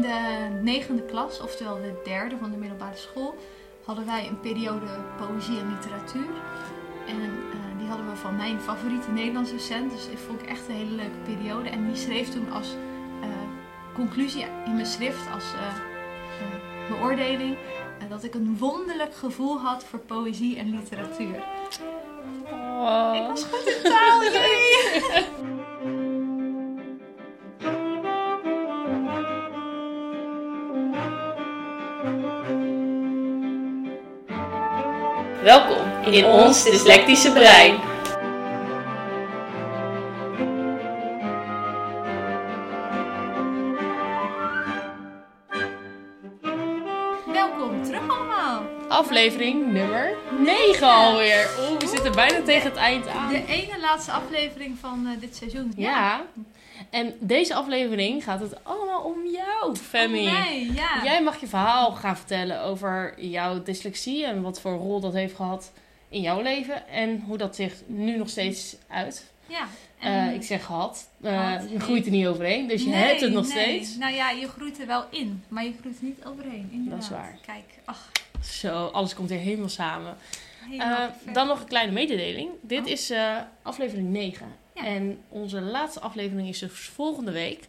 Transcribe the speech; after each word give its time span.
In 0.00 0.06
de 0.06 0.60
negende 0.62 1.02
klas, 1.02 1.40
oftewel 1.40 1.74
de 1.74 2.00
derde 2.04 2.36
van 2.40 2.50
de 2.50 2.56
middelbare 2.56 2.96
school, 2.96 3.34
hadden 3.84 4.06
wij 4.06 4.26
een 4.26 4.40
periode 4.40 4.86
poëzie 5.16 5.58
en 5.58 5.68
literatuur. 5.68 6.34
En 7.06 7.20
eh, 7.20 7.78
die 7.78 7.86
hadden 7.88 8.10
we 8.10 8.16
van 8.16 8.36
mijn 8.36 8.60
favoriete 8.60 9.10
Nederlandse 9.10 9.52
docent. 9.52 9.90
Dus 9.90 10.06
ik 10.06 10.18
vond 10.18 10.42
ik 10.42 10.48
echt 10.48 10.68
een 10.68 10.74
hele 10.74 10.90
leuke 10.90 11.18
periode. 11.24 11.68
En 11.68 11.86
die 11.86 11.96
schreef 11.96 12.28
toen 12.28 12.52
als 12.52 12.74
eh, 13.20 13.28
conclusie 13.94 14.46
in 14.64 14.74
mijn 14.74 14.86
schrift, 14.86 15.32
als 15.34 15.44
eh, 15.52 15.74
beoordeling, 16.88 17.56
dat 18.08 18.24
ik 18.24 18.34
een 18.34 18.56
wonderlijk 18.58 19.14
gevoel 19.14 19.58
had 19.58 19.84
voor 19.84 19.98
poëzie 19.98 20.58
en 20.58 20.70
literatuur. 20.70 21.42
Oh. 22.50 23.10
Ik 23.14 23.26
was 23.26 23.44
goed 23.44 23.66
in 23.66 23.90
taal, 23.90 24.22
jee! 24.22 25.28
Welkom 35.40 36.12
in 36.12 36.24
ons 36.24 36.64
dyslectische 36.64 37.32
brein. 37.32 37.80
Welkom 47.32 47.84
terug 47.84 48.08
allemaal. 48.08 48.62
Aflevering 48.88 49.72
nummer 49.72 50.12
9 50.38 50.86
alweer. 50.86 51.48
Zitten 52.02 52.14
bijna 52.28 52.44
tegen 52.44 52.68
het 52.68 52.78
eind 52.78 53.06
aan. 53.08 53.28
De 53.32 53.46
ene 53.46 53.80
laatste 53.80 54.12
aflevering 54.12 54.78
van 54.78 55.06
eh, 55.06 55.20
dit 55.20 55.36
seizoen. 55.36 55.72
Ja. 55.76 56.22
En 56.90 57.14
deze 57.20 57.54
aflevering 57.54 58.24
gaat 58.24 58.40
het 58.40 58.64
allemaal 58.64 59.00
om 59.02 59.16
jou, 59.32 59.76
Femi. 59.76 60.24
Mij, 60.24 60.70
ja. 60.74 61.00
Jij 61.04 61.22
mag 61.22 61.40
je 61.40 61.46
verhaal 61.46 61.92
gaan 61.92 62.16
vertellen 62.16 62.62
over 62.62 63.14
jouw 63.24 63.62
dyslexie 63.62 64.26
en 64.26 64.42
wat 64.42 64.60
voor 64.60 64.72
rol 64.72 65.00
dat 65.00 65.12
heeft 65.12 65.34
gehad 65.36 65.72
in 66.08 66.20
jouw 66.20 66.42
leven 66.42 66.88
en 66.88 67.22
hoe 67.26 67.36
dat 67.38 67.56
zich 67.56 67.74
nu 67.86 68.16
nog 68.16 68.28
steeds 68.28 68.76
uit. 68.88 69.24
ja. 69.46 69.66
Eh, 69.98 70.26
En- 70.26 70.34
ik 70.34 70.42
zeg 70.42 70.64
gehad, 70.64 71.08
Eh, 71.22 71.54
je 71.72 71.80
groeit 71.80 72.04
er 72.06 72.10
niet 72.12 72.26
overheen, 72.26 72.68
dus 72.68 72.82
je 72.82 72.88
Nee, 72.88 73.02
hebt 73.02 73.20
het 73.20 73.32
nog 73.32 73.42
nee. 73.42 73.52
steeds. 73.52 73.96
Nou 73.96 74.14
ja, 74.14 74.30
je 74.30 74.48
groeit 74.48 74.80
er 74.80 74.86
wel 74.86 75.04
in, 75.10 75.44
maar 75.48 75.64
je 75.64 75.72
groeit 75.80 75.98
er 75.98 76.04
niet 76.04 76.24
overheen. 76.24 76.68
Inderdaad. 76.72 77.00
Dat 77.00 77.10
is 77.10 77.16
waar. 77.16 77.38
Kijk, 77.46 77.64
ach, 77.84 78.10
Zo, 78.42 78.86
alles 78.86 79.14
komt 79.14 79.28
weer 79.28 79.38
helemaal 79.38 79.68
samen. 79.68 80.16
Eh, 80.78 81.04
dan 81.32 81.46
nog 81.46 81.60
een 81.60 81.66
kleine 81.68 81.92
mededeling. 81.92 82.50
Dit 82.60 82.80
Oh. 82.84 82.88
is 82.90 83.10
eh, 83.10 83.36
aflevering 83.62 84.08
9. 84.08 84.46
Ja. 84.74 84.84
En 84.84 85.22
onze 85.28 85.60
laatste 85.60 86.00
aflevering 86.00 86.48
is 86.48 86.58
dus 86.58 86.72
volgende 86.94 87.30
week. 87.32 87.64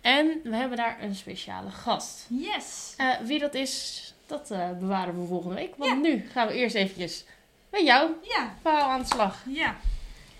En 0.00 0.40
we 0.44 0.56
hebben 0.56 0.76
daar 0.76 0.98
een 1.02 1.14
speciale 1.14 1.70
gast. 1.70 2.26
Yes. 2.28 2.94
Eh, 2.96 3.08
wie 3.24 3.38
dat 3.38 3.54
is, 3.54 4.14
dat 4.26 4.48
bewaren 4.78 5.20
we 5.20 5.26
volgende 5.26 5.54
week. 5.54 5.74
Want 5.76 5.90
Ja. 5.90 5.96
nu 5.98 6.28
gaan 6.32 6.46
we 6.46 6.54
eerst 6.54 6.74
eventjes 6.74 7.24
met 7.70 7.80
jou 7.86 8.10
Ja, 8.22 8.54
verhaal 8.62 8.90
aan 8.90 9.00
de 9.00 9.06
slag. 9.06 9.42
ja. 9.48 9.76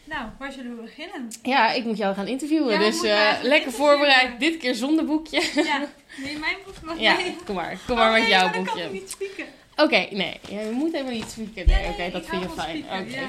Nou, 0.04 0.24
waar 0.38 0.52
zullen 0.52 0.76
we 0.76 0.82
beginnen? 0.82 1.28
Ja, 1.42 1.72
ik 1.72 1.84
moet 1.84 1.96
jou 1.96 2.14
gaan 2.14 2.26
interviewen. 2.26 2.78
Dus 2.78 3.00
lekker 3.42 3.72
voorbereid. 3.72 4.40
Dit 4.40 4.56
keer 4.56 4.74
zonder 4.74 5.04
boekje. 5.04 5.50
Ja, 5.54 5.86
nee, 6.16 6.38
mijn 6.38 6.56
boek 6.64 6.74
mag 6.82 6.98
Ja, 6.98 7.16
kom 7.44 7.54
maar. 7.54 7.78
Kom 7.86 7.96
maar 7.96 8.06
Oh, 8.06 8.12
met 8.12 8.20
nee, 8.22 8.30
jouw 8.30 8.42
maar 8.44 8.52
kan 8.52 8.64
boekje. 8.64 8.82
ik 8.84 8.92
niet 8.92 9.10
spieken. 9.10 9.44
Oké, 9.76 10.08
nee. 10.10 10.40
Ja, 10.48 10.60
je 10.60 10.70
moet 10.70 10.92
helemaal 10.92 11.12
niet 11.12 11.36
Nee, 11.54 11.88
oké, 11.88 12.10
dat 12.10 12.26
vind 12.26 12.42
je 12.42 12.48
fijn. 12.48 12.84
Oké. 12.84 13.20
ja. 13.20 13.28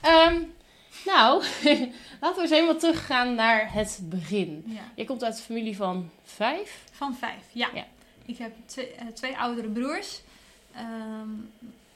Ehm, 0.00 0.42
nou, 1.04 1.44
laten 2.20 2.36
we 2.36 2.40
eens 2.40 2.50
helemaal 2.50 2.76
teruggaan 2.76 3.34
naar 3.34 3.72
het 3.72 4.00
begin. 4.02 4.62
Ja. 4.66 4.92
Je 4.94 5.04
komt 5.04 5.24
uit 5.24 5.36
een 5.36 5.42
familie 5.42 5.76
van 5.76 6.10
vijf. 6.24 6.84
Van 6.92 7.16
vijf, 7.16 7.44
ja. 7.52 7.70
Ja. 7.74 7.86
Ik 8.24 8.38
heb 8.38 8.52
twee, 8.66 8.92
eh, 8.92 9.06
twee 9.06 9.38
oudere 9.38 9.68
broers. 9.68 10.20
Ehm, 10.74 11.28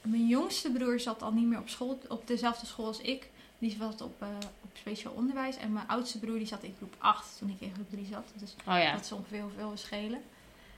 mijn 0.01 0.27
jongste 0.27 0.71
broer 0.71 0.99
zat 0.99 1.21
al 1.21 1.31
niet 1.31 1.47
meer 1.47 1.59
op 1.59 1.69
school, 1.69 1.99
op 2.07 2.27
dezelfde 2.27 2.65
school 2.65 2.85
als 2.85 3.01
ik. 3.01 3.29
Die 3.59 3.75
zat 3.79 4.01
op, 4.01 4.21
eh, 4.21 4.27
op 4.63 4.69
speciaal 4.73 5.13
onderwijs. 5.13 5.57
En 5.57 5.73
mijn 5.73 5.87
oudste 5.87 6.19
broer 6.19 6.37
die 6.37 6.47
zat 6.47 6.63
in 6.63 6.73
groep 6.77 6.95
8 6.97 7.37
toen 7.37 7.49
ik 7.49 7.55
in 7.59 7.73
groep 7.73 7.89
3 7.89 8.07
zat. 8.11 8.31
Dus 8.35 8.55
Oh 8.67 8.77
ja, 8.77 8.91
dat 8.91 9.03
is 9.03 9.11
ongeveer 9.11 9.41
hoeveel 9.41 9.71
we 9.71 9.77
schelen. 9.77 10.21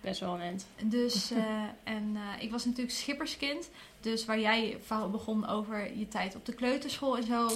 Best 0.02 0.20
wel 0.20 0.34
een 0.34 0.42
end. 0.42 0.66
Dus, 0.84 1.32
eh, 1.32 1.64
en 1.84 2.16
eh, 2.16 2.44
ik 2.44 2.52
was 2.52 2.66
natuurlijk 2.66 2.96
schipperskind. 2.96 3.70
Dus 4.02 4.26
waar 4.26 4.40
jij 4.40 4.78
begon 5.12 5.48
over 5.48 5.98
je 5.98 6.08
tijd 6.08 6.36
op 6.36 6.46
de 6.46 6.54
kleuterschool 6.54 7.18
en 7.18 7.24
zo. 7.24 7.50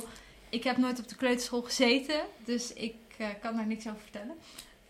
Ik 0.49 0.63
heb 0.63 0.77
nooit 0.77 0.99
op 0.99 1.07
de 1.07 1.15
kleuterschool 1.15 1.61
gezeten. 1.61 2.21
Dus 2.45 2.73
ik 2.73 2.95
eh, 3.17 3.27
kan 3.41 3.55
daar 3.55 3.67
niks 3.67 3.87
over 3.87 3.99
vertellen. 4.01 4.35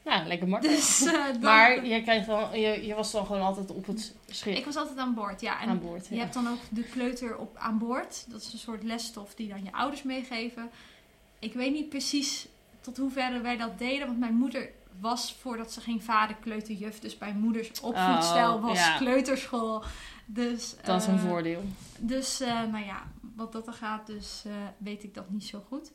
Nou, 0.03 0.27
lekker 0.27 0.47
makkelijk. 0.47 0.77
Dus, 0.77 0.99
dan- 0.99 1.39
maar 1.49 1.85
jij 1.85 2.01
kreeg 2.01 2.25
dan, 2.25 2.59
je, 2.59 2.85
je 2.85 2.93
was 2.93 3.11
dan 3.11 3.25
gewoon 3.25 3.41
altijd 3.41 3.71
op 3.71 3.85
het 3.85 4.15
schip 4.27 4.55
ik 4.57 4.65
was 4.65 4.75
altijd 4.75 4.97
aan 4.97 5.13
boord, 5.13 5.41
ja. 5.41 5.61
En 5.61 5.69
aan 5.69 5.79
boord. 5.79 6.07
Je 6.07 6.19
hebt 6.19 6.33
dan 6.33 6.47
ook 6.47 6.59
de 6.69 6.83
kleuter 6.83 7.37
op 7.37 7.57
aan 7.57 7.77
boord. 7.77 8.25
Dat 8.27 8.41
is 8.41 8.53
een 8.53 8.59
soort 8.59 8.83
lesstof 8.83 9.35
die 9.35 9.47
dan 9.47 9.63
je 9.63 9.71
ouders 9.71 10.03
meegeven. 10.03 10.69
Ik 11.39 11.53
weet 11.53 11.73
niet 11.73 11.89
precies 11.89 12.47
tot 12.81 12.97
hoeverre 12.97 13.41
wij 13.41 13.57
dat 13.57 13.77
deden. 13.77 14.07
Want 14.07 14.19
mijn 14.19 14.33
moeder 14.35 14.69
was, 14.99 15.33
voordat 15.39 15.71
ze 15.71 15.81
ging 15.81 16.03
vader, 16.03 16.35
kleuterjuf. 16.35 16.99
Dus 16.99 17.17
bij 17.17 17.33
moeders 17.33 17.79
opvoedstijl 17.81 18.53
Oh, 18.55 18.61
was 18.63 18.77
ja. 18.77 18.97
kleuterschool. 18.97 19.83
Dus, 20.25 20.75
Dat 20.83 21.01
is 21.01 21.07
een 21.07 21.15
eh, 21.17 21.23
voordeel. 21.25 21.63
Dus, 21.99 22.39
eh, 22.39 22.63
nou 22.63 22.85
ja, 22.85 23.03
wat 23.35 23.51
dat 23.51 23.67
er 23.67 23.73
gaat, 23.73 24.07
dus 24.07 24.43
eh, 24.45 24.51
weet 24.77 25.03
ik 25.03 25.13
dat 25.13 25.29
niet 25.29 25.43
zo 25.45 25.63
goed. 25.67 25.91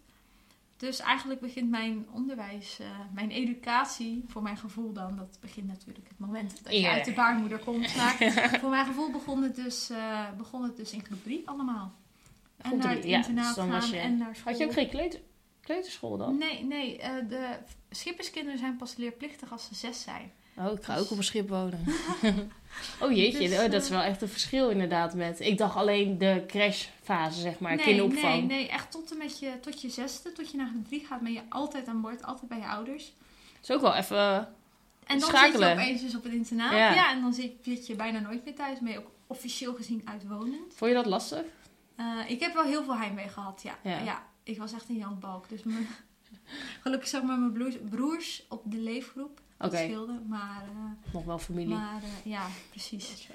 Dus 0.77 1.01
eigenlijk 1.01 1.41
begint 1.41 1.71
mijn 1.71 2.07
onderwijs, 2.11 2.79
mijn 3.13 3.31
educatie, 3.31 4.25
voor 4.29 4.43
mijn 4.43 4.57
gevoel 4.57 4.93
dan, 4.93 5.17
dat 5.17 5.39
begint 5.41 5.67
natuurlijk 5.67 6.09
het 6.09 6.19
moment 6.19 6.65
dat 6.65 6.73
je 6.73 6.89
uit 6.89 7.05
de 7.05 7.13
baarmoeder 7.13 7.59
komt. 7.59 7.97
Maar 7.97 8.17
voor 8.61 8.71
mijn 8.71 8.87
gevoel 8.87 9.11
begon 9.11 9.43
het 9.43 9.57
dus, 9.57 9.91
begon 10.37 10.63
het 10.63 10.77
dus 10.77 10.93
in 10.93 11.05
groep 11.05 11.23
3 11.23 11.49
allemaal. 11.49 11.93
En 12.57 12.77
naar 12.77 12.95
het 12.95 13.05
ja, 13.05 13.17
internaat 13.17 13.55
dus 13.55 13.65
gaan 13.65 13.89
je- 13.91 13.97
en 13.97 14.17
naar 14.17 14.37
school. 14.37 14.53
Had 14.53 14.61
je 14.61 14.67
ook 14.67 14.73
geen 14.73 14.89
kleuter, 14.89 15.21
kleuterschool 15.67 16.17
dan? 16.17 16.39
Nee, 16.39 16.65
nee, 16.65 16.99
eh, 16.99 17.11
de 17.29 17.49
schipperskinderen 17.91 18.59
zijn 18.59 18.77
pas 18.77 18.97
leerplichtig 18.97 19.53
als 19.53 19.65
ze 19.65 19.75
zes 19.75 20.03
zijn. 20.03 20.33
Oh, 20.59 20.73
ik 20.73 20.85
ga 20.85 20.97
ook 20.97 21.11
op 21.11 21.17
een 21.17 21.25
schip 21.25 21.49
wonen. 21.49 21.85
oh 23.03 23.13
jeetje, 23.13 23.49
Dus, 23.49 23.59
oh, 23.59 23.71
dat 23.71 23.83
is 23.83 23.89
eh, 23.91 23.95
wel 23.95 24.03
echt 24.03 24.23
een 24.23 24.29
verschil 24.29 24.71
inderdaad 24.71 25.15
met... 25.15 25.41
Ik 25.41 25.59
dacht 25.59 25.77
alleen 25.77 26.19
de 26.19 26.45
crashfase, 26.47 27.41
zeg 27.41 27.59
maar, 27.59 27.77
nee, 27.77 27.85
kinderopvang. 27.85 28.35
nee, 28.35 28.59
nee, 28.59 28.69
echt 28.69 28.91
tot 28.91 29.11
en 29.11 29.19
met 29.19 29.39
je, 29.39 29.61
tot 29.61 29.81
je 29.81 29.89
zesde, 29.89 30.33
tot 30.33 30.51
je 30.51 30.57
naar 30.57 30.69
groep 30.69 30.87
3 30.87 31.07
gaat, 31.07 31.21
ben 31.21 31.33
je 31.33 31.43
altijd 31.49 31.89
aan 31.89 32.01
boord, 32.01 32.25
altijd 32.25 32.49
bij 32.49 32.59
je 32.59 32.67
ouders. 32.67 33.13
Dat 33.61 33.71
is 33.71 33.71
ook 33.71 33.81
wel 33.81 33.95
even... 33.95 34.49
En 35.07 35.19
dan 35.19 35.29
Schakelen. 35.29 35.69
zit 35.69 35.77
je 35.77 35.83
opeens 35.83 36.01
dus 36.01 36.17
op 36.17 36.23
het 36.23 36.33
internaat. 36.33 36.73
Ja. 36.73 36.95
Ja. 36.95 37.13
en 37.13 37.21
dan 37.21 37.33
zit, 37.35 37.53
zit 37.63 37.87
je 37.87 37.95
bijna 37.95 38.19
nooit 38.19 38.45
meer 38.45 38.55
thuis. 38.55 38.79
Ben 38.79 38.93
je 38.93 38.99
ook 38.99 39.11
officieel 39.27 39.75
gezien 39.75 40.03
uitwonend. 40.05 40.75
Vond 40.75 40.91
je 40.91 40.97
dat 40.97 41.07
lastig? 41.07 41.45
Ik 42.27 42.41
heb 42.41 42.55
wel 42.55 42.65
heel 42.65 42.85
veel 42.85 42.97
heimwee 42.97 43.29
gehad, 43.29 43.63
ja. 43.63 43.79
Ja. 43.83 43.99
ja. 43.99 44.23
Ik 44.47 44.59
was 44.59 44.73
echt 44.73 44.89
een 44.89 44.97
jankbalk. 44.97 45.49
Dus 45.49 45.63
mijn, 45.63 45.87
gelukkig 46.83 47.09
zeg 47.09 47.23
maar 47.23 47.39
mijn 47.39 47.53
broers, 47.53 47.77
broers 47.91 48.45
op 48.49 48.63
de 48.65 48.77
leefgroep. 48.79 49.41
Dat 49.59 49.73
Oké. 49.73 49.83
scheelde. 49.85 50.21
Maar, 50.29 50.63
eh, 50.63 51.13
Nog 51.13 51.25
wel 51.25 51.39
familie. 51.39 51.75
maar 51.75 52.03
eh, 52.03 52.09
ja, 52.33 52.47
precies. 52.71 53.29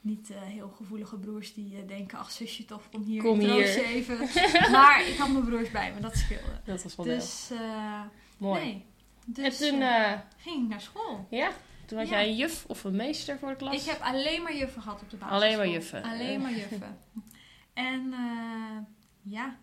Niet 0.00 0.30
eh, 0.30 0.42
heel 0.42 0.68
gevoelige 0.76 1.16
broers 1.16 1.54
die 1.54 1.84
denken, 1.84 2.18
ach 2.18 2.30
zusje 2.30 2.64
toch, 2.64 2.88
kom 2.90 3.02
hier. 3.02 3.22
Kom 3.22 3.38
hier. 3.38 3.78
even. 3.84 4.18
maar 4.76 5.06
ik 5.08 5.16
had 5.16 5.28
mijn 5.28 5.44
broers 5.44 5.70
bij 5.70 5.92
me, 5.92 6.00
dat 6.00 6.16
scheelde. 6.16 6.60
Dat 6.64 6.82
was 6.82 6.96
wel. 6.96 7.06
Dus, 7.06 7.50
eh, 7.52 8.00
Mooi. 8.38 8.60
nee. 8.60 8.84
Dus 9.26 9.60
en 9.60 9.70
toen, 9.70 9.80
eh, 9.80 10.12
eh, 10.12 10.18
ging 10.36 10.62
ik 10.62 10.68
naar 10.68 10.80
school. 10.80 11.26
ja, 11.30 11.50
toen 11.86 11.98
had 11.98 12.08
Ja. 12.08 12.14
jij 12.20 12.28
een 12.28 12.36
juf 12.36 12.64
of 12.66 12.84
een 12.84 12.96
meester 12.96 13.38
voor 13.38 13.48
de 13.48 13.56
klas? 13.56 13.74
Ik 13.84 13.90
heb 13.90 14.00
alleen 14.00 14.42
maar 14.42 14.56
juffen 14.56 14.82
gehad 14.82 15.02
op 15.02 15.10
de 15.10 15.16
basisschool. 15.16 15.42
Alleen 15.46 15.56
maar 15.58 15.68
juffen. 15.68 16.02
Alleen 16.02 16.40
maar 16.40 16.52
juffen. 16.54 16.98
en 17.74 18.12
eh, 18.12 18.78
ja, 19.22 19.56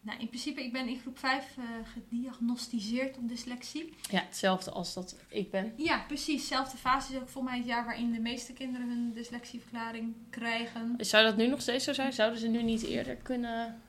nou, 0.00 0.20
in 0.20 0.28
principe, 0.28 0.64
ik 0.64 0.72
ben 0.72 0.88
in 0.88 0.98
groep 0.98 1.18
5 1.18 1.56
eh, 1.56 1.64
gediagnosticeerd 1.92 3.16
op 3.16 3.28
dyslexie. 3.28 3.94
Ja, 4.10 4.20
hetzelfde 4.20 4.70
als 4.70 4.94
dat 4.94 5.16
ik 5.28 5.50
ben. 5.50 5.72
Ja, 5.76 6.04
precies. 6.06 6.48
Zelfde 6.48 6.76
fase 6.76 7.12
is 7.14 7.20
ook 7.20 7.28
voor 7.28 7.44
mij 7.44 7.56
het 7.56 7.66
jaar 7.66 7.84
waarin 7.84 8.12
de 8.12 8.20
meeste 8.20 8.52
kinderen 8.52 8.88
hun 8.88 9.12
dyslexieverklaring 9.12 10.14
krijgen. 10.30 10.94
Zou 10.98 11.24
dat 11.24 11.36
nu 11.36 11.46
nog 11.46 11.60
steeds 11.60 11.84
zo 11.84 11.92
zijn? 11.92 12.12
Zouden 12.12 12.38
ze 12.38 12.48
nu 12.48 12.62
niet 12.62 12.82
eerder 12.82 13.16
kunnen... 13.16 13.82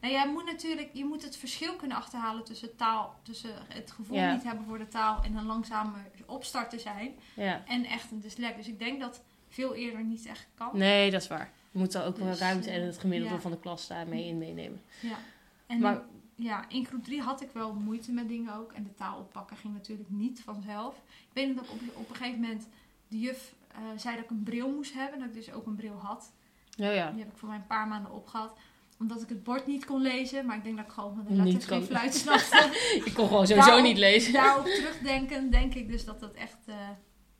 Nou, 0.00 0.12
jij 0.12 0.28
moet 0.28 0.44
natuurlijk, 0.44 0.90
je 0.92 1.04
moet 1.04 1.22
het 1.22 1.36
verschil 1.36 1.76
kunnen 1.76 1.96
achterhalen 1.96 2.44
tussen 2.44 2.76
taal, 2.76 3.14
tussen 3.22 3.50
het 3.68 3.90
gevoel 3.90 4.16
Ja. 4.16 4.32
niet 4.32 4.42
hebben 4.42 4.64
voor 4.64 4.78
de 4.78 4.88
taal 4.88 5.22
en 5.22 5.36
een 5.36 5.46
langzame 5.46 5.92
opstarter 6.26 6.80
zijn. 6.80 7.14
Ja. 7.34 7.62
En 7.66 7.84
echt 7.84 8.10
een 8.10 8.20
dyslect. 8.20 8.56
Dus 8.56 8.68
ik 8.68 8.78
denk 8.78 9.00
dat 9.00 9.22
veel 9.48 9.74
eerder 9.74 10.04
niet 10.04 10.26
echt 10.26 10.46
kan. 10.54 10.70
Nee, 10.72 11.10
dat 11.10 11.22
is 11.22 11.28
waar. 11.28 11.52
Je 11.70 11.78
moet 11.78 11.94
er 11.94 12.04
ook 12.04 12.16
wel 12.16 12.26
Dus, 12.26 12.38
ruimte 12.38 12.70
en 12.70 12.80
eh, 12.80 12.86
het 12.86 12.98
gemiddelde 12.98 13.34
ja. 13.34 13.40
van 13.40 13.50
de 13.50 13.58
klas 13.60 13.86
daarmee 13.86 14.24
in 14.26 14.38
meenemen. 14.38 14.82
Ja. 15.00 15.18
En 15.68 15.78
Maar- 15.80 16.02
ja, 16.34 16.68
in 16.68 16.86
groep 16.86 17.04
3 17.04 17.20
had 17.20 17.40
ik 17.42 17.50
wel 17.52 17.74
moeite 17.74 18.12
met 18.12 18.28
dingen 18.28 18.54
ook. 18.54 18.72
En 18.72 18.82
de 18.84 18.94
taal 18.94 19.18
oppakken 19.18 19.56
ging 19.56 19.74
natuurlijk 19.74 20.10
niet 20.10 20.40
vanzelf. 20.44 20.94
Ik 21.08 21.34
weet 21.34 21.48
nog 21.48 21.56
dat 21.56 21.68
op, 21.74 21.80
op 21.94 22.08
een 22.08 22.16
gegeven 22.16 22.40
moment 22.40 22.68
de 23.08 23.18
juf 23.18 23.54
eh, 23.72 23.78
zei 23.96 24.14
dat 24.16 24.24
ik 24.24 24.30
een 24.30 24.42
bril 24.42 24.70
moest 24.70 24.94
hebben. 24.94 25.18
Dat 25.18 25.28
ik 25.28 25.34
dus 25.34 25.52
ook 25.52 25.66
een 25.66 25.76
bril 25.76 25.96
had. 26.02 26.32
Ja, 26.70 26.90
ja. 26.90 27.10
Die 27.10 27.20
heb 27.20 27.30
ik 27.32 27.38
voor 27.38 27.48
mij 27.48 27.56
een 27.56 27.66
paar 27.66 27.88
maanden 27.88 28.12
opgehad. 28.12 28.58
Omdat 28.98 29.22
ik 29.22 29.28
het 29.28 29.42
bord 29.42 29.66
niet 29.66 29.84
kon 29.84 30.00
lezen. 30.02 30.46
Maar 30.46 30.56
ik 30.56 30.64
denk 30.64 30.76
dat 30.76 30.86
ik 30.86 30.92
gewoon 30.92 31.14
van 31.14 31.24
de 31.24 31.42
letters 31.42 31.64
geen 31.64 31.82
fluit 31.92 32.14
snapte. 32.14 32.70
Ik 33.04 33.14
kon 33.14 33.26
gewoon 33.26 33.46
sowieso 33.46 33.68
Daarop- 33.68 33.86
niet 33.86 33.98
lezen. 33.98 34.32
Daarop 34.32 34.64
terugdenken 34.64 35.50
denk 35.50 35.74
ik 35.74 35.88
dus 35.88 36.04
dat 36.04 36.20
dat 36.20 36.32
echt... 36.34 36.58
eh, 36.66 36.88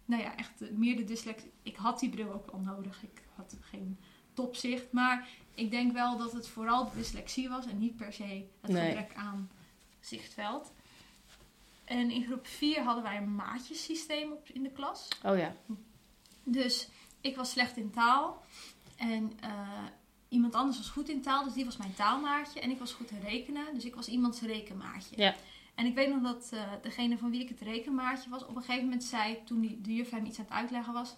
nou 0.05 0.23
ja, 0.23 0.37
echt 0.37 0.63
eh, 0.63 0.69
meer 0.71 0.97
de 0.97 1.05
dyslexie. 1.05 1.51
Ik 1.63 1.77
had 1.77 2.01
die 2.01 2.11
bril 2.11 2.33
ook 2.33 2.51
al 2.51 2.59
nodig. 2.61 3.03
Ik 3.03 3.23
had 3.37 3.57
geen 3.61 3.99
topzicht. 4.33 4.93
Maar 4.93 5.29
ik 5.59 5.71
denk 5.71 5.93
wel 5.93 6.17
dat 6.17 6.33
het 6.33 6.49
vooral 6.49 6.85
de 6.85 6.97
dyslexie 6.97 7.49
was 7.49 7.67
en 7.67 7.79
niet 7.79 7.97
per 7.97 8.13
se 8.13 8.47
het 8.61 8.71
Nee. 8.71 8.89
gebrek 8.89 9.15
aan 9.15 9.51
zichtveld. 10.01 10.73
En 11.85 12.11
in 12.11 12.25
groep 12.25 12.47
4 12.47 12.83
hadden 12.83 13.03
wij 13.03 13.17
een 13.17 13.35
maatjesysteem 13.35 14.33
op, 14.33 14.49
in 14.49 14.63
de 14.63 14.71
klas. 14.71 15.09
Oh 15.25 15.39
ja. 15.39 15.55
Dus 16.45 16.89
ik 17.21 17.37
was 17.37 17.51
slecht 17.51 17.77
in 17.77 17.91
taal. 17.91 18.43
En 18.97 19.33
eh, 19.41 19.85
iemand 20.29 20.55
anders 20.55 20.77
was 20.77 20.89
goed 20.89 21.09
in 21.09 21.23
taal. 21.23 21.45
Dus 21.45 21.53
die 21.53 21.65
was 21.65 21.77
mijn 21.77 21.95
taalmaatje. 21.95 22.61
En 22.61 22.71
ik 22.71 22.79
was 22.79 22.93
goed 22.93 23.11
in 23.11 23.21
rekenen. 23.21 23.75
Dus 23.75 23.85
ik 23.85 23.95
was 23.95 24.09
iemands 24.09 24.41
rekenmaatje. 24.41 25.17
Ja. 25.17 25.35
En 25.75 25.87
ik 25.87 25.95
weet 25.95 26.09
nog 26.09 26.23
dat 26.23 26.51
eh, 26.53 26.73
degene 26.83 27.19
van 27.19 27.31
wie 27.31 27.41
ik 27.43 27.49
het 27.49 27.61
rekenmaatje 27.61 28.31
was... 28.31 28.47
op 28.47 28.57
een 28.57 28.63
gegeven 28.63 28.85
moment 28.85 29.05
zei, 29.05 29.39
toen 29.45 29.61
die, 29.61 29.81
de 29.81 29.95
juf 29.95 30.11
hem 30.11 30.25
iets 30.25 30.39
aan 30.39 30.45
het 30.45 30.55
uitleggen 30.55 30.93
was... 30.93 31.17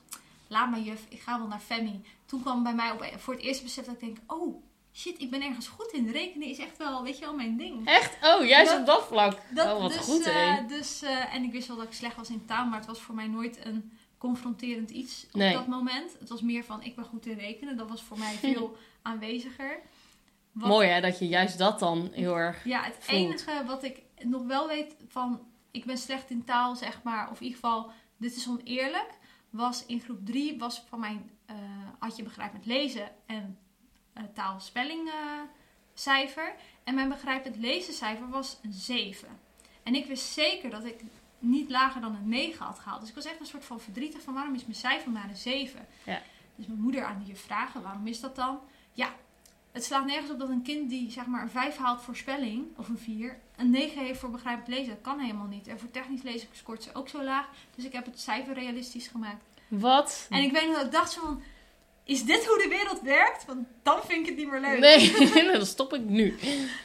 Laat 0.52 0.70
maar 0.70 0.80
juf, 0.80 1.06
ik 1.08 1.20
ga 1.20 1.38
wel 1.38 1.46
naar 1.46 1.58
Femi. 1.60 2.00
Toen 2.26 2.42
kwam 2.42 2.62
bij 2.62 2.74
mij 2.74 2.90
op, 2.90 3.12
voor 3.16 3.34
het 3.34 3.42
eerst 3.42 3.62
besef 3.62 3.84
dat 3.84 3.94
ik 3.94 4.00
denk... 4.00 4.16
Oh, 4.26 4.62
shit, 4.94 5.20
ik 5.20 5.30
ben 5.30 5.42
ergens 5.42 5.68
goed 5.68 5.90
in. 5.92 6.10
Rekenen 6.10 6.48
is 6.48 6.58
echt 6.58 6.76
wel, 6.76 7.02
weet 7.02 7.18
je 7.18 7.24
wel, 7.24 7.34
mijn 7.34 7.56
ding. 7.56 7.86
Echt? 7.88 8.16
Oh, 8.22 8.46
juist 8.46 8.70
Dat- 8.70 8.80
op 8.80 8.86
dat 8.86 9.06
vlak. 9.06 9.38
Dat, 9.54 9.74
oh, 9.74 9.80
wat 9.80 9.92
dus, 9.92 10.00
goed, 10.00 10.24
hè? 10.24 10.30
eh, 10.56 10.68
dus, 10.68 11.02
eh, 11.02 11.34
en 11.34 11.42
ik 11.44 11.52
wist 11.52 11.68
wel 11.68 11.76
dat 11.76 11.86
ik 11.86 11.92
slecht 11.92 12.16
was 12.16 12.30
in 12.30 12.44
taal, 12.46 12.66
maar 12.66 12.78
het 12.78 12.86
was 12.88 13.00
voor 13.00 13.14
mij 13.14 13.26
nooit 13.26 13.64
een 13.66 13.92
confronterend 14.18 14.90
iets 14.90 15.26
op 15.26 15.34
Nee. 15.34 15.52
dat 15.52 15.66
moment. 15.66 16.16
Het 16.18 16.28
was 16.28 16.40
meer 16.40 16.64
van, 16.64 16.82
ik 16.82 16.96
ben 16.96 17.04
goed 17.04 17.26
in 17.26 17.38
rekenen. 17.38 17.76
Dat 17.76 17.88
was 17.88 18.02
voor 18.02 18.18
mij 18.18 18.32
veel 18.52 18.76
aanweziger. 19.02 19.80
Wat- 20.52 20.68
Mooi 20.68 20.88
hè, 20.88 21.00
dat 21.00 21.18
je 21.18 21.28
juist 21.28 21.58
dat 21.58 21.78
dan 21.78 22.08
heel 22.12 22.36
erg... 22.36 22.64
Ja, 22.64 22.82
het 22.82 22.96
voelt. 23.00 23.18
enige 23.18 23.62
wat 23.66 23.82
ik 23.84 24.02
nog 24.22 24.46
wel 24.46 24.66
weet 24.68 24.96
van, 25.08 25.40
ik 25.70 25.84
ben 25.84 25.98
slecht 25.98 26.30
in 26.30 26.44
taal, 26.44 26.76
zeg 26.76 27.02
maar. 27.02 27.30
Of 27.30 27.36
in 27.40 27.46
ieder 27.46 27.60
geval, 27.60 27.90
dit 28.16 28.36
is 28.36 28.48
oneerlijk. 28.48 29.18
Was 29.50 29.86
in 29.86 30.00
groep 30.00 30.26
3, 30.26 30.58
was 30.58 30.84
van 30.88 31.00
mijn, 31.00 31.30
eh, 31.46 31.56
had 31.98 32.16
je 32.16 32.22
begrijpend 32.22 32.66
lezen 32.66 33.10
en 33.26 33.58
eh 34.12 34.22
taalspelling 34.34 35.08
eh, 35.08 35.14
cijfer. 35.94 36.54
En 36.84 36.94
mijn 36.94 37.08
begrijpend 37.08 37.56
lezen 37.56 37.94
cijfer 37.94 38.28
was 38.28 38.58
een 38.62 38.72
7. 38.72 39.28
En 39.82 39.94
ik 39.94 40.06
wist 40.06 40.32
zeker 40.32 40.70
dat 40.70 40.84
ik 40.84 41.00
niet 41.38 41.70
lager 41.70 42.00
dan 42.00 42.14
een 42.14 42.28
9 42.28 42.64
had 42.64 42.78
gehaald. 42.78 43.00
Dus 43.00 43.08
ik 43.08 43.14
was 43.14 43.24
echt 43.24 43.40
een 43.40 43.46
soort 43.46 43.64
van 43.64 43.80
verdrietig 43.80 44.22
van 44.22 44.34
waarom 44.34 44.54
is 44.54 44.62
mijn 44.62 44.74
cijfer 44.74 45.10
maar 45.10 45.28
een 45.28 45.36
7? 45.36 45.86
Ja. 46.04 46.22
Dus 46.56 46.66
mijn 46.66 46.80
moeder 46.80 47.04
aan 47.04 47.18
die 47.18 47.26
juf 47.26 47.40
vragen, 47.42 47.82
waarom 47.82 48.06
is 48.06 48.20
dat 48.20 48.36
dan? 48.36 48.60
Ja, 48.92 49.14
het 49.72 49.84
slaat 49.84 50.06
nergens 50.06 50.30
op 50.30 50.38
dat 50.38 50.48
een 50.48 50.62
kind 50.62 50.90
die 50.90 51.10
zeg 51.10 51.26
maar 51.26 51.42
een 51.42 51.50
5 51.50 51.76
haalt 51.76 52.02
voor 52.02 52.16
spelling, 52.16 52.66
of 52.76 52.88
een 52.88 52.98
4, 52.98 53.40
een 53.60 53.70
9 53.70 54.04
heeft 54.04 54.20
voor 54.20 54.30
begrijpend 54.30 54.68
lezen. 54.68 54.88
Dat 54.88 55.00
kan 55.02 55.18
helemaal 55.18 55.46
niet. 55.46 55.68
En 55.68 55.78
voor 55.78 55.90
technisch 55.90 56.22
lezen 56.22 56.48
scoort 56.52 56.82
ze 56.82 56.90
ook 56.94 57.08
zo 57.08 57.24
laag. 57.24 57.48
Dus 57.74 57.84
ik 57.84 57.92
heb 57.92 58.04
het 58.06 58.20
cijfer 58.20 58.54
realistisch 58.54 59.08
gemaakt. 59.08 59.44
Wat? 59.68 60.26
En 60.30 60.42
ik 60.42 60.52
weet 60.52 60.66
nog 60.66 60.76
dat 60.76 60.84
ik 60.84 60.92
dacht 60.92 61.14
van, 61.14 61.42
is 62.04 62.24
dit 62.24 62.46
hoe 62.46 62.62
de 62.62 62.68
wereld 62.68 63.00
werkt? 63.00 63.44
Want 63.44 63.66
dan 63.82 63.98
vind 64.06 64.20
ik 64.20 64.26
het 64.26 64.36
niet 64.36 64.50
meer 64.50 64.60
leuk. 64.60 64.78
Nee, 64.78 65.32
dan 65.56 65.66
stop 65.66 65.94
ik 65.94 66.04
nu. 66.04 66.38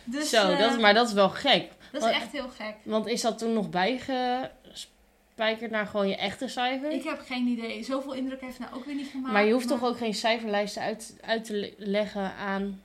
Dus, 0.03 0.29
Zo, 0.29 0.49
eh, 0.49 0.59
dat, 0.59 0.71
is- 0.71 0.79
maar 0.81 0.93
dat 0.93 1.07
is 1.07 1.13
wel 1.13 1.29
gek. 1.29 1.69
dat 1.91 2.03
is 2.03 2.09
echt 2.09 2.31
heel 2.31 2.49
gek. 2.49 2.75
Want 2.83 3.07
is 3.07 3.21
dat 3.21 3.37
toen 3.37 3.53
nog 3.53 3.69
bijgespijkerd 3.69 5.71
naar 5.71 5.87
gewoon 5.87 6.07
je 6.07 6.15
echte 6.15 6.47
cijfer? 6.47 6.91
Ik 6.91 7.03
heb 7.03 7.21
geen 7.25 7.47
idee. 7.47 7.83
Zoveel 7.83 8.13
indruk 8.13 8.41
heeft 8.41 8.59
nou 8.59 8.73
ook 8.75 8.85
weer 8.85 8.95
niet 8.95 9.07
gemaakt. 9.11 9.33
maar 9.33 9.45
je 9.45 9.53
hoeft 9.53 9.67
toch 9.67 9.83
ook 9.83 9.97
geen 9.97 10.13
cijferlijsten 10.13 10.81
uit, 10.81 11.17
uit 11.21 11.43
te 11.43 11.53
le- 11.53 11.73
leggen 11.77 12.33
aan... 12.35 12.81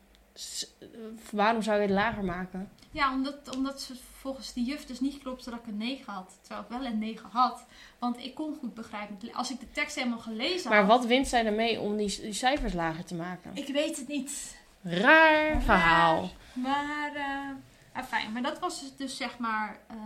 eh, 0.80 0.86
Waarom 1.30 1.62
zou 1.62 1.76
je 1.76 1.82
het 1.82 1.90
lager 1.94 2.24
maken? 2.24 2.70
Ja, 2.90 3.12
omdat, 3.12 3.56
omdat 3.56 3.80
ze 3.80 3.94
volgens 4.20 4.52
die 4.52 4.64
juf 4.64 4.86
dus 4.86 5.00
niet 5.00 5.18
klopt 5.18 5.44
dat 5.44 5.54
ik 5.54 5.66
een 5.66 5.76
9 5.76 6.12
had. 6.12 6.38
Terwijl 6.40 6.62
ik 6.62 6.68
wel 6.68 6.84
een 6.84 6.98
9 6.98 7.28
had. 7.30 7.64
Want 7.98 8.18
ik 8.18 8.34
kon 8.34 8.56
goed 8.60 8.74
begrijpen. 8.74 9.32
Als 9.32 9.50
ik 9.50 9.60
de 9.60 9.70
tekst 9.70 9.96
helemaal 9.96 10.18
gelezen 10.18 10.70
Maar 10.70 10.78
had... 10.84 10.88
wat 10.88 11.06
wint 11.06 11.28
zij 11.28 11.46
ermee 11.46 11.80
om 11.80 11.96
die, 11.96 12.20
die 12.20 12.32
cijfers 12.32 12.72
lager 12.72 13.04
te 13.04 13.14
maken? 13.14 13.50
Ik 13.56 13.66
weet 13.68 13.96
het 13.96 14.08
niet. 14.08 14.58
Raar 14.82 15.62
verhaal. 15.62 16.30
Maar, 16.52 17.14
eh 17.14 18.04
fijn. 18.04 18.32
Maar 18.32 18.42
dat 18.42 18.58
was 18.58 18.80
dus- 18.80 18.96
dus 18.96 19.16
zeg 19.16 19.38
maar 19.38 19.80
eh, 19.86 19.96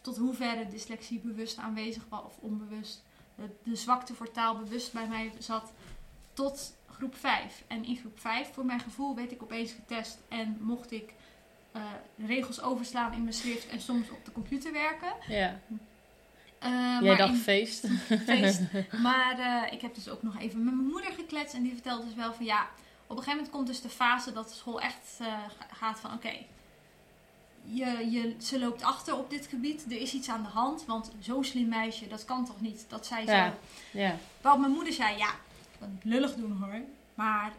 tot 0.00 0.16
hoeverre 0.16 0.68
dyslexie 0.68 1.18
bewust 1.18 1.58
aanwezig 1.58 2.02
was 2.08 2.22
of 2.24 2.36
onbewust. 2.40 3.02
De, 3.34 3.50
de 3.62 3.76
zwakte 3.76 4.14
voor 4.14 4.30
taal 4.30 4.58
bewust 4.58 4.92
bij 4.92 5.06
mij 5.08 5.32
zat 5.38 5.72
tot 6.32 6.76
groep 6.90 7.16
5. 7.16 7.64
En 7.66 7.84
in 7.84 7.96
groep 7.96 8.20
5, 8.20 8.52
voor 8.52 8.64
mijn 8.64 8.80
gevoel, 8.80 9.14
werd 9.14 9.32
ik 9.32 9.42
opeens 9.42 9.72
getest 9.72 10.18
en 10.28 10.58
mocht 10.60 10.92
ik 10.92 11.14
eh, 11.74 11.82
regels 12.26 12.60
overslaan 12.60 13.12
in 13.12 13.20
mijn 13.22 13.34
schrift 13.34 13.68
en 13.68 13.80
soms 13.80 14.10
op 14.10 14.24
de 14.24 14.32
computer 14.32 14.72
werken. 14.72 15.12
Ja. 15.28 15.58
Eh, 16.58 16.98
Jij 17.02 17.16
dacht 17.16 17.32
in- 17.32 17.38
feest. 17.38 17.86
feest. 18.26 18.60
Maar 19.02 19.38
eh, 19.38 19.72
ik 19.72 19.80
heb 19.80 19.94
dus 19.94 20.08
ook 20.08 20.22
nog 20.22 20.38
even 20.40 20.64
met 20.64 20.74
mijn 20.74 20.86
moeder 20.88 21.12
gekletst. 21.12 21.54
En 21.54 21.62
die 21.62 21.72
vertelde 21.72 22.04
dus 22.04 22.14
wel 22.14 22.32
van 22.34 22.44
ja, 22.44 22.62
op 23.06 23.10
een 23.10 23.16
gegeven 23.16 23.32
moment 23.36 23.50
komt 23.50 23.66
dus 23.66 23.80
de 23.80 23.88
fase 23.88 24.32
dat 24.32 24.48
de 24.48 24.54
school 24.54 24.80
echt 24.80 25.18
ga- 25.18 25.66
gaat 25.72 26.00
van 26.00 26.12
oké. 26.12 26.32
je, 27.64 28.08
je, 28.10 28.36
ze 28.40 28.58
loopt 28.58 28.82
achter 28.82 29.16
op 29.18 29.30
dit 29.30 29.46
gebied. 29.46 29.84
Er 29.88 30.00
is 30.00 30.14
iets 30.14 30.28
aan 30.28 30.42
de 30.42 30.48
hand. 30.48 30.84
Want 30.86 31.12
zo'n 31.20 31.44
slim 31.44 31.68
meisje, 31.68 32.06
dat 32.08 32.24
kan 32.24 32.44
toch 32.44 32.60
niet? 32.60 32.84
Dat 32.88 33.06
zij 33.06 33.24
Ja. 33.24 33.46
zo. 33.50 33.98
Ja. 33.98 34.16
Waarop 34.40 34.60
mijn 34.60 34.72
moeder 34.72 34.92
zei, 34.92 35.16
ja, 35.16 35.30
lullig 36.02 36.34
doen 36.34 36.56
hoor. 36.62 36.80
Maar 37.14 37.52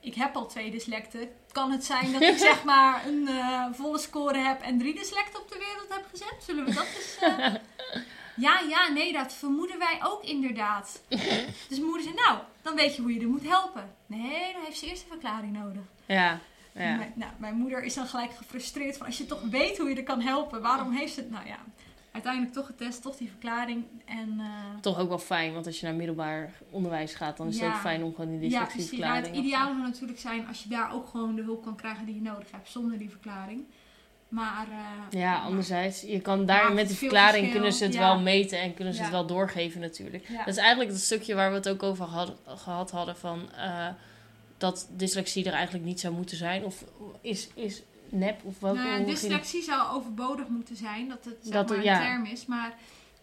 ik 0.00 0.14
heb 0.14 0.36
al 0.36 0.46
twee 0.46 0.70
dyslecten. 0.70 1.28
Kan 1.52 1.70
het 1.70 1.84
zijn 1.84 2.12
dat 2.12 2.22
ik 2.22 2.38
zeg 2.48 2.64
maar 2.64 3.06
een 3.06 3.28
eh, 3.28 3.64
volle 3.72 3.98
score 3.98 4.38
heb 4.38 4.60
en 4.62 4.78
drie 4.78 4.94
dyslecten 4.94 5.40
op 5.40 5.48
de 5.48 5.58
wereld 5.58 5.88
heb 5.88 6.06
gezet? 6.10 6.36
Zullen 6.46 6.64
we 6.64 6.74
dat 6.74 6.86
eens... 6.96 7.16
eh, 7.20 7.54
Ja, 8.38 8.60
ja, 8.68 8.88
nee, 8.88 9.12
dat 9.12 9.32
vermoeden 9.32 9.78
wij 9.78 9.98
ook 10.02 10.24
inderdaad. 10.24 11.00
Dus 11.68 11.78
mijn 11.78 11.82
moeder 11.84 12.02
zei, 12.02 12.14
nou, 12.14 12.38
dan 12.62 12.74
weet 12.74 12.96
je 12.96 13.02
hoe 13.02 13.14
je 13.14 13.20
er 13.20 13.28
moet 13.28 13.48
helpen. 13.48 13.94
Nee, 14.06 14.52
dan 14.52 14.62
heeft 14.64 14.78
ze 14.78 14.86
eerst 14.86 15.02
een 15.02 15.08
verklaring 15.08 15.52
nodig. 15.52 15.82
Ja. 16.06 16.40
ja. 16.72 16.96
Mijn, 16.96 17.12
nou, 17.14 17.32
mijn 17.38 17.54
moeder 17.54 17.82
is 17.82 17.94
dan 17.94 18.06
gelijk 18.06 18.32
gefrustreerd 18.34 18.96
van, 18.96 19.06
als 19.06 19.18
je 19.18 19.26
toch 19.26 19.42
weet 19.50 19.78
hoe 19.78 19.88
je 19.88 19.96
er 19.96 20.02
kan 20.02 20.20
helpen, 20.20 20.62
waarom 20.62 20.92
heeft 20.92 21.14
ze 21.14 21.20
het? 21.20 21.30
Nou 21.30 21.46
ja, 21.46 21.58
uiteindelijk 22.12 22.52
toch 22.54 22.66
getest, 22.66 23.02
toch 23.02 23.16
die 23.16 23.28
verklaring. 23.28 23.84
En 24.04 24.34
eh, 24.40 24.46
Toch 24.80 24.98
ook 24.98 25.08
wel 25.08 25.18
fijn, 25.18 25.52
want 25.52 25.66
als 25.66 25.80
je 25.80 25.86
naar 25.86 25.94
middelbaar 25.94 26.52
onderwijs 26.70 27.14
gaat, 27.14 27.36
dan 27.36 27.48
is 27.48 27.54
het 27.54 27.64
Ja. 27.64 27.74
ook 27.74 27.80
fijn 27.80 28.02
om 28.04 28.14
gewoon 28.14 28.38
die 28.38 28.50
ja, 28.50 28.64
precies. 28.64 28.74
Nou, 28.74 28.74
dyslexieverklaring... 28.74 29.26
het 29.36 29.44
ideaal 29.44 29.66
zou 29.74 29.78
natuurlijk 29.82 30.18
zijn 30.18 30.46
als 30.46 30.62
je 30.62 30.68
daar 30.68 30.92
ook 30.94 31.06
gewoon 31.08 31.34
de 31.34 31.42
hulp 31.42 31.62
kan 31.64 31.76
krijgen 31.76 32.06
die 32.06 32.14
je 32.14 32.20
nodig 32.22 32.50
hebt, 32.50 32.68
zonder 32.68 32.98
die 32.98 33.10
verklaring. 33.10 33.64
Maar... 34.28 34.66
eh, 34.70 35.20
Ja, 35.20 35.38
anderzijds, 35.40 36.00
je 36.00 36.20
kan 36.20 36.46
daar 36.46 36.72
met 36.72 36.88
die 36.88 36.96
verklaring 36.96 37.32
verschil, 37.32 37.52
kunnen 37.52 37.72
ze 37.72 37.84
het 37.84 37.94
ja. 37.94 38.00
wel 38.00 38.20
meten 38.20 38.60
en 38.60 38.74
kunnen 38.74 38.94
ze 38.94 39.00
het 39.00 39.10
Ja. 39.10 39.16
wel 39.16 39.26
doorgeven 39.26 39.80
natuurlijk. 39.80 40.28
Ja. 40.28 40.38
Dat 40.38 40.46
is 40.48 40.56
eigenlijk 40.56 40.90
het 40.90 41.00
stukje 41.00 41.34
waar 41.34 41.50
we 41.50 41.56
het 41.56 41.68
ook 41.68 41.82
over 41.82 42.04
had- 42.04 42.36
gehad 42.46 42.90
hadden 42.90 43.16
van 43.16 43.52
eh, 43.52 43.86
dat 44.58 44.88
dyslexie 44.96 45.44
er 45.44 45.52
eigenlijk 45.52 45.84
niet 45.84 46.00
zou 46.00 46.14
moeten 46.14 46.36
zijn. 46.36 46.64
Of 46.64 46.84
is, 47.20 47.48
is 47.54 47.82
nep 48.12 48.40
of 48.44 48.60
welke 48.60 48.78
Nou 48.78 49.00
ja, 49.00 49.04
dyslexie 49.06 49.62
zou 49.62 49.96
overbodig 49.96 50.48
moeten 50.48 50.76
zijn, 50.76 51.08
dat 51.08 51.24
het 51.24 51.36
zeg 51.42 51.52
Dat- 51.52 51.68
maar 51.68 51.76
een 51.78 51.84
ja. 51.84 51.98
term 52.00 52.24
is. 52.24 52.46
Maar 52.46 52.74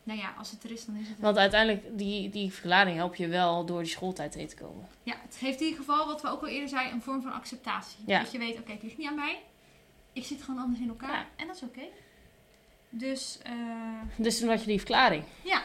nou 0.03 0.19
ja, 0.19 0.33
als 0.37 0.51
het 0.51 0.63
er 0.63 0.71
is, 0.71 0.85
dan 0.85 0.95
is 0.95 1.07
het. 1.07 1.19
Want 1.19 1.37
uiteindelijk, 1.37 1.97
die, 1.97 2.29
die 2.29 2.51
verklaring 2.53 2.95
help 2.97 3.15
je 3.15 3.27
wel 3.27 3.65
door 3.65 3.81
die 3.81 3.91
schooltijd 3.91 4.33
heen 4.33 4.47
te 4.47 4.55
komen. 4.55 4.87
Ja, 5.03 5.15
het 5.21 5.35
geeft 5.39 5.59
in 5.59 5.65
ieder 5.65 5.79
geval, 5.79 6.05
wat 6.05 6.21
we 6.21 6.29
ook 6.29 6.41
al 6.41 6.47
eerder 6.47 6.69
zeiden, 6.69 6.93
een 6.93 7.01
vorm 7.01 7.21
van 7.21 7.33
acceptatie. 7.33 7.97
Ja. 8.05 8.19
Dat 8.19 8.31
je 8.31 8.37
weet, 8.37 8.59
oké, 8.59 8.71
het 8.71 8.83
ligt 8.83 8.97
niet 8.97 9.07
aan 9.07 9.15
mij. 9.15 9.41
Ik 10.13 10.25
zit 10.25 10.43
gewoon 10.43 10.59
anders 10.61 10.79
in 10.79 10.87
elkaar. 10.87 11.09
Ja. 11.09 11.25
En 11.35 11.47
dat 11.47 11.55
is 11.55 11.61
oké. 11.63 11.81
Dus, 12.89 13.39
eh, 13.43 13.51
Dus 14.15 14.39
toen 14.39 14.49
had 14.49 14.59
je 14.61 14.67
die 14.67 14.77
verklaring. 14.77 15.23
ja. 15.41 15.61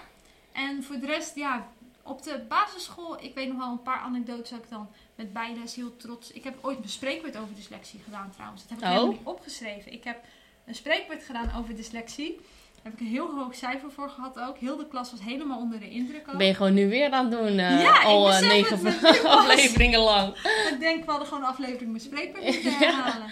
En 0.52 0.82
voor 0.84 0.98
de 0.98 1.06
rest, 1.06 1.34
ja, 1.36 1.68
op 2.02 2.22
de 2.22 2.44
basisschool, 2.48 3.22
ik 3.22 3.34
weet 3.34 3.48
nog 3.48 3.56
wel 3.56 3.70
een 3.70 3.82
paar 3.82 3.98
anekdotes 4.00 4.52
ik 4.52 4.68
dan 4.68 4.88
met 5.20 5.32
bijles 5.32 5.74
heel 5.74 5.96
trots... 5.96 6.32
Ik 6.32 6.44
heb 6.44 6.54
ooit 6.60 6.78
een 6.82 6.88
spreekwoord 6.88 7.36
over 7.36 7.54
dyslexie 7.54 8.00
gedaan 8.04 8.30
trouwens. 8.34 8.62
Dat 8.62 8.70
heb 8.70 8.78
ik 8.78 8.84
Oh. 8.84 8.90
helemaal 8.90 9.12
niet 9.12 9.26
opgeschreven. 9.26 9.92
Ik 9.92 10.04
heb 10.04 10.24
een 10.66 10.74
spreekwoord 10.74 11.22
gedaan 11.22 11.50
over 11.58 11.76
dyslexie. 11.76 12.34
Daar 12.36 12.82
heb 12.82 12.92
ik 12.92 13.00
een 13.00 13.06
heel 13.06 13.38
hoog 13.38 13.54
cijfer 13.54 13.90
voor 13.92 14.08
gehad 14.10 14.38
ook. 14.40 14.58
Heel 14.58 14.76
de 14.76 14.88
klas 14.88 15.10
was 15.10 15.20
helemaal 15.20 15.58
onder 15.58 15.80
de 15.80 15.90
indruk 15.90 16.28
ook. 16.28 16.36
Ben 16.36 16.46
je 16.46 16.54
gewoon 16.54 16.74
nu 16.74 16.88
weer 16.88 17.10
aan 17.10 17.30
het 17.30 17.40
doen, 17.40 17.54
Ja, 17.54 18.00
ik 18.00 18.04
al 18.06 18.30
eh, 18.32 18.40
negen 18.40 18.86
afleveringen 19.38 20.00
lang. 20.00 20.34
Ik 20.70 20.76
denk, 20.78 21.04
we 21.04 21.10
hadden 21.10 21.28
gewoon 21.28 21.42
een 21.42 21.48
aflevering 21.48 21.92
met 21.92 22.02
spreekwoord 22.02 22.44
moeten 22.44 22.78
herhalen. 22.78 23.30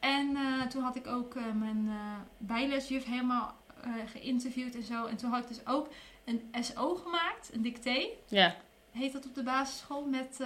En 0.00 0.36
eh, 0.36 0.66
toen 0.66 0.82
had 0.82 0.96
ik 0.96 1.06
ook 1.06 1.34
mijn 1.34 1.90
bijlesjuf 2.38 3.04
helemaal 3.04 3.56
geïnterviewd 4.12 4.74
en 4.74 4.82
zo. 4.82 5.04
En 5.06 5.16
toen 5.16 5.30
had 5.30 5.42
ik 5.42 5.48
dus 5.48 5.66
ook 5.66 5.88
een 6.24 6.42
SO 6.60 6.94
gemaakt, 6.94 7.50
een 7.52 7.62
dicté. 7.62 8.06
Ja, 8.28 8.54
Heet 8.90 9.12
dat 9.12 9.26
op 9.26 9.34
de 9.34 9.42
basisschool. 9.42 10.04
Met 10.06 10.40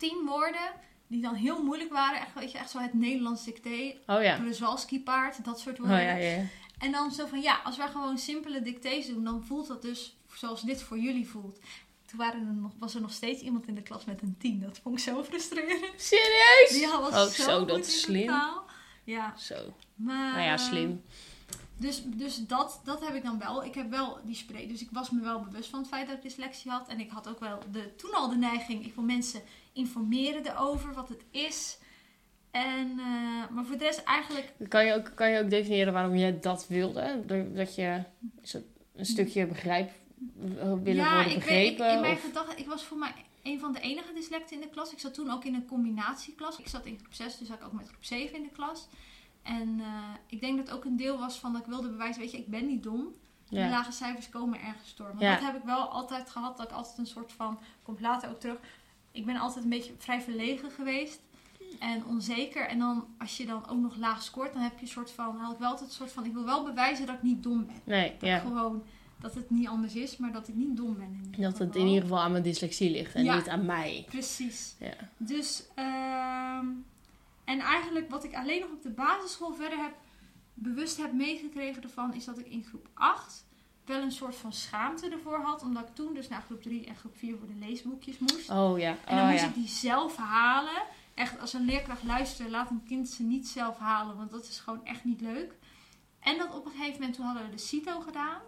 tien 0.00 0.24
woorden 0.26 0.70
die 1.06 1.22
dan 1.22 1.34
heel 1.34 1.62
moeilijk 1.62 1.92
waren. 1.92 2.20
Echt, 2.20 2.34
weet 2.34 2.52
je, 2.52 2.58
echt 2.58 2.70
zo 2.70 2.78
het 2.78 2.94
Nederlands 2.94 3.44
dicté. 3.44 3.94
oh 4.06 4.22
ja. 4.22 4.38
Paard, 5.04 5.44
dat 5.44 5.60
soort 5.60 5.80
Oh 5.80 5.86
woorden. 5.86 6.04
ja, 6.04 6.14
ja. 6.14 6.42
En 6.78 6.92
dan 6.92 7.12
zo 7.12 7.26
van, 7.26 7.40
ja, 7.40 7.60
als 7.64 7.76
wij 7.76 7.88
gewoon 7.88 8.18
simpele 8.18 8.62
dictées 8.62 9.06
doen, 9.06 9.24
dan 9.24 9.44
voelt 9.44 9.66
dat 9.66 9.82
dus 9.82 10.16
zoals 10.34 10.62
dit 10.62 10.82
voor 10.82 10.98
jullie 10.98 11.28
voelt. 11.28 11.58
Toen 12.06 12.18
waren 12.18 12.46
er 12.46 12.54
nog, 12.54 12.72
was 12.78 12.94
er 12.94 13.00
nog 13.00 13.12
steeds 13.12 13.42
iemand 13.42 13.66
in 13.66 13.74
de 13.74 13.82
klas 13.82 14.04
met 14.04 14.22
een 14.22 14.36
10. 14.38 14.60
Dat 14.60 14.78
vond 14.82 14.98
ik 14.98 15.04
zo 15.04 15.22
frustrerend. 15.24 15.92
Serieus? 15.96 16.68
Die 16.70 16.86
was 16.86 17.14
Oh, 17.14 17.24
zo, 17.26 17.42
zo, 17.42 17.64
dat 17.64 17.86
slim. 17.86 18.26
taal. 18.26 18.64
Ja, 19.04 19.36
Zo. 19.36 19.74
maar... 19.94 20.32
Nou 20.32 20.42
ja, 20.44 20.52
eh, 20.52 20.58
slim. 20.58 21.02
Dus, 21.76 22.02
dus 22.06 22.36
dat, 22.46 22.80
dat 22.84 23.00
heb 23.06 23.14
ik 23.14 23.22
dan 23.22 23.38
wel. 23.38 23.64
Ik 23.64 23.74
heb 23.74 23.90
wel 23.90 24.18
die 24.24 24.34
spray. 24.34 24.66
Dus 24.68 24.80
ik 24.82 24.88
was 24.92 25.10
me 25.10 25.20
wel 25.20 25.40
bewust 25.40 25.70
van 25.70 25.78
het 25.78 25.88
feit 25.88 26.06
dat 26.06 26.16
ik 26.16 26.22
dyslexie 26.22 26.70
had. 26.70 26.88
En 26.88 27.00
ik 27.00 27.10
had 27.10 27.28
ook 27.28 27.40
wel 27.40 27.58
de, 27.70 27.94
toen 27.96 28.12
al 28.12 28.28
de 28.28 28.36
neiging. 28.36 28.84
Ik 28.84 28.94
wil 28.94 29.04
mensen 29.04 29.42
informeren 29.72 30.46
erover 30.46 30.94
wat 30.94 31.08
het 31.08 31.24
is. 31.30 31.78
En, 32.50 32.90
eh, 32.98 33.48
maar 33.50 33.64
voor 33.64 33.76
de 33.78 33.84
rest 33.84 34.02
eigenlijk. 34.02 34.52
Kan 34.68 34.84
je, 34.86 34.94
ook, 34.94 35.12
kan 35.14 35.30
je 35.30 35.42
ook 35.42 35.50
definiëren 35.50 35.92
waarom 35.92 36.14
je 36.14 36.38
dat 36.38 36.66
wilde? 36.68 37.22
Dat 37.54 37.74
je 37.74 38.02
een 38.94 39.06
stukje 39.06 39.46
begrijp 39.46 39.90
willen 40.58 40.94
ja, 40.94 41.14
worden 41.14 41.36
ik, 41.36 41.42
weet, 41.42 41.70
ik, 41.70 41.76
begrepen? 41.76 41.94
in 41.94 42.00
mijn 42.00 42.14
of- 42.14 42.22
gedachten. 42.22 42.58
Ik 42.58 42.66
was 42.66 42.84
voor 42.84 42.98
mij 42.98 43.12
een 43.42 43.60
van 43.60 43.72
de 43.72 43.80
enige 43.80 44.12
dyslecten 44.12 44.56
in 44.56 44.62
de 44.62 44.68
klas. 44.68 44.92
Ik 44.92 44.98
zat 44.98 45.14
toen 45.14 45.30
ook 45.30 45.44
in 45.44 45.54
een 45.54 45.66
combinatieklas. 45.66 46.58
Ik 46.58 46.68
zat 46.68 46.86
in 46.86 46.98
groep 46.98 47.14
6, 47.14 47.38
dus 47.38 47.48
zat 47.48 47.58
ik 47.58 47.64
ook 47.64 47.72
met 47.72 47.88
groep 47.88 48.04
7 48.04 48.36
in 48.36 48.42
de 48.42 48.48
klas. 48.52 48.88
En 49.42 49.80
eh, 49.80 49.86
ik 50.26 50.40
denk 50.40 50.66
dat 50.66 50.74
ook 50.76 50.84
een 50.84 50.96
deel 50.96 51.18
was 51.18 51.38
van 51.38 51.52
dat 51.52 51.60
ik 51.60 51.66
wilde 51.66 51.88
bewijzen, 51.88 52.20
weet 52.22 52.30
je, 52.30 52.38
ik 52.38 52.48
ben 52.48 52.66
niet 52.66 52.82
dom. 52.82 53.14
De 53.48 53.56
ja. 53.56 53.68
lage 53.68 53.92
cijfers 53.92 54.28
komen 54.28 54.60
ergens 54.60 54.94
door. 54.94 55.06
Want 55.06 55.20
Ja. 55.20 55.34
dat 55.34 55.42
heb 55.44 55.56
ik 55.56 55.62
wel 55.64 55.88
altijd 55.88 56.30
gehad. 56.30 56.56
Dat 56.56 56.66
ik 56.66 56.72
altijd 56.72 56.98
een 56.98 57.06
soort 57.06 57.32
van. 57.32 57.58
Komt 57.82 58.00
later 58.00 58.30
ook 58.30 58.40
terug. 58.40 58.58
Ik 59.12 59.26
ben 59.26 59.36
altijd 59.36 59.64
een 59.64 59.70
beetje 59.70 59.92
vrij 59.98 60.20
verlegen 60.20 60.70
geweest. 60.70 61.20
En 61.78 62.04
onzeker. 62.06 62.66
En 62.68 62.78
dan 62.78 63.06
als 63.18 63.36
je 63.36 63.46
dan 63.46 63.68
ook 63.68 63.78
nog 63.80 63.96
laag 63.96 64.22
scoort. 64.22 64.52
Dan 64.52 64.62
heb 64.62 64.74
je 64.76 64.80
een 64.82 64.88
soort 64.88 65.10
van. 65.10 65.36
Had 65.36 65.52
ik 65.52 65.58
wel 65.58 65.68
altijd 65.70 65.88
een 65.88 65.94
soort 65.96 66.12
van. 66.12 66.24
Ik 66.24 66.32
wil 66.32 66.44
wel 66.44 66.64
bewijzen 66.64 67.06
dat 67.06 67.14
ik 67.16 67.22
niet 67.22 67.42
dom 67.42 67.66
ben. 67.66 67.74
Nee, 67.84 68.10
Dat 68.18 68.28
ja. 68.28 68.36
ik 68.36 68.42
gewoon. 68.42 68.82
Dat 69.20 69.34
het 69.34 69.50
niet 69.50 69.68
anders 69.68 69.94
is. 69.94 70.16
Maar 70.16 70.32
dat 70.32 70.48
ik 70.48 70.54
niet 70.54 70.76
dom 70.76 70.96
ben. 70.96 71.34
Dat 71.38 71.58
het 71.58 71.76
in 71.76 71.86
ieder 71.86 72.02
geval 72.02 72.18
aan 72.20 72.30
mijn 72.30 72.42
dyslexie 72.42 72.90
ligt 72.90 73.14
en 73.14 73.24
Ja. 73.24 73.36
niet 73.36 73.48
aan 73.48 73.66
mij. 73.66 74.04
Precies. 74.08 74.74
Ja. 74.78 74.94
Dus. 75.16 75.64
ehm, 75.74 76.66
en 77.44 77.58
eigenlijk 77.60 78.10
wat 78.10 78.24
ik 78.24 78.34
alleen 78.34 78.60
nog 78.60 78.70
op 78.70 78.82
de 78.82 78.90
basisschool 78.90 79.54
verder 79.54 79.78
heb. 79.78 79.92
Bewust 80.54 80.96
heb 80.96 81.12
meegekregen 81.12 81.82
ervan. 81.82 82.14
Is 82.14 82.24
dat 82.24 82.38
ik 82.38 82.46
in 82.46 82.64
groep 82.64 82.88
8 82.94 83.44
wel 83.90 84.02
een 84.02 84.12
soort 84.12 84.36
van 84.36 84.52
schaamte 84.52 85.08
ervoor 85.08 85.40
had. 85.40 85.62
Omdat 85.62 85.88
ik 85.88 85.94
toen 85.94 86.14
dus 86.14 86.28
naar 86.28 86.42
groep 86.42 86.62
3 86.62 86.86
en 86.86 86.96
groep 86.96 87.16
4 87.16 87.36
voor 87.38 87.46
de 87.46 87.66
leesboekjes 87.66 88.18
moest. 88.18 88.50
Oh 88.50 88.78
ja, 88.78 88.96
En 89.04 89.16
dan 89.16 89.24
oh 89.24 89.30
moest 89.30 89.42
ja. 89.42 89.48
ik 89.48 89.54
die 89.54 89.68
zelf 89.68 90.16
halen. 90.16 90.82
Echt, 91.14 91.40
als 91.40 91.52
een 91.52 91.64
leerkracht 91.64 92.02
luistert, 92.02 92.50
laat 92.50 92.70
een 92.70 92.84
kind 92.86 93.08
ze 93.08 93.22
niet 93.22 93.48
zelf 93.48 93.78
halen. 93.78 94.16
Want 94.16 94.30
dat 94.30 94.48
is 94.48 94.58
gewoon 94.58 94.84
echt 94.84 95.04
niet 95.04 95.20
leuk. 95.20 95.54
En 96.20 96.38
dat 96.38 96.54
op 96.54 96.64
een 96.64 96.70
gegeven 96.70 96.92
moment, 96.92 97.14
toen 97.14 97.24
hadden 97.24 97.44
we 97.44 97.50
de 97.50 97.58
CITO 97.58 98.00
gedaan. 98.00 98.40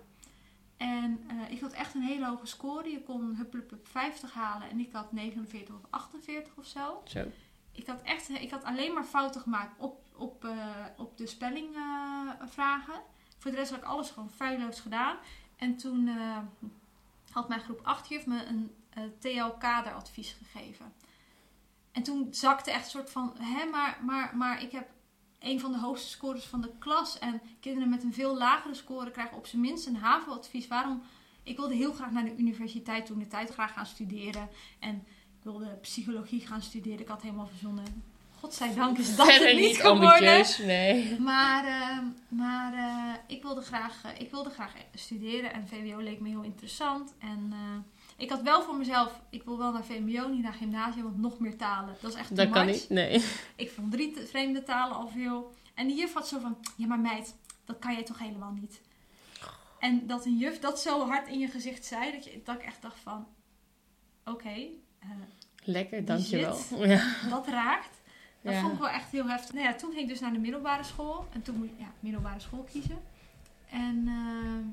En 0.77 1.25
eh, 1.29 1.51
ik 1.51 1.61
had 1.61 1.73
echt 1.73 1.95
een 1.95 2.03
hele 2.03 2.27
hoge 2.27 2.47
score. 2.47 2.91
Je 2.91 3.03
kon 3.03 3.35
hupplepup 3.37 3.89
50 3.89 4.33
halen. 4.33 4.71
En 4.71 4.81
ik 4.81 4.93
had 4.93 5.13
49 5.13 5.75
of 5.75 5.81
48 5.91 6.53
of 6.57 6.67
zo. 6.67 7.03
Zo. 7.05 7.25
Ik 7.73 7.87
had 7.87 8.03
echt, 8.03 8.29
ik 8.29 8.51
had 8.51 8.65
alleen 8.65 8.93
maar 8.93 9.05
fouten 9.05 9.41
gemaakt 9.41 9.81
op, 9.81 10.07
op, 10.17 10.45
eh, 10.45 10.87
op 10.97 11.17
de 11.17 11.27
spellingvragen. 11.27 13.03
Voor 13.43 13.51
de 13.51 13.57
rest 13.57 13.71
had 13.71 13.79
ik 13.81 13.85
alles 13.85 14.11
gewoon 14.11 14.31
feilloos 14.31 14.81
gedaan. 14.81 15.17
En 15.57 15.77
toen 15.77 16.09
eh, 16.09 16.39
had 17.31 17.49
mijn 17.49 17.61
groep 17.61 17.81
8 17.83 18.09
juf 18.09 18.27
me 18.27 18.45
een 18.45 18.75
eh, 18.91 19.03
TL-kaderadvies 19.19 20.37
gegeven. 20.39 20.93
En 21.93 22.03
toen 22.03 22.29
zakte 22.31 22.71
echt 22.71 22.85
een 22.85 22.91
soort 22.91 23.11
van, 23.11 23.35
hè, 23.39 23.65
maar, 23.65 23.99
maar, 24.05 24.37
maar 24.37 24.63
ik 24.63 24.73
heb 24.73 24.91
een 25.39 25.61
van 25.61 25.73
de 25.73 25.79
hoogste 25.79 26.09
scores 26.09 26.45
van 26.45 26.61
de 26.61 26.71
klas. 26.79 27.19
En 27.19 27.41
kinderen 27.61 27.89
met 27.89 28.03
een 28.03 28.13
veel 28.13 28.37
lagere 28.37 28.75
score 28.75 29.11
krijgen 29.11 29.37
op 29.37 29.47
zijn 29.47 29.63
minst 29.63 29.87
een 29.87 29.97
HAVO-advies. 29.97 30.69
Waarom? 30.69 31.03
Ik 31.43 31.57
wilde 31.57 31.75
heel 31.75 31.93
graag 31.93 32.11
naar 32.11 32.25
de 32.25 32.37
universiteit 32.37 33.07
toen 33.07 33.19
de 33.19 33.27
tijd 33.27 33.51
graag 33.51 33.73
gaan 33.73 33.87
studeren. 33.87 34.49
En 34.79 34.95
ik 35.39 35.43
wilde 35.43 35.79
psychologie 35.81 36.47
gaan 36.47 36.63
studeren. 36.63 37.01
Ik 37.01 37.09
had 37.09 37.23
helemaal 37.23 37.47
verzonnen. 37.47 38.12
Godzijdank 38.43 38.99
is 38.99 39.17
dat 39.17 39.27
Verder 39.27 39.49
het 39.49 39.57
niet 39.57 39.67
niet 39.67 39.81
geworden. 39.81 40.45
nee. 40.67 41.21
Maar, 41.21 41.65
eh, 41.65 41.99
maar 42.29 42.75
eh, 42.75 43.15
ik, 43.37 43.43
wilde 43.43 43.61
graag, 43.61 44.05
eh, 44.05 44.21
ik 44.21 44.31
wilde 44.31 44.51
graag 44.51 44.73
studeren 44.95 45.53
en 45.53 45.69
VWO 45.69 45.99
leek 45.99 46.21
me 46.21 46.29
heel 46.29 46.43
interessant. 46.43 47.15
En 47.19 47.49
eh, 47.53 47.59
ik 48.17 48.31
had 48.31 48.43
wel 48.43 48.63
voor 48.63 48.77
mezelf, 48.77 49.21
ik 49.31 49.43
wil 49.43 49.59
wel 49.59 49.73
naar 49.73 49.85
VMBO, 49.85 50.29
niet 50.29 50.43
naar 50.43 50.53
gymnasium, 50.53 51.05
want 51.05 51.19
nog 51.19 51.39
meer 51.39 51.57
talen. 51.57 51.97
Dat 52.01 52.13
is 52.13 52.19
echt 52.19 52.37
Dat 52.37 52.51
kan 52.51 52.67
niet, 52.67 52.89
nee. 52.89 53.25
Ik 53.57 53.71
vond 53.71 53.93
drie 53.93 54.17
vreemde 54.27 54.63
talen 54.63 54.97
al 54.97 55.09
veel. 55.09 55.55
En 55.75 55.87
die 55.87 55.97
juf 55.97 56.13
had 56.13 56.29
zo 56.29 56.39
van, 56.39 56.57
ja 56.77 56.87
maar 56.87 57.01
meid, 57.01 57.35
dat 57.65 57.79
kan 57.79 57.93
jij 57.93 58.05
toch 58.05 58.19
helemaal 58.19 58.53
niet. 58.61 58.81
En 59.79 60.07
dat 60.07 60.25
een 60.25 60.39
juf 60.39 60.59
dat 60.59 60.81
zo 60.81 61.07
hard 61.07 61.29
in 61.29 61.39
je 61.39 61.49
gezicht 61.49 61.85
zei, 61.85 62.13
dat, 62.13 62.25
je, 62.25 62.41
dat 62.45 62.55
ik 62.55 62.63
echt 62.63 62.83
dacht 62.83 62.99
van, 62.99 63.27
oké, 64.25 64.69
Lekker, 65.65 66.05
dankjewel. 66.05 66.55
zit. 66.55 66.79
Ja. 66.79 67.29
dat 67.31 67.47
raakt. 67.47 68.01
Dat 68.43 68.53
Ja. 68.53 68.61
vond 68.61 68.73
ik 68.73 68.79
wel 68.79 68.89
echt 68.89 69.11
heel 69.11 69.27
heftig. 69.29 69.53
Nou 69.55 69.67
ja, 69.67 69.75
toen 69.75 69.91
ging 69.91 70.03
ik 70.03 70.09
dus 70.09 70.21
naar 70.21 70.33
de 70.33 70.39
middelbare 70.39 70.83
school. 70.85 71.27
En 71.33 71.43
toen 71.43 71.57
moest 71.59 71.71
ik 71.71 71.79
ja, 71.79 71.91
middelbare 72.01 72.41
school 72.41 72.67
kiezen. 72.73 72.99
En 73.71 74.05
eh, 74.07 74.67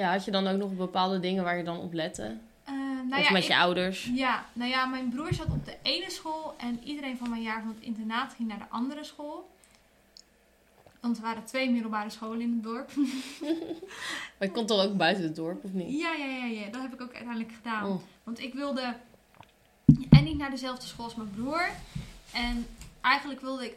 ja, 0.00 0.10
had 0.12 0.24
je 0.24 0.30
dan 0.30 0.46
ook 0.46 0.58
nog 0.58 0.76
bepaalde 0.76 1.20
dingen 1.20 1.44
waar 1.44 1.56
je 1.56 1.64
dan 1.64 1.78
op 1.78 1.92
lette? 1.92 2.36
eh, 2.64 2.74
nou 3.08 3.20
of 3.20 3.26
ja, 3.26 3.32
met 3.32 3.42
ik- 3.42 3.48
je 3.48 3.56
ouders? 3.56 4.10
Ja, 4.14 4.44
nou 4.52 4.70
ja, 4.70 4.86
mijn 4.86 5.08
broer 5.08 5.34
zat 5.34 5.46
op 5.46 5.64
de 5.64 5.76
ene 5.82 6.10
school 6.10 6.54
en 6.58 6.80
iedereen 6.84 7.16
van 7.18 7.30
mijn 7.30 7.42
jaar 7.42 7.60
van 7.60 7.68
het 7.68 7.80
internaat 7.84 8.34
ging 8.36 8.48
naar 8.48 8.58
de 8.58 8.68
andere 8.68 9.04
school. 9.04 9.50
Want 11.00 11.16
er 11.16 11.22
waren 11.22 11.44
twee 11.44 11.70
middelbare 11.70 12.10
scholen 12.10 12.40
in 12.40 12.52
het 12.52 12.62
dorp. 12.62 12.90
Maar 14.38 14.48
je 14.48 14.50
komt 14.50 14.68
toch 14.68 14.84
ook 14.84 14.96
buiten 14.96 15.24
het 15.24 15.36
dorp, 15.36 15.64
of 15.64 15.72
niet? 15.72 16.00
Ja, 16.00 16.12
ja, 16.12 16.24
ja, 16.26 16.44
ja. 16.44 16.70
Dat 16.70 16.82
heb 16.82 16.92
ik 16.92 17.00
ook 17.00 17.12
uiteindelijk 17.14 17.52
gedaan. 17.52 17.86
Oh. 17.86 18.00
Want 18.24 18.40
ik 18.40 18.54
wilde 18.54 18.94
en 20.10 20.24
niet 20.24 20.38
naar 20.38 20.50
dezelfde 20.50 20.86
school 20.86 21.04
als 21.04 21.14
mijn 21.14 21.30
broer. 21.30 21.68
En 22.32 22.66
eigenlijk 23.00 23.40
wilde 23.40 23.64
ik 23.64 23.76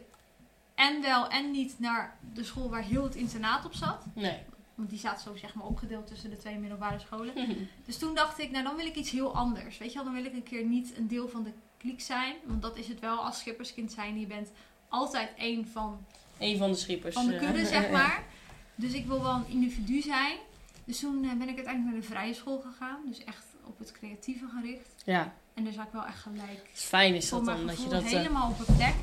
en 0.74 1.02
wel 1.02 1.28
en 1.28 1.50
niet 1.50 1.78
naar 1.78 2.18
de 2.34 2.44
school 2.44 2.70
waar 2.70 2.82
heel 2.82 3.02
het 3.04 3.14
internaat 3.14 3.64
op 3.64 3.74
zat. 3.74 4.04
Nee. 4.14 4.38
Want 4.74 4.90
die 4.90 4.98
staat 4.98 5.20
zo 5.20 5.36
zeg 5.36 5.54
maar 5.54 5.66
opgedeeld 5.66 6.06
tussen 6.06 6.30
de 6.30 6.36
twee 6.36 6.58
middelbare 6.58 6.98
scholen. 6.98 7.34
Dus 7.86 7.98
toen 7.98 8.14
dacht 8.14 8.38
ik, 8.38 8.50
nou 8.50 8.64
dan 8.64 8.76
wil 8.76 8.86
ik 8.86 8.94
iets 8.96 9.10
heel 9.10 9.34
anders. 9.34 9.78
Weet 9.78 9.88
je 9.88 9.94
wel, 9.94 10.04
dan 10.04 10.14
wil 10.14 10.24
ik 10.24 10.32
een 10.32 10.42
keer 10.42 10.64
niet 10.64 10.96
een 10.96 11.08
deel 11.08 11.28
van 11.28 11.42
de 11.42 11.50
kliek 11.76 12.00
zijn. 12.00 12.34
Want 12.44 12.62
dat 12.62 12.76
is 12.76 12.88
het 12.88 13.00
wel 13.00 13.18
als 13.24 13.38
schipperskind 13.38 13.92
zijn. 13.92 14.20
Je 14.20 14.26
bent 14.26 14.50
altijd 14.88 15.30
één 15.36 15.68
van, 15.68 16.06
Een 16.38 16.56
van 16.58 16.70
de 16.70 16.76
schippers. 16.76 17.14
van 17.14 17.26
de 17.26 17.36
kudde, 17.38 17.66
zeg 17.76 17.90
maar. 17.90 18.24
Dus 18.74 18.92
ik 18.92 19.06
wil 19.06 19.22
wel 19.22 19.34
een 19.34 19.48
individu 19.48 20.00
zijn. 20.02 20.36
Dus 20.84 20.98
toen 21.00 21.24
eh, 21.24 21.30
ben 21.32 21.48
ik 21.48 21.56
uiteindelijk 21.56 21.84
naar 21.92 22.00
de 22.00 22.06
vrije 22.06 22.34
school 22.34 22.60
gegaan. 22.60 22.98
Dus 23.06 23.24
echt 23.24 23.44
op 23.64 23.78
het 23.78 23.92
creatieve 23.92 24.44
gericht. 24.56 24.88
Ja, 25.04 25.34
En 25.54 25.64
daar 25.64 25.72
zat 25.72 25.86
ik 25.86 25.92
wel 25.92 26.04
echt 26.06 26.18
gelijk 26.22 26.70
fijn 26.72 27.14
is 27.14 27.28
dat 27.28 27.44
dan, 27.44 27.66
dat 27.66 27.82
je 27.82 27.88
dat... 27.88 28.02
eh, 28.02 28.08
helemaal 28.10 28.50
op 28.50 28.68
een 28.68 28.76
plek. 28.76 28.94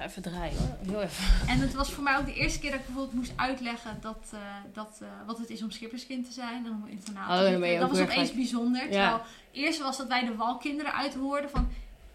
Ga 0.00 0.06
even 0.06 0.22
draaien 0.22 0.56
hoor, 0.58 0.76
heel 0.92 1.02
even. 1.02 1.48
En 1.48 1.58
het 1.58 1.74
was 1.74 1.90
voor 1.90 2.02
mij 2.02 2.16
ook 2.16 2.26
de 2.26 2.34
eerste 2.34 2.58
keer 2.58 2.70
dat 2.70 2.80
ik 2.80 2.86
bijvoorbeeld 2.86 3.16
moest 3.16 3.32
uitleggen 3.36 3.98
dat, 4.00 4.30
eh, 4.32 4.40
dat, 4.72 4.98
eh, 5.02 5.08
wat 5.26 5.38
het 5.38 5.50
is 5.50 5.62
om 5.62 5.70
schipperskind 5.70 6.26
te 6.26 6.32
zijn 6.32 6.66
en 6.66 6.72
om 6.72 6.86
internaat 6.86 7.26
te 7.28 7.56
Oh, 7.56 7.60
dat 7.60 7.82
ook 7.82 7.90
was 7.90 8.00
opeens 8.00 8.32
bijzonder. 8.32 8.80
Terwijl 8.80 9.10
Ja. 9.10 9.22
eerst 9.52 9.82
was 9.82 9.96
dat 9.96 10.06
wij 10.06 10.24
de 10.24 10.34
walkinderen 10.34 10.94
uithoorden 10.94 11.50
van... 11.50 11.68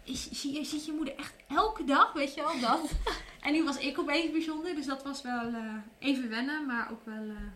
Is, 0.04 0.30
zie 0.30 0.52
je, 0.52 0.64
ziet 0.64 0.86
je 0.86 0.92
moeder 0.92 1.14
echt 1.16 1.34
elke 1.48 1.84
dag, 1.84 2.12
weet 2.12 2.34
je 2.34 2.42
wel, 2.42 2.60
dat. 2.60 2.90
en 3.44 3.52
nu 3.52 3.64
was 3.64 3.78
ik 3.78 3.98
opeens 3.98 4.30
bijzonder, 4.30 4.74
dus 4.74 4.86
dat 4.86 5.02
was 5.02 5.22
wel 5.22 5.46
eh, 5.46 5.74
even 5.98 6.28
wennen, 6.28 6.66
maar 6.66 6.88
ook 6.90 7.04
wel, 7.04 7.14
eh, 7.14 7.48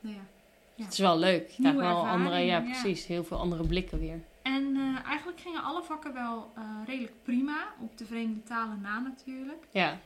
nou 0.00 0.14
ja. 0.14 0.84
Het 0.84 0.92
is 0.92 0.98
wel 0.98 1.18
leuk. 1.18 1.48
Je 1.48 1.62
Nieuwe 1.62 1.78
krijgt 1.78 1.96
wel 1.96 2.06
andere, 2.06 2.38
ja 2.38 2.58
ja. 2.58 2.60
precies, 2.60 3.06
heel 3.06 3.24
veel 3.24 3.38
andere 3.38 3.66
blikken 3.66 3.98
weer. 3.98 4.20
En 4.44 4.76
eh, 4.76 5.08
eigenlijk 5.08 5.40
gingen 5.40 5.62
alle 5.62 5.82
vakken 5.82 6.12
wel 6.14 6.52
eh, 6.56 6.62
redelijk 6.86 7.22
prima, 7.22 7.56
op 7.80 7.98
de 7.98 8.06
vreemde 8.06 8.42
talen 8.42 8.80
na 8.80 8.98
natuurlijk. 8.98 9.64
Ja, 9.70 9.98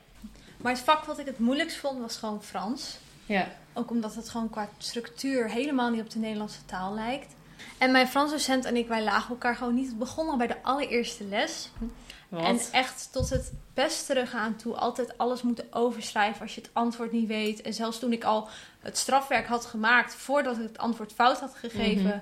Maar 0.56 0.72
het 0.72 0.80
vak 0.80 1.04
wat 1.04 1.18
ik 1.18 1.26
het 1.26 1.38
moeilijkst 1.38 1.76
vond 1.76 2.00
was 2.00 2.16
gewoon 2.16 2.42
Frans. 2.42 2.98
ja. 3.26 3.48
Ook 3.72 3.90
omdat 3.90 4.14
het 4.14 4.28
gewoon 4.28 4.50
qua 4.50 4.68
structuur 4.78 5.50
helemaal 5.50 5.90
niet 5.90 6.00
op 6.00 6.10
de 6.10 6.18
Nederlandse 6.18 6.64
taal 6.64 6.94
lijkt. 6.94 7.34
En 7.78 7.92
mijn 7.92 8.08
Frans 8.08 8.30
docent 8.30 8.64
en 8.64 8.76
ik, 8.76 8.88
wij 8.88 9.02
lagen 9.02 9.30
elkaar 9.30 9.56
gewoon 9.56 9.74
niet. 9.74 9.86
Het 9.86 9.98
begon 9.98 10.28
al 10.28 10.36
bij 10.36 10.46
de 10.46 10.62
allereerste 10.62 11.24
les. 11.24 11.70
Wat? 12.28 12.44
En 12.44 12.60
echt 12.72 13.08
tot 13.12 13.30
het 13.30 13.52
best 13.74 14.06
teruggaan 14.06 14.56
toe. 14.56 14.74
Altijd 14.76 15.18
alles 15.18 15.42
moeten 15.42 15.66
overschrijven 15.70 16.40
als 16.42 16.54
je 16.54 16.60
het 16.60 16.70
antwoord 16.72 17.12
niet 17.12 17.28
weet. 17.28 17.60
En 17.60 17.74
zelfs 17.74 17.98
toen 17.98 18.12
ik 18.12 18.24
al 18.24 18.48
het 18.80 18.98
strafwerk 18.98 19.46
had 19.46 19.64
gemaakt 19.66 20.14
voordat 20.14 20.56
ik 20.56 20.62
het 20.62 20.78
antwoord 20.78 21.12
fout 21.12 21.40
had 21.40 21.54
gegeven. 21.54 22.04
Mhm. 22.04 22.18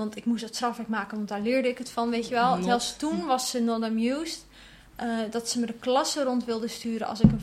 Want 0.00 0.16
ik 0.16 0.24
moest 0.24 0.42
het 0.44 0.54
strafwerk 0.54 0.88
maken, 0.88 1.16
want 1.16 1.28
daar 1.28 1.40
leerde 1.40 1.68
ik 1.68 1.78
het 1.78 1.90
van, 1.90 2.10
weet 2.10 2.28
je 2.28 2.34
wel. 2.34 2.54
Not. 2.56 2.64
Zelfs 2.64 2.96
toen 2.96 3.26
was 3.26 3.50
ze 3.50 3.60
not 3.60 3.82
amused. 3.82 4.44
eh, 4.96 5.08
dat 5.30 5.48
ze 5.48 5.60
me 5.60 5.66
de 5.66 5.72
klasse 5.72 6.22
rond 6.24 6.44
wilde 6.44 6.68
sturen 6.68 7.06
als 7.06 7.20
ik 7.20 7.30
een 7.32 7.40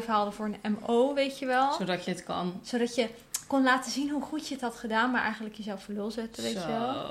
5,5 0.00 0.06
haalde 0.06 0.30
voor 0.30 0.50
een 0.62 0.76
MO, 0.80 1.14
weet 1.14 1.38
je 1.38 1.46
wel. 1.46 1.72
Zodat 1.72 2.04
je 2.04 2.10
het 2.10 2.24
kan. 2.24 2.60
Zodat 2.62 2.94
je 2.94 3.08
kon 3.46 3.62
laten 3.62 3.90
zien 3.92 4.10
hoe 4.10 4.22
goed 4.22 4.48
je 4.48 4.54
het 4.54 4.62
had 4.62 4.76
gedaan, 4.76 5.10
maar 5.10 5.22
eigenlijk 5.22 5.54
jezelf 5.54 5.82
voor 5.82 5.94
lul 5.94 6.10
zetten, 6.10 6.42
weet 6.42 6.52
je 6.52 6.66
wel. 6.66 7.06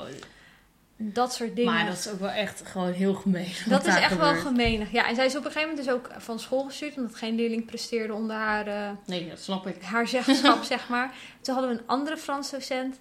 Dat 0.98 1.34
soort 1.34 1.56
dingen. 1.56 1.74
Maar 1.74 1.86
dat 1.86 1.98
is 1.98 2.08
ook 2.10 2.20
wel 2.20 2.30
echt 2.30 2.62
gewoon 2.66 2.92
heel 2.92 3.14
gemeen. 3.14 3.54
Dat 3.68 3.86
is 3.86 3.96
echt 3.96 4.18
wel 4.18 4.36
gemeenig. 4.36 4.92
Ja, 4.92 5.08
en 5.08 5.16
zij 5.16 5.26
is 5.26 5.36
op 5.36 5.46
een 5.46 5.52
gegeven 5.52 5.70
moment 5.70 5.86
dus 5.88 5.96
ook 5.96 6.10
van 6.18 6.40
school 6.40 6.64
gestuurd, 6.64 6.98
omdat 6.98 7.16
geen 7.16 7.36
leerling 7.36 7.66
presteerde 7.66 8.14
onder 8.14 8.36
haar, 8.36 8.68
eh, 8.68 8.90
Nee, 9.06 9.30
dat 9.30 9.40
snap 9.40 9.68
ik. 9.68 9.82
haar 9.84 10.08
zeggenschap, 10.08 10.64
zeg 10.74 10.90
maar. 10.90 11.14
Toen 11.42 11.54
hadden 11.56 11.74
we 11.74 11.80
een 11.80 11.88
andere 11.88 12.18
Frans 12.18 12.52
docent 12.52 13.00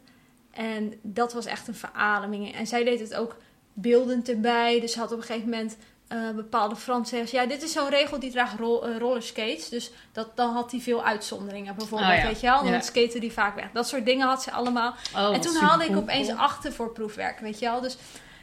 en 0.55 0.93
dat 1.03 1.33
was 1.33 1.47
echt 1.47 1.69
een 1.69 1.75
verademing. 1.75 2.55
En 2.55 2.67
zij 2.67 2.85
deed 2.85 3.01
het 3.01 3.15
ook 3.15 3.37
beeldend 3.73 4.29
erbij. 4.29 4.81
Dus 4.81 4.93
ze 4.93 4.99
had 4.99 5.13
op 5.13 5.19
een 5.19 5.25
gegeven 5.25 5.49
moment 5.49 5.77
eh, 6.09 6.31
bepaalde 6.31 6.77
Fransen 6.77 7.27
ja, 7.31 7.47
dit 7.47 7.63
is 7.63 7.73
zo'n 7.73 7.89
regel 7.89 8.19
die 8.19 8.31
draagt 8.31 8.59
ro 8.59 8.87
uh, 8.87 8.97
rollerskates. 8.99 9.69
Dus 9.69 9.91
dat, 10.13 10.37
dan 10.37 10.53
had 10.53 10.71
hij 10.71 10.81
veel 10.81 11.05
uitzonderingen 11.05 11.75
bijvoorbeeld, 11.77 12.11
Oh 12.11 12.17
ja. 12.19 12.27
weet 12.27 12.41
je 12.41 12.47
wel. 12.47 12.63
Dan 12.63 12.73
Ja. 12.73 12.81
skaten 12.81 13.21
die 13.21 13.33
vaak 13.33 13.55
weg. 13.55 13.71
Dat 13.73 13.89
soort 13.89 14.05
dingen 14.05 14.27
had 14.27 14.43
ze 14.43 14.51
allemaal. 14.51 14.95
Oh, 15.17 15.35
en 15.35 15.41
toen 15.41 15.57
haalde 15.57 15.85
ik 15.85 15.97
opeens 15.97 16.29
achter 16.29 16.73
voor 16.73 16.93
proefwerk, 16.93 17.39
weet 17.39 17.59
je 17.59 17.67
wel. 17.67 17.81
Dus 17.81 17.97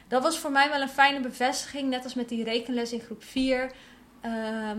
dat 0.08 0.22
was 0.22 0.38
voor 0.38 0.50
mij 0.52 0.68
wel 0.68 0.80
een 0.80 0.88
fijne 0.88 1.20
bevestiging. 1.20 1.88
Net 1.90 2.04
als 2.04 2.14
met 2.14 2.28
die 2.28 2.44
rekenles 2.44 2.92
in 2.92 3.00
groep 3.00 3.24
4. 3.24 3.72
Ehm, 4.20 4.78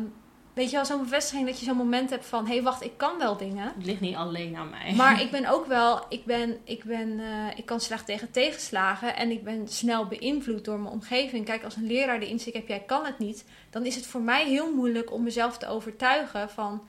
weet 0.54 0.70
je 0.70 0.76
wel, 0.76 0.86
zo'n 0.86 1.02
bevestiging 1.02 1.48
dat 1.48 1.60
je 1.60 1.66
zo'n 1.66 1.78
moment 1.78 2.10
hebt 2.10 2.26
van... 2.26 2.46
hé, 2.48 2.54
hey, 2.54 2.64
wacht, 2.64 2.84
ik 2.84 2.98
kan 2.98 3.18
wel 3.18 3.38
dingen. 3.38 3.72
Het 3.76 3.86
ligt 3.86 4.00
niet 4.02 4.16
alleen 4.16 4.56
aan 4.56 4.70
mij. 4.70 4.94
Maar 4.96 5.22
ik 5.22 5.32
ben 5.38 5.46
ook 5.46 5.66
wel, 5.66 6.06
ik, 6.10 6.26
ben, 6.26 6.58
ik, 6.64 6.84
ben, 6.84 7.20
eh, 7.20 7.58
ik 7.58 7.66
kan 7.66 7.80
slecht 7.80 8.06
tegen 8.06 8.32
tegenslagen 8.32 9.16
en 9.16 9.32
ik 9.32 9.44
ben 9.44 9.68
snel 9.68 10.06
beïnvloed 10.06 10.66
door 10.66 10.80
mijn 10.80 10.94
omgeving. 10.94 11.46
Kijk, 11.46 11.64
als 11.64 11.76
een 11.76 11.88
leraar 11.88 12.20
de 12.20 12.28
inzicht 12.30 12.56
heb, 12.56 12.68
jij 12.68 12.80
kan 12.80 13.06
het 13.06 13.20
niet, 13.20 13.46
dan 13.70 13.86
is 13.86 13.96
het 13.96 14.06
voor 14.08 14.22
mij 14.22 14.48
heel 14.48 14.74
moeilijk 14.74 15.12
om 15.12 15.24
mezelf 15.24 15.58
te 15.58 15.68
overtuigen 15.68 16.50
van, 16.50 16.82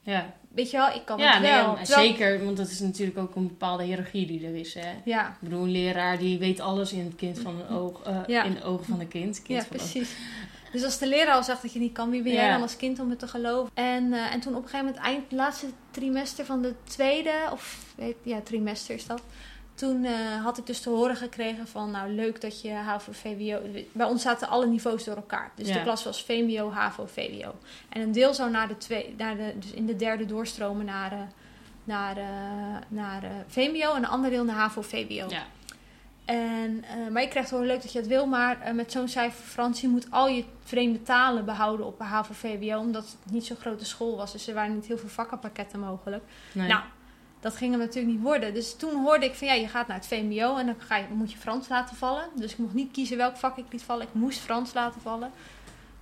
ja, 0.00 0.34
weet 0.54 0.70
je 0.70 0.76
wel, 0.76 0.94
ik 0.94 1.04
kan 1.04 1.18
ja 1.18 1.32
het 1.32 1.42
nee, 1.42 1.52
wel. 1.52 1.76
en 1.76 1.84
Terwijl- 1.84 2.06
zeker, 2.08 2.44
want 2.44 2.56
dat 2.56 2.68
is 2.68 2.80
natuurlijk 2.80 3.18
ook 3.18 3.34
een 3.34 3.46
bepaalde 3.48 3.82
hiërarchie 3.84 4.26
die 4.26 4.46
er 4.46 4.56
is. 4.56 4.74
Hè? 4.74 4.90
Ja, 5.04 5.28
Ik 5.28 5.34
bedoel, 5.40 5.62
een 5.62 5.70
leraar 5.70 6.18
die 6.18 6.38
weet 6.38 6.60
alles 6.60 6.92
in 6.92 7.04
het 7.04 7.14
kind 7.16 7.38
van 7.38 7.60
een 7.60 7.68
oog, 7.76 8.02
eh, 8.02 8.16
Ja. 8.26 8.42
in 8.42 8.54
de 8.54 8.62
ogen 8.64 8.84
van 8.84 9.00
een 9.00 9.08
kind. 9.08 9.42
kind 9.42 9.62
ja 9.70 9.78
van 9.78 10.00
oog. 10.00 10.06
Dus 10.72 10.84
als 10.84 10.98
de 10.98 11.06
leraar 11.06 11.34
al 11.34 11.42
zegt 11.42 11.62
dat 11.62 11.72
je 11.72 11.78
niet 11.78 11.92
kan, 11.92 12.10
wie 12.10 12.22
ben 12.22 12.32
jij 12.32 12.50
dan 12.50 12.62
als 12.62 12.76
kind 12.76 13.00
om 13.00 13.10
het 13.10 13.18
te 13.18 13.28
geloven? 13.28 13.70
En, 13.74 14.12
eh, 14.12 14.32
en 14.34 14.40
toen 14.40 14.54
op 14.54 14.62
een 14.62 14.68
gegeven 14.68 14.86
moment, 14.86 15.04
eind 15.04 15.32
laatste 15.32 15.66
trimester 15.90 16.44
van 16.44 16.62
de 16.62 16.74
tweede, 16.84 17.32
of 17.52 17.78
weet, 17.96 18.16
ja, 18.22 18.40
trimester 18.40 18.94
is 18.94 19.06
dat. 19.06 19.22
Toen 19.74 20.04
eh, 20.04 20.12
had 20.44 20.58
ik 20.58 20.66
dus 20.66 20.80
te 20.80 20.90
horen 20.90 21.16
gekregen 21.16 21.68
van, 21.68 21.90
nou 21.90 22.10
leuk 22.14 22.40
dat 22.40 22.60
je 22.60 22.70
HAVO, 22.70 23.12
VWO... 23.12 23.60
Bij 23.92 24.06
ons 24.06 24.22
zaten 24.22 24.48
alle 24.48 24.66
niveaus 24.66 25.04
door 25.04 25.16
elkaar. 25.16 25.50
Dus 25.54 25.68
Ja. 25.68 25.74
de 25.74 25.82
klas 25.82 26.04
was 26.04 26.22
VMBO, 26.22 26.70
HAVO, 26.70 27.06
VWO. 27.06 27.54
En 27.88 28.00
een 28.00 28.12
deel 28.12 28.34
zou 28.34 28.50
naar 28.50 28.68
de 28.68 28.76
twee, 28.76 29.14
naar 29.18 29.36
de, 29.36 29.52
dus 29.58 29.70
in 29.70 29.86
de 29.86 29.96
derde 29.96 30.26
doorstromen 30.26 30.84
naar, 30.84 31.12
eh, 31.12 31.18
naar, 31.84 32.16
naar 32.88 33.22
eh, 33.24 33.30
VMBO 33.46 33.90
en 33.90 33.96
een 33.96 34.08
ander 34.08 34.30
deel 34.30 34.44
naar 34.44 34.56
HAVO, 34.56 34.82
VWO. 34.82 35.26
Ja. 35.28 35.42
En, 36.30 36.84
eh, 36.84 37.12
maar 37.12 37.22
je 37.22 37.28
krijgt 37.28 37.50
wel 37.50 37.60
leuk 37.60 37.82
dat 37.82 37.92
je 37.92 37.98
het 37.98 38.06
wil, 38.06 38.26
maar 38.26 38.60
eh, 38.60 38.72
met 38.72 38.92
zo'n 38.92 39.08
cijfer 39.08 39.44
Frans, 39.44 39.80
je 39.80 39.88
moet 39.88 40.06
al 40.10 40.28
je 40.28 40.44
vreemde 40.64 41.02
talen 41.02 41.44
behouden 41.44 41.86
op 41.86 42.00
HAVO 42.00 42.32
VWO, 42.34 42.78
omdat 42.78 43.02
het 43.02 43.32
niet 43.32 43.46
zo'n 43.46 43.56
grote 43.56 43.84
school 43.84 44.16
was. 44.16 44.32
Dus 44.32 44.48
er 44.48 44.54
waren 44.54 44.74
niet 44.74 44.86
heel 44.86 44.98
veel 44.98 45.08
vakkenpakketten 45.08 45.80
mogelijk. 45.80 46.22
Nee. 46.52 46.68
Nou, 46.68 46.82
dat 47.40 47.54
ging 47.54 47.70
hem 47.70 47.80
natuurlijk 47.80 48.14
niet 48.14 48.22
worden. 48.22 48.54
Dus 48.54 48.76
toen 48.76 49.02
hoorde 49.02 49.26
ik 49.26 49.34
van 49.34 49.46
ja, 49.46 49.52
je 49.52 49.68
gaat 49.68 49.86
naar 49.86 49.96
het 49.96 50.06
VMBO 50.06 50.56
en 50.56 50.66
dan 50.66 50.74
ga 50.78 50.96
je, 50.96 51.04
moet 51.10 51.32
je 51.32 51.38
Frans 51.38 51.68
laten 51.68 51.96
vallen. 51.96 52.28
Dus 52.34 52.52
ik 52.52 52.58
mocht 52.58 52.74
niet 52.74 52.92
kiezen 52.92 53.16
welk 53.16 53.36
vak 53.36 53.56
ik 53.56 53.64
liet 53.70 53.82
vallen. 53.82 54.06
Ik 54.06 54.14
moest 54.14 54.38
Frans 54.38 54.72
laten 54.72 55.00
vallen. 55.00 55.30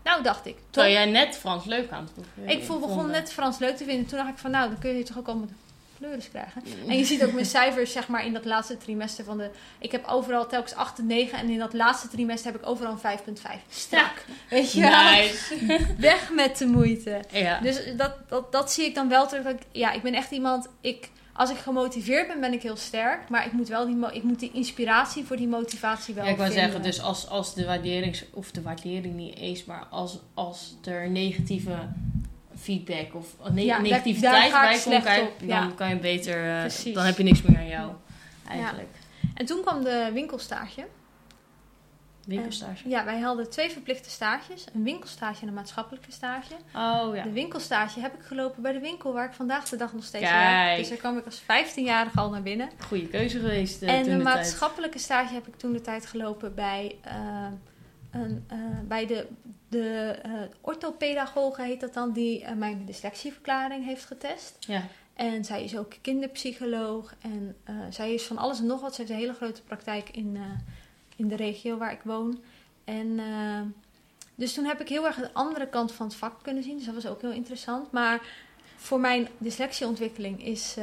Nou, 0.02 0.23
dacht 0.23 0.47
ik. 0.47 0.56
Terwijl 0.70 0.94
jij 0.94 1.06
net 1.06 1.37
Frans 1.37 1.64
leuk 1.64 1.90
aan 1.90 2.02
het 2.02 2.12
proeven 2.12 2.49
Ik 2.49 2.66
begon 2.66 3.11
net 3.11 3.32
Frans 3.32 3.58
leuk 3.58 3.76
te 3.76 3.85
vinden. 3.85 4.06
Toen 4.06 4.18
dacht 4.18 4.30
ik 4.30 4.38
van 4.38 4.50
nou, 4.50 4.68
dan 4.70 4.78
kun 4.78 4.97
je 4.97 5.02
toch 5.02 5.18
ook 5.18 5.28
al 5.28 5.37
met 5.37 5.50
pleuris 5.98 6.28
krijgen. 6.28 6.62
Mm. 6.64 6.90
En 6.90 6.96
je 6.96 7.04
ziet 7.04 7.24
ook 7.24 7.32
mijn 7.32 7.46
cijfers, 7.46 7.92
zeg 7.92 8.08
maar, 8.08 8.26
in 8.26 8.32
dat 8.32 8.44
laatste 8.44 8.76
trimester 8.76 9.24
van 9.24 9.38
de... 9.38 9.50
Ik 9.78 9.92
heb 9.92 10.06
overal 10.06 10.46
telkens 10.46 10.74
8 10.74 10.98
en 10.98 11.06
9. 11.06 11.38
En 11.38 11.48
in 11.50 11.58
dat 11.58 11.72
laatste 11.72 12.08
trimester 12.08 12.52
heb 12.52 12.60
ik 12.60 12.68
overal 12.68 12.98
een 13.02 13.18
5,5. 13.18 13.32
Strak. 13.68 14.24
Weet 14.50 14.72
je 14.72 14.80
wel? 14.80 15.12
Nice. 15.12 15.54
Weg 15.98 16.30
met 16.32 16.58
de 16.58 16.66
moeite. 16.66 17.20
ja. 17.30 17.60
Dus 17.60 17.96
dat, 17.96 18.12
dat, 18.28 18.52
dat 18.52 18.72
zie 18.72 18.84
ik 18.84 18.94
dan 18.94 19.08
wel 19.08 19.26
terug. 19.26 19.44
Dat 19.44 19.54
ik, 19.54 19.62
ja, 19.72 19.92
ik 19.92 20.02
ben 20.02 20.14
echt 20.14 20.30
iemand... 20.30 20.68
Ik, 20.80 21.10
als 21.32 21.50
ik 21.50 21.56
gemotiveerd 21.56 22.26
ben, 22.26 22.40
ben 22.40 22.52
ik 22.52 22.62
heel 22.62 22.76
sterk. 22.76 23.28
Maar 23.28 23.46
ik 23.46 23.52
moet 23.52 23.68
wel 23.68 23.86
die, 23.86 24.12
ik 24.12 24.22
moet 24.22 24.38
die 24.40 24.50
inspiratie 24.52 25.24
voor 25.24 25.36
die 25.36 25.48
motivatie 25.48 26.14
wel 26.14 26.24
Ja, 26.24 26.30
ik 26.30 26.36
vinden. 26.36 26.54
zeggen, 26.54 26.82
dus 26.82 27.02
als, 27.02 27.28
als 27.28 27.54
de 27.54 27.64
waardering, 27.64 28.22
of 28.32 28.50
de 28.50 28.62
waardering 28.62 29.14
niet 29.14 29.36
eens, 29.36 29.64
maar 29.64 29.86
als, 29.90 30.18
als 30.34 30.76
er 30.84 31.11
negatieve 31.11 31.88
feedback 32.68 33.14
of 33.14 33.26
ne 33.52 33.64
Ja, 33.64 33.81
negativiteit 33.81 34.52
bij 34.52 34.81
komt 34.85 35.02
kijken, 35.02 35.48
dan 35.48 35.74
kan 35.74 35.88
je 35.88 35.96
beter, 35.96 36.64
eh, 36.64 36.94
dan 36.94 37.04
heb 37.04 37.16
je 37.16 37.22
niks 37.22 37.42
meer 37.42 37.59
aan 37.59 37.68
jou, 37.68 37.92
eigenlijk. 38.48 38.88
En 39.35 39.46
toen 39.46 39.61
kwam 39.62 39.85
de 39.85 40.11
winkelstage. 40.12 40.87
Winkelstage. 42.28 42.88
Ja, 42.88 43.04
wij 43.04 43.20
hadden 43.20 43.50
twee 43.50 43.70
verplichte 43.70 44.11
stages. 44.11 44.64
Een 44.74 44.85
winkelstage 44.85 45.42
en 45.42 45.48
een 45.48 45.54
maatschappelijke 45.54 46.12
stage. 46.12 46.54
Oh 46.74 47.14
ja. 47.14 47.22
De 47.22 47.33
winkelstage 47.33 48.00
heb 48.00 48.14
ik 48.14 48.20
gelopen 48.22 48.62
bij 48.62 48.72
de 48.72 48.81
winkel 48.81 49.12
waar 49.12 49.26
ik 49.26 49.33
vandaag 49.33 49.68
de 49.68 49.76
dag 49.76 49.92
nog 49.92 50.04
steeds 50.04 50.24
Kijk. 50.24 50.66
werk. 50.66 50.78
Dus 50.78 50.88
daar 50.88 50.98
kwam 50.98 51.18
ik 51.18 51.24
als 51.24 51.42
15-jarige 51.42 52.20
al 52.20 52.31
naar 52.31 52.42
binnen. 52.42 52.70
Goede 52.87 53.07
keuze 53.07 53.38
geweest 53.38 53.83
eh, 53.83 53.88
en 53.88 54.02
toen 54.02 54.18
de 54.18 54.22
tijd. 54.22 54.37
maatschappelijke 54.37 54.98
stage 54.98 55.35
heb 55.35 55.46
ik 55.46 55.57
toen 55.57 55.72
de 55.72 55.81
tijd 55.81 56.07
gelopen 56.07 56.54
bij, 56.54 56.96
eh, 57.02 57.46
een, 58.18 58.44
eh, 58.48 58.59
bij 58.88 59.07
de, 59.07 59.26
de 59.68 60.18
eh 60.22 60.33
orthopedagoge, 60.61 61.62
heet 61.62 61.81
dat 61.81 61.94
dan, 61.94 62.12
die 62.12 62.44
eh, 62.44 62.54
mijn 62.54 62.85
dyslexieverklaring 62.85 63.85
heeft 63.85 64.04
getest. 64.04 64.57
Ja. 64.61 64.83
En 65.14 65.44
zij 65.44 65.64
is 65.64 65.76
ook 65.76 65.94
kinderpsycholoog 66.00 67.14
en 67.20 67.57
zij 67.90 68.14
is 68.14 68.26
van 68.26 68.38
alles 68.38 68.59
en 68.59 68.66
nog 68.66 68.81
wat. 68.81 68.94
Ze 68.94 69.00
heeft 69.00 69.12
een 69.12 69.18
hele 69.18 69.35
grote 69.35 69.62
praktijk 69.62 70.11
in, 70.11 70.38
in 71.16 71.28
de 71.28 71.37
regio 71.37 71.76
waar 71.76 71.92
ik 71.92 72.00
woon. 72.02 72.40
En 72.85 73.20
dus 74.35 74.54
toen 74.54 74.64
heb 74.64 74.81
ik 74.81 74.88
heel 74.88 75.07
erg 75.07 75.16
de 75.16 75.33
andere 75.33 75.68
kant 75.68 75.92
van 75.92 76.07
het 76.07 76.14
vak 76.14 76.42
kunnen 76.42 76.62
zien. 76.62 76.76
Dus 76.76 76.85
dat 76.85 76.94
was 76.94 77.07
ook 77.07 77.20
heel 77.20 77.33
interessant. 77.33 77.90
Maar 77.92 78.20
voor 78.76 79.00
mijn 79.00 79.28
dyslexieontwikkeling 79.38 80.44
is, 80.44 80.76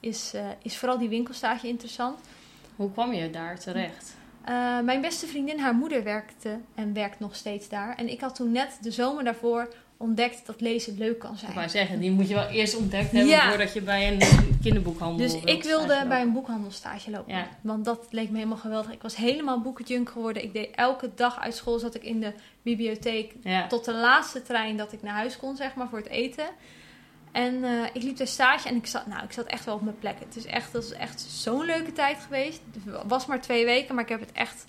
is, 0.00 0.34
is 0.62 0.76
vooral 0.76 0.98
die 0.98 1.08
winkelstage 1.08 1.68
interessant. 1.68 2.20
Hoe 2.76 2.92
kwam 2.92 3.12
je 3.12 3.30
daar 3.30 3.58
terecht? 3.58 4.16
Eh, 4.44 4.80
mijn 4.80 5.00
beste 5.00 5.26
vriendin, 5.26 5.58
haar 5.58 5.74
moeder 5.74 6.04
werkte 6.04 6.58
en 6.74 6.92
werkt 6.92 7.20
nog 7.20 7.34
steeds 7.36 7.68
daar. 7.68 7.94
En 7.96 8.08
ik 8.08 8.20
had 8.20 8.34
toen 8.34 8.52
net 8.52 8.78
de 8.80 8.90
zomer 8.90 9.24
daarvoor 9.24 9.74
ontdekt 9.96 10.46
dat 10.46 10.60
lezen 10.60 10.98
leuk 10.98 11.18
kan 11.18 11.32
Ik 11.32 11.38
zijn. 11.38 11.54
wou 11.54 11.68
zeggen, 11.68 12.00
die 12.00 12.10
moet 12.10 12.28
je 12.28 12.34
wel 12.34 12.46
eerst 12.48 12.76
ontdekt 12.76 13.10
hebben 13.10 13.30
Ja. 13.30 13.48
voordat 13.48 13.72
je 13.72 13.80
bij 13.82 14.12
een 14.12 14.18
kinderboekhandel 14.62 15.18
Dus 15.28 15.42
ik 15.44 15.62
wilde 15.64 16.04
bij 16.08 16.22
een 16.22 16.32
boekhandelstage 16.32 17.10
lopen. 17.10 17.34
Ja. 17.34 17.46
Want 17.60 17.84
dat 17.84 18.06
leek 18.10 18.28
me 18.30 18.36
helemaal 18.36 18.56
geweldig. 18.58 18.92
Ik 18.92 19.02
was 19.02 19.16
helemaal 19.16 19.60
boekenjunk 19.60 20.10
geworden. 20.10 20.42
Ik 20.42 20.52
deed 20.52 20.70
elke 20.74 21.10
dag 21.14 21.40
uit 21.40 21.54
school 21.54 21.78
zat 21.78 21.94
ik 21.94 22.02
in 22.04 22.20
de 22.20 22.32
bibliotheek 22.62 23.32
Ja. 23.42 23.66
tot 23.66 23.84
de 23.84 23.94
laatste 23.94 24.42
trein 24.42 24.76
dat 24.76 24.92
ik 24.92 25.02
naar 25.02 25.14
huis 25.14 25.36
kon, 25.36 25.56
zeg 25.56 25.74
maar, 25.74 25.88
voor 25.88 25.98
het 25.98 26.08
eten. 26.08 26.46
En 27.32 27.64
eh, 27.64 27.84
ik 27.92 28.02
liep 28.02 28.16
daar 28.16 28.26
stage 28.26 28.68
en 28.68 28.76
ik 28.76 28.86
zat, 28.86 29.06
nou, 29.06 29.24
ik 29.24 29.32
zat 29.32 29.46
echt 29.46 29.64
wel 29.64 29.74
op 29.74 29.82
mijn 29.82 29.98
plek. 29.98 30.18
Het 30.18 30.36
is 30.36 30.46
echt, 30.46 30.72
dat 30.72 30.84
is 30.84 30.92
echt 30.92 31.20
zo'n 31.20 31.64
leuke 31.64 31.92
tijd 31.92 32.18
geweest. 32.18 32.60
Het 32.84 33.02
was 33.06 33.26
maar 33.26 33.40
twee 33.40 33.64
weken, 33.64 33.94
maar 33.94 34.04
ik 34.04 34.10
heb 34.10 34.20
het 34.20 34.32
echt... 34.32 34.66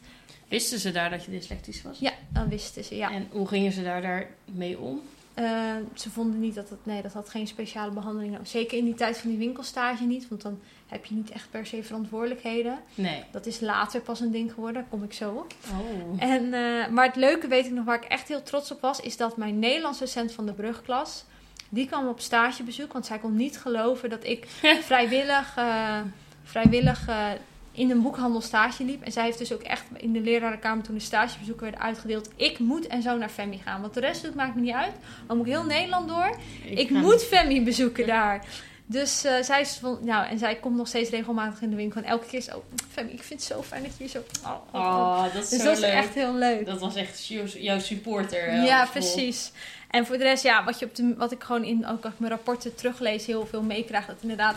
Wisten 0.47 0.80
ze 0.80 0.91
daar 0.91 1.10
dat 1.10 1.24
je 1.24 1.32
dyslectisch 1.32 1.82
was? 1.82 2.00
Ja, 2.00 2.12
dan 2.30 2.50
wisten 2.50 2.84
ze, 2.84 2.95
ja. 2.95 3.12
En 3.12 3.28
hoe 3.32 3.47
gingen 3.47 3.71
ze 3.71 3.84
daar, 3.84 4.02
daar 4.02 4.28
mee 4.45 4.80
om? 4.80 5.02
Eh, 5.34 5.76
ze 5.93 6.10
vonden 6.10 6.39
niet 6.39 6.56
dat 6.56 6.69
het, 6.69 6.86
nee, 6.86 7.02
dat 7.02 7.13
had 7.13 7.30
geen 7.30 7.47
speciale 7.47 7.91
behandeling. 7.91 8.38
Zeker 8.43 8.78
in 8.78 8.86
die 8.86 8.93
tijd 8.93 9.17
van 9.17 9.30
die 9.30 9.39
winkelstage 9.39 10.04
niet, 10.04 10.28
want 10.28 10.41
dan 10.41 10.60
heb 10.88 11.06
je 11.06 11.15
niet 11.15 11.32
echt 11.32 11.52
per 11.52 11.65
se 11.65 11.84
verantwoordelijkheden. 11.84 12.80
Nee. 12.95 13.24
Dat 13.32 13.45
is 13.45 13.60
later 13.60 14.02
pas 14.02 14.19
een 14.19 14.32
ding 14.32 14.54
geworden, 14.54 14.82
daar 14.82 14.89
kom 14.89 15.04
ik 15.04 15.13
zo 15.13 15.32
op. 15.32 15.54
Oh. 15.71 16.24
En, 16.24 16.54
eh, 16.54 16.88
maar 16.88 17.06
het 17.06 17.15
leuke, 17.15 17.47
weet 17.47 17.65
ik 17.65 17.71
nog, 17.71 17.86
waar 17.86 18.04
ik 18.04 18.10
echt 18.10 18.28
heel 18.28 18.43
trots 18.43 18.71
op 18.71 18.82
was, 18.82 19.00
is 19.00 19.17
dat 19.17 19.38
mijn 19.38 19.60
Nederlands 19.60 20.00
docent 20.00 20.32
van 20.32 20.45
de 20.45 20.54
brugklas, 20.54 21.26
die 21.73 21.88
kwam 21.88 22.07
op 22.07 22.19
stagebezoek, 22.19 22.93
want 22.93 23.05
zij 23.05 23.17
kon 23.17 23.36
niet 23.36 23.57
geloven 23.57 24.10
dat 24.10 24.23
ik 24.23 24.47
vrijwillig, 24.89 25.53
eh, 25.57 25.99
vrijwillig 26.43 27.07
eh, 27.07 27.25
in 27.71 27.89
een 27.91 28.01
boekhandel 28.01 28.41
stage 28.41 28.84
liep. 28.84 29.03
En 29.03 29.12
zij 29.12 29.23
heeft 29.23 29.38
dus 29.38 29.53
ook 29.53 29.62
echt 29.62 29.84
in 29.97 30.13
de 30.13 30.19
lerarenkamer 30.19 30.84
toen 30.84 30.95
de 30.95 31.01
stagebezoeken 31.01 31.63
werden 31.63 31.81
uitgedeeld, 31.81 32.29
ik 32.36 32.60
moet 32.60 32.88
en 32.88 33.01
zo 33.01 33.17
naar 33.17 33.29
Femi 33.29 33.57
gaan. 33.65 33.81
Want 33.81 33.93
de 33.93 33.99
rest 33.99 34.23
doet 34.23 34.36
maakt 34.36 34.55
me 34.55 34.62
niet 34.62 34.73
uit. 34.73 34.93
Dan 35.27 35.38
moet 35.38 35.45
ik 35.45 35.51
heel 35.51 35.63
Nederland 35.65 36.07
door. 36.07 36.38
Ik, 36.63 36.89
moet 36.89 37.23
Femi 37.23 37.63
bezoeken 37.63 38.07
daar. 38.07 38.45
Dus 38.86 39.23
eh, 39.23 39.41
zij 39.41 39.62
is 39.62 39.77
van, 39.81 39.99
nou, 40.01 40.27
en 40.27 40.38
zij 40.39 40.55
komt 40.55 40.77
nog 40.77 40.88
steeds 40.88 41.10
regelmatig 41.10 41.62
in 41.62 41.69
de 41.69 41.75
winkel. 41.75 42.01
En 42.01 42.07
elke 42.07 42.25
keer 42.25 42.39
is 42.39 42.53
ook, 42.53 42.63
Femi, 42.91 43.12
ik 43.12 43.23
vind 43.23 43.39
het 43.39 43.49
zo 43.49 43.62
fijn 43.63 43.84
dat 43.84 43.91
je 43.91 43.97
hier 43.97 44.07
zo. 44.07 44.23
Oh, 44.45 44.51
oh, 44.71 44.81
oh. 44.81 44.97
Oh, 44.97 45.34
dat 45.34 45.43
is 45.43 45.49
Dus 45.49 45.60
zo 45.60 45.65
dat 45.65 45.77
is 45.77 45.84
echt 45.84 46.13
heel 46.13 46.34
leuk. 46.34 46.65
Dat 46.65 46.79
was 46.79 46.95
echt 46.95 47.27
jou- 47.27 47.60
jouw 47.60 47.79
supporter. 47.79 48.63
ja, 48.63 48.86
precies. 48.86 49.51
En 49.91 50.06
voor 50.06 50.17
de 50.17 50.23
rest, 50.23 50.43
ja, 50.43 50.63
wat, 50.63 50.80
je 50.80 50.86
op 50.86 50.95
de, 50.95 51.15
wat 51.17 51.32
ik 51.32 51.43
gewoon 51.43 51.63
in 51.63 51.88
ook 51.88 52.04
als 52.04 52.13
ik 52.13 52.19
mijn 52.19 52.32
rapporten 52.32 52.75
teruglees, 52.75 53.25
heel 53.25 53.45
veel 53.45 53.62
meekrijg. 53.62 54.06
Dat 54.06 54.15
inderdaad 54.21 54.56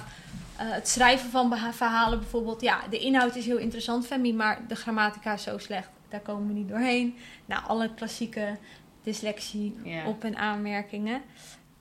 eh, 0.56 0.66
het 0.70 0.88
schrijven 0.88 1.30
van 1.30 1.56
verhalen 1.72 2.18
bijvoorbeeld. 2.18 2.60
Ja, 2.60 2.80
de 2.90 2.98
inhoud 2.98 3.36
is 3.36 3.46
heel 3.46 3.56
interessant, 3.58 4.06
Femi, 4.06 4.34
maar 4.34 4.60
de 4.68 4.74
grammatica 4.74 5.32
is 5.32 5.42
zo 5.42 5.58
slecht. 5.58 5.88
Daar 6.08 6.20
komen 6.20 6.46
we 6.48 6.52
niet 6.52 6.68
doorheen. 6.68 7.16
Nou, 7.46 7.62
alle 7.66 7.94
klassieke 7.94 8.56
dyslexie, 9.02 9.76
op- 10.06 10.24
en 10.24 10.36
aanmerkingen. 10.36 11.22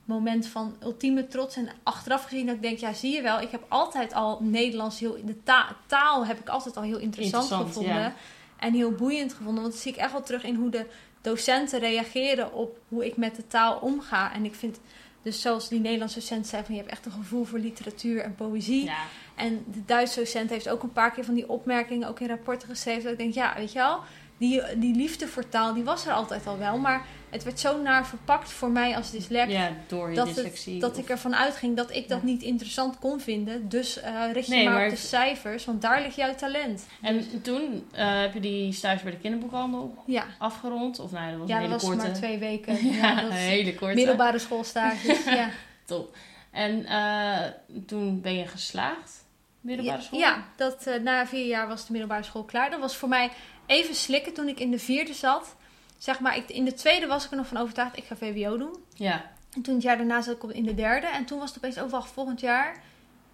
Moment 0.04 0.46
van 0.46 0.76
ultieme 0.82 1.26
trots. 1.26 1.56
En 1.56 1.68
achteraf 1.82 2.24
gezien 2.24 2.46
dat 2.46 2.54
ik 2.54 2.62
denk, 2.62 2.78
ja, 2.78 2.92
zie 2.92 3.12
je 3.14 3.22
wel. 3.22 3.40
Ik 3.40 3.50
heb 3.50 3.64
altijd 3.68 4.12
al 4.14 4.38
Nederlands 4.42 4.98
heel... 5.00 5.16
De 5.24 5.42
ta- 5.42 5.76
taal 5.86 6.26
heb 6.26 6.38
ik 6.40 6.48
altijd 6.48 6.76
al 6.76 6.82
heel 6.82 6.98
interessant, 6.98 7.42
Interessant, 7.42 7.74
gevonden. 7.76 8.14
En 8.58 8.72
heel 8.74 8.92
boeiend 8.92 9.32
gevonden. 9.32 9.62
Want 9.62 9.74
dat 9.74 9.82
zie 9.82 9.92
ik 9.92 9.98
echt 9.98 10.12
wel 10.12 10.22
terug 10.22 10.44
in 10.44 10.54
hoe 10.54 10.70
de 10.70 10.86
docenten 11.24 11.80
reageren 11.80 12.52
op 12.52 12.78
hoe 12.88 13.06
ik 13.06 13.16
met 13.16 13.36
de 13.36 13.46
taal 13.46 13.78
omga. 13.78 14.32
En 14.32 14.44
ik 14.44 14.54
vind... 14.54 14.80
Dus 15.22 15.40
zoals 15.40 15.68
die 15.68 15.80
Nederlandse 15.80 16.18
docent 16.18 16.46
zei, 16.46 16.64
van 16.64 16.74
je 16.74 16.80
hebt 16.80 16.92
echt 16.92 17.06
een 17.06 17.12
gevoel 17.12 17.44
voor 17.44 17.58
literatuur 17.58 18.20
en 18.20 18.34
poëzie. 18.34 18.84
Ja. 18.84 19.04
En 19.34 19.64
de 19.72 19.84
Duitse 19.84 20.18
docent 20.18 20.50
heeft 20.50 20.68
ook 20.68 20.82
een 20.82 20.92
paar 20.92 21.12
keer 21.12 21.24
van 21.24 21.34
die 21.34 21.48
opmerkingen 21.48 22.08
ook 22.08 22.20
in 22.20 22.28
rapporten 22.28 22.68
geschreven. 22.68 23.02
Dat 23.02 23.12
ik 23.12 23.18
denk, 23.18 23.34
ja, 23.34 23.54
weet 23.56 23.72
je 23.72 23.78
wel, 23.78 24.00
die, 24.38 24.62
die 24.76 24.94
liefde 24.94 25.26
voor 25.28 25.48
taal, 25.48 25.74
die 25.74 25.84
was 25.84 26.06
er 26.06 26.12
altijd 26.12 26.46
al 26.46 26.58
wel. 26.58 26.78
Maar 26.78 27.06
het 27.34 27.44
werd 27.44 27.60
zo 27.60 27.82
naar 27.82 28.06
verpakt 28.06 28.52
voor 28.52 28.70
mij 28.70 28.96
als 28.96 29.10
dyslect. 29.10 29.50
Ja, 29.52 29.70
door 29.86 30.08
je 30.10 30.16
dat, 30.16 30.26
het- 30.26 30.34
dyslexie. 30.34 30.80
dat 30.80 30.90
of- 30.90 30.98
ik 30.98 31.08
ervan 31.08 31.34
uitging 31.36 31.76
dat 31.76 31.90
ik 31.94 32.08
dat 32.08 32.18
Ja. 32.20 32.24
niet 32.26 32.42
interessant 32.42 32.98
kon 32.98 33.20
vinden. 33.20 33.68
Dus 33.68 34.00
eh 34.00 34.14
richt 34.32 34.46
je 34.48 34.54
Nee, 34.54 34.64
maar, 34.64 34.74
maar 34.74 34.84
op 34.84 34.90
de 34.90 34.96
cijfers, 34.96 35.64
want 35.64 35.82
daar 35.82 36.02
ligt 36.02 36.16
jouw 36.16 36.34
talent. 36.34 36.86
En 37.02 37.42
toen 37.42 37.86
eh, 37.92 38.20
heb 38.20 38.34
je 38.34 38.40
die 38.40 38.72
stage 38.72 39.02
bij 39.02 39.12
de 39.12 39.18
kinderboekhandel 39.18 39.94
Ja, 40.06 40.24
afgerond. 40.38 40.98
Of 40.98 41.10
nou, 41.10 41.30
dat 41.30 41.38
was 41.38 41.48
ja 41.48 41.54
een 41.54 41.60
dat 41.70 41.70
hele 41.70 41.80
was 41.80 41.82
korte. 41.84 42.06
maar 42.06 42.12
twee 42.16 42.38
weken. 42.38 42.86
ja, 42.90 42.94
Ja, 43.08 43.14
dat 43.14 43.24
een 43.30 43.36
hele 43.36 43.74
korte. 43.74 43.94
middelbare 43.94 44.38
schoolstages. 44.38 45.24
ja. 45.40 45.48
Top. 45.84 46.16
En 46.50 46.86
eh, 46.86 47.40
toen 47.86 48.20
ben 48.20 48.34
je 48.34 48.46
geslaagd, 48.46 49.24
middelbare 49.60 50.02
school? 50.02 50.18
Ja, 50.18 50.44
dat, 50.56 50.90
na 51.02 51.26
vier 51.26 51.46
jaar 51.46 51.68
was 51.68 51.80
de 51.86 51.92
middelbare 51.92 52.22
school 52.22 52.44
klaar. 52.44 52.70
Dat 52.70 52.80
was 52.80 52.96
voor 52.96 53.08
mij 53.08 53.30
even 53.66 53.94
slikken 53.94 54.32
toen 54.34 54.48
ik 54.48 54.60
in 54.60 54.70
de 54.70 54.78
vierde 54.78 55.14
zat. 55.14 55.56
Zeg 56.04 56.20
maar, 56.20 56.36
ik, 56.36 56.48
in 56.50 56.64
de 56.64 56.74
tweede 56.74 57.06
was 57.06 57.24
ik 57.24 57.30
er 57.30 57.36
nog 57.36 57.46
van 57.46 57.56
overtuigd, 57.56 57.96
ik 57.96 58.04
ga 58.04 58.16
VWO 58.16 58.56
doen. 58.56 58.76
Ja, 58.94 59.30
En 59.54 59.62
toen 59.62 59.74
het 59.74 59.82
jaar 59.82 59.96
daarna 59.96 60.22
zat 60.22 60.34
ik 60.36 60.42
op 60.42 60.50
in 60.50 60.64
de 60.64 60.74
derde. 60.74 61.06
En 61.06 61.24
toen 61.24 61.38
was 61.38 61.54
het 61.54 61.58
opeens, 61.64 61.90
wacht, 61.90 62.10
volgend 62.10 62.40
jaar 62.40 62.82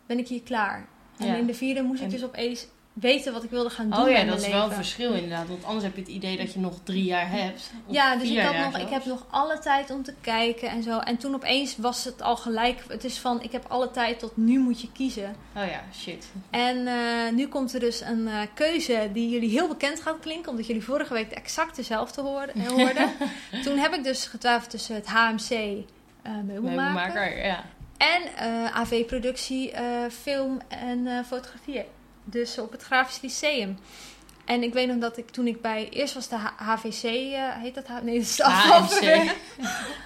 ben 0.06 0.18
ik 0.18 0.28
hier 0.28 0.42
klaar. 0.42 0.87
En 1.18 1.26
Ja. 1.26 1.35
in 1.35 1.46
de 1.46 1.54
vierde 1.54 1.83
moest 1.83 2.02
ik 2.02 2.11
dus 2.11 2.24
opeens 2.24 2.66
weten 3.00 3.32
wat 3.32 3.44
ik 3.44 3.50
wilde 3.50 3.70
gaan 3.70 3.90
doen 3.90 4.00
Oh 4.00 4.10
ja, 4.10 4.24
dat 4.24 4.40
is 4.40 4.48
wel 4.48 4.64
een 4.64 4.72
verschil 4.72 5.12
inderdaad. 5.12 5.48
Want 5.48 5.64
anders 5.64 5.84
heb 5.84 5.94
je 5.94 6.00
het 6.00 6.10
idee 6.10 6.36
dat 6.36 6.52
je 6.52 6.60
nog 6.60 6.74
drie 6.82 7.04
jaar 7.04 7.30
hebt. 7.30 7.70
Of 7.86 7.94
Ja, 7.94 8.16
dus 8.16 8.30
ik, 8.30 8.40
had 8.40 8.56
nog, 8.56 8.78
ik 8.78 8.88
heb 8.88 9.04
nog 9.04 9.26
alle 9.30 9.58
tijd 9.58 9.90
om 9.90 10.02
te 10.02 10.14
kijken 10.20 10.68
en 10.68 10.82
zo. 10.82 10.98
En 10.98 11.16
toen 11.16 11.34
opeens 11.34 11.76
was 11.76 12.04
het 12.04 12.22
al 12.22 12.36
gelijk. 12.36 12.84
Het 12.88 13.04
is 13.04 13.18
van, 13.18 13.42
ik 13.42 13.52
heb 13.52 13.64
alle 13.68 13.90
tijd 13.90 14.18
tot 14.18 14.36
nu 14.36 14.58
moet 14.58 14.80
je 14.80 14.92
kiezen. 14.92 15.36
Oh 15.56 15.66
ja, 15.66 15.82
shit. 15.94 16.26
En 16.50 16.86
eh, 16.86 17.32
nu 17.32 17.48
komt 17.48 17.74
er 17.74 17.80
dus 17.80 18.00
een 18.00 18.28
eh, 18.28 18.40
keuze 18.54 19.10
die 19.12 19.28
jullie 19.28 19.50
heel 19.50 19.68
bekend 19.68 20.02
gaat 20.02 20.18
klinken. 20.20 20.50
Omdat 20.50 20.66
jullie 20.66 20.84
vorige 20.84 21.14
week 21.14 21.32
exact 21.32 21.76
dezelfde 21.76 22.20
hoorden. 22.20 22.66
hoorden. 22.76 23.10
toen 23.64 23.78
heb 23.78 23.94
ik 23.94 24.04
dus 24.04 24.26
getwijfeld 24.26 24.70
tussen 24.70 24.94
het 24.94 25.06
HMC 25.06 25.50
eh 25.50 26.32
meubelmaker. 26.44 26.64
Meubelmaker, 26.64 27.44
ja. 27.44 27.64
En 27.96 28.22
AV-productie, 28.72 29.72
film 30.10 30.60
en 30.68 31.24
fotografie. 31.24 31.84
Dus 32.30 32.58
op 32.58 32.72
het 32.72 32.82
Grafisch 32.82 33.20
Lyceum. 33.20 33.78
En 34.44 34.62
ik 34.62 34.72
weet 34.72 34.88
nog 34.88 34.98
dat 34.98 35.16
ik 35.16 35.30
toen 35.30 35.46
ik 35.46 35.60
bij... 35.60 35.88
Eerst 35.88 36.14
was 36.14 36.28
de 36.28 36.36
H- 36.36 36.52
HVC, 36.56 37.02
eh, 37.04 37.52
heet 37.62 37.74
dat? 37.74 38.02
Nee, 38.02 38.14
dat 38.14 38.22
is 38.22 38.36
de. 39.00 39.34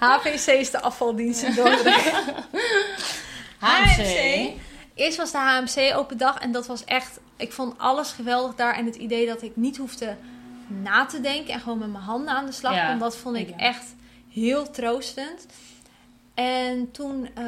HVC 0.00 0.46
is 0.46 0.70
de 0.70 0.80
afvaldienst 0.80 1.42
in 1.42 1.54
Dordrecht. 1.54 2.12
HMC. 3.58 4.50
Eerst 4.94 5.16
was 5.16 5.30
de 5.32 5.38
HMC 5.38 5.96
open 5.96 6.18
dag 6.18 6.38
en 6.38 6.52
dat 6.52 6.66
was 6.66 6.84
echt... 6.84 7.20
Ik 7.36 7.52
vond 7.52 7.78
alles 7.78 8.10
geweldig 8.10 8.54
daar. 8.54 8.74
En 8.74 8.86
het 8.86 8.96
idee 8.96 9.26
dat 9.26 9.42
ik 9.42 9.56
niet 9.56 9.76
hoefde 9.76 10.16
na 10.66 11.06
te 11.06 11.20
denken 11.20 11.54
en 11.54 11.60
gewoon 11.60 11.78
met 11.78 11.92
mijn 11.92 12.04
handen 12.04 12.34
aan 12.34 12.46
de 12.46 12.52
slag 12.52 12.74
Ja, 12.74 12.88
kon. 12.90 12.98
Dat 12.98 13.16
vond 13.16 13.36
ik 13.36 13.48
ja. 13.48 13.56
echt 13.56 13.94
heel 14.30 14.70
troostend. 14.70 15.46
En 16.34 16.90
toen, 16.90 17.28
eh, 17.34 17.44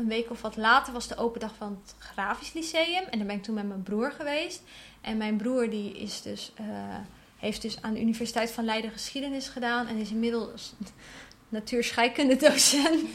een 0.00 0.08
week 0.08 0.30
of 0.30 0.42
wat 0.42 0.56
later, 0.56 0.92
was 0.92 1.08
de 1.08 1.16
open 1.16 1.40
dag 1.40 1.54
van 1.58 1.78
het 1.82 1.94
Grafisch 1.98 2.52
Lyceum. 2.52 3.04
En 3.10 3.18
daar 3.18 3.26
ben 3.26 3.36
ik 3.36 3.42
toen 3.42 3.54
met 3.54 3.68
mijn 3.68 3.82
broer 3.82 4.12
geweest. 4.12 4.62
En 5.00 5.16
mijn 5.16 5.36
broer 5.36 5.70
die 5.70 5.98
is 5.98 6.22
dus, 6.22 6.52
eh, 6.54 6.64
heeft 7.36 7.62
dus 7.62 7.82
aan 7.82 7.94
de 7.94 8.00
Universiteit 8.00 8.50
van 8.50 8.64
Leiden 8.64 8.90
geschiedenis 8.90 9.48
gedaan. 9.48 9.86
En 9.86 9.96
is 9.96 10.10
inmiddels 10.10 10.74
natuurscheikunde 11.48 12.36
docent. 12.36 13.12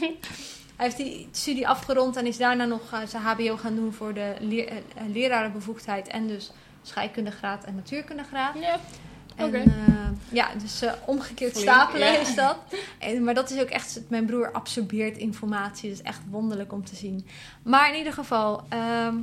Hij 0.76 0.86
heeft 0.86 0.96
die 0.96 1.28
studie 1.30 1.68
afgerond 1.68 2.16
en 2.16 2.26
is 2.26 2.36
daarna 2.36 2.64
nog 2.64 2.92
eh, 2.92 3.00
zijn 3.06 3.22
HBO 3.22 3.56
gaan 3.56 3.74
doen 3.74 3.92
voor 3.92 4.14
de 4.14 4.34
eh, 4.38 5.06
lerarenbevoegdheid. 5.12 6.08
En 6.08 6.26
dus 6.26 6.52
scheikundegraad 6.82 7.64
en 7.64 7.74
natuurkundegraad. 7.74 8.54
Ja, 8.58 8.80
En, 9.36 9.46
Oké. 9.46 9.56
eh, 9.56 9.64
ja, 10.28 10.48
dus 10.62 10.82
eh, 10.82 10.92
omgekeerd 11.06 11.52
Flink, 11.52 11.68
stapelen 11.68 12.12
ja. 12.12 12.18
is 12.18 12.34
dat. 12.34 12.56
En, 12.98 13.24
maar 13.24 13.34
dat 13.34 13.50
is 13.50 13.60
ook 13.60 13.68
echt, 13.68 14.00
mijn 14.08 14.26
broer 14.26 14.52
absorbeert 14.52 15.16
informatie. 15.18 15.88
Dat 15.90 15.98
is 15.98 16.04
echt 16.04 16.20
wonderlijk 16.30 16.72
om 16.72 16.84
te 16.84 16.96
zien. 16.96 17.26
Maar 17.62 17.90
in 17.92 17.98
ieder 17.98 18.12
geval, 18.12 18.62
ehm, 18.68 19.14